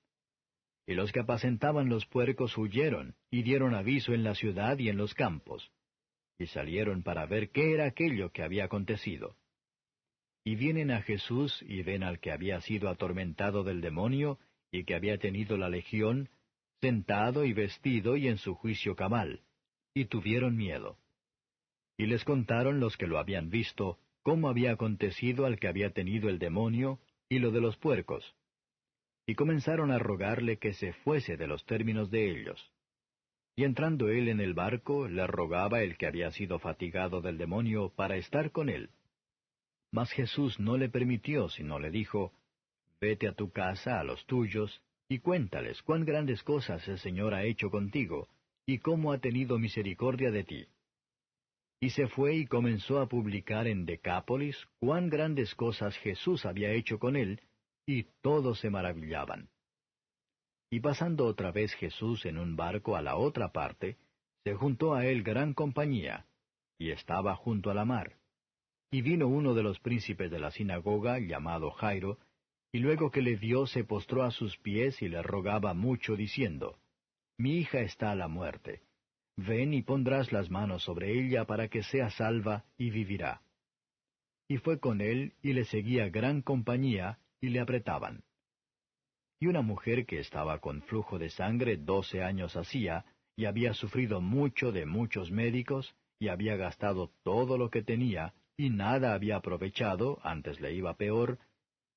[0.85, 4.97] Y los que apacentaban los puercos huyeron, y dieron aviso en la ciudad y en
[4.97, 5.71] los campos.
[6.37, 9.35] Y salieron para ver qué era aquello que había acontecido.
[10.43, 14.37] Y vienen a Jesús y ven al que había sido atormentado del demonio,
[14.71, 16.29] y que había tenido la legión,
[16.81, 19.41] sentado y vestido y en su juicio cabal,
[19.95, 20.99] y tuvieron miedo.
[21.97, 26.29] Y les contaron los que lo habían visto, cómo había acontecido al que había tenido
[26.29, 28.35] el demonio, y lo de los puercos.
[29.25, 32.71] Y comenzaron a rogarle que se fuese de los términos de ellos.
[33.55, 37.89] Y entrando él en el barco, le rogaba el que había sido fatigado del demonio
[37.89, 38.91] para estar con él.
[39.91, 42.31] Mas Jesús no le permitió, sino le dijo,
[43.01, 47.45] Vete a tu casa, a los tuyos, y cuéntales cuán grandes cosas el Señor ha
[47.45, 48.27] hecho contigo,
[48.65, 50.67] y cómo ha tenido misericordia de ti.
[51.79, 56.97] Y se fue y comenzó a publicar en Decápolis cuán grandes cosas Jesús había hecho
[56.97, 57.41] con él,
[57.85, 59.49] y todos se maravillaban.
[60.69, 63.97] Y pasando otra vez Jesús en un barco a la otra parte,
[64.43, 66.25] se juntó a él gran compañía,
[66.79, 68.17] y estaba junto a la mar.
[68.91, 72.17] Y vino uno de los príncipes de la sinagoga, llamado Jairo,
[72.71, 76.79] y luego que le vio se postró a sus pies y le rogaba mucho, diciendo,
[77.37, 78.81] Mi hija está a la muerte.
[79.37, 83.41] Ven y pondrás las manos sobre ella para que sea salva y vivirá.
[84.47, 88.23] Y fue con él y le seguía gran compañía y le apretaban.
[89.39, 93.05] Y una mujer que estaba con flujo de sangre doce años hacía,
[93.35, 98.71] y había sufrido mucho de muchos médicos, y había gastado todo lo que tenía, y
[98.71, 101.37] nada había aprovechado, antes le iba peor,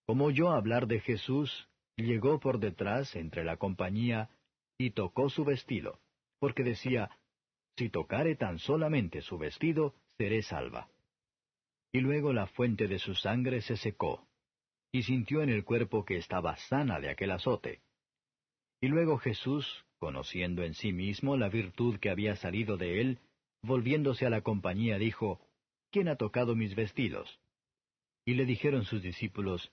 [0.06, 4.28] como oyó hablar de Jesús, llegó por detrás entre la compañía
[4.76, 6.00] y tocó su vestido,
[6.40, 7.10] porque decía,
[7.81, 10.90] Si tocare tan solamente su vestido, seré salva.
[11.90, 14.28] Y luego la fuente de su sangre se secó,
[14.93, 17.81] y sintió en el cuerpo que estaba sana de aquel azote.
[18.82, 23.19] Y luego Jesús, conociendo en sí mismo la virtud que había salido de él,
[23.62, 25.40] volviéndose a la compañía, dijo,
[25.90, 27.40] ¿Quién ha tocado mis vestidos?
[28.27, 29.73] Y le dijeron sus discípulos,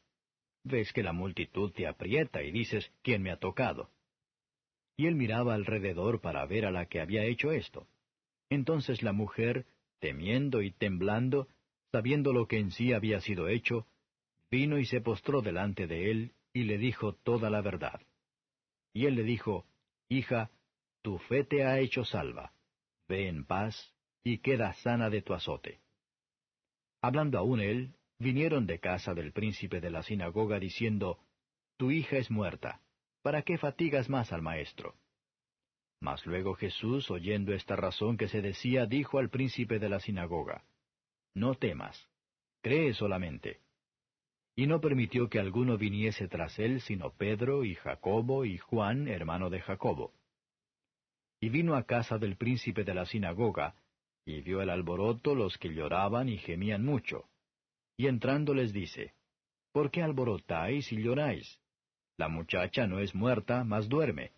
[0.64, 3.92] ves que la multitud te aprieta y dices, ¿quién me ha tocado?
[4.96, 7.86] Y él miraba alrededor para ver a la que había hecho esto.
[8.49, 9.65] Entonces la mujer,
[9.99, 11.48] temiendo y temblando,
[11.91, 13.88] sabiendo lo que en sí había sido hecho,
[14.49, 18.02] vino y se postró delante de él y le dijo toda la verdad.
[18.94, 19.65] Y él le dijo,
[20.10, 20.49] Hija,
[21.02, 22.53] tu fe te ha hecho salva.
[23.07, 23.94] Ve en paz
[24.24, 25.80] y queda sana de tu azote.
[27.02, 31.19] Hablando aún él, vinieron de casa del príncipe de la sinagoga diciendo,
[31.78, 32.82] Tu hija es muerta,
[33.22, 34.95] ¿para qué fatigas más al maestro?
[35.99, 40.64] Mas luego Jesús, oyendo esta razón que se decía, dijo al príncipe de la sinagoga,
[41.34, 42.10] No temas,
[42.61, 43.61] cree solamente.
[44.56, 49.49] Y no permitió que alguno viniese tras él, sino Pedro y Jacobo y Juan, hermano
[49.49, 50.14] de Jacobo.
[51.40, 53.76] Y vino a casa del príncipe de la sinagoga,
[54.26, 57.30] y vio el alboroto los que lloraban y gemían mucho
[57.98, 59.14] y entrando les dice,
[59.74, 61.60] ¿Por qué alborotáis y lloráis?
[62.18, 64.32] La muchacha no es muerta, mas duerme.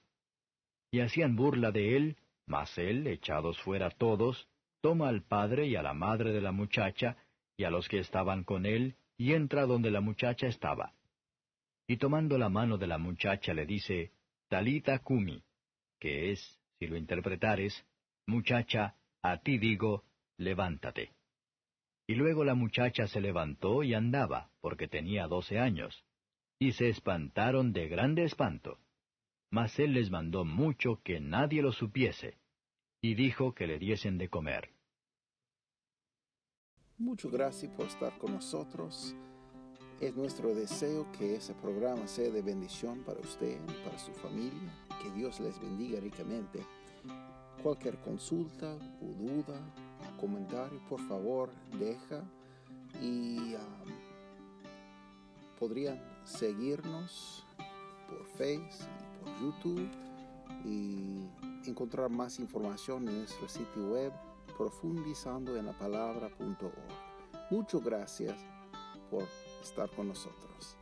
[0.91, 4.47] Y hacían burla de él, mas él, echados fuera todos,
[4.81, 7.17] toma al padre y a la madre de la muchacha,
[7.57, 10.93] y a los que estaban con él, y entra donde la muchacha estaba.
[11.87, 14.11] Y tomando la mano de la muchacha le dice,
[14.47, 15.43] Talita Kumi,
[15.99, 17.85] que es, si lo interpretares,
[18.25, 20.03] muchacha, a ti digo,
[20.37, 21.11] levántate.
[22.07, 26.03] Y luego la muchacha se levantó y andaba, porque tenía doce años.
[26.57, 28.79] Y se espantaron de grande espanto.
[29.51, 32.37] Mas él les mandó mucho que nadie lo supiese,
[33.01, 34.69] y dijo que le diesen de comer.
[36.97, 39.15] Muchas gracias por estar con nosotros.
[40.01, 44.73] Es nuestro deseo que ese programa sea de bendición para usted para su familia.
[45.01, 46.59] Que Dios les bendiga ricamente.
[47.63, 49.59] Cualquier consulta o duda
[50.19, 52.23] comentario, por favor, deja
[53.01, 53.59] y um,
[55.57, 57.45] podrían seguirnos
[58.07, 59.89] por Facebook YouTube
[60.65, 61.29] y
[61.65, 64.13] encontrar más información en nuestro sitio web
[64.57, 67.49] profundizando en la palabra.org.
[67.49, 68.35] Muchas gracias
[69.09, 69.23] por
[69.61, 70.77] estar con nosotros.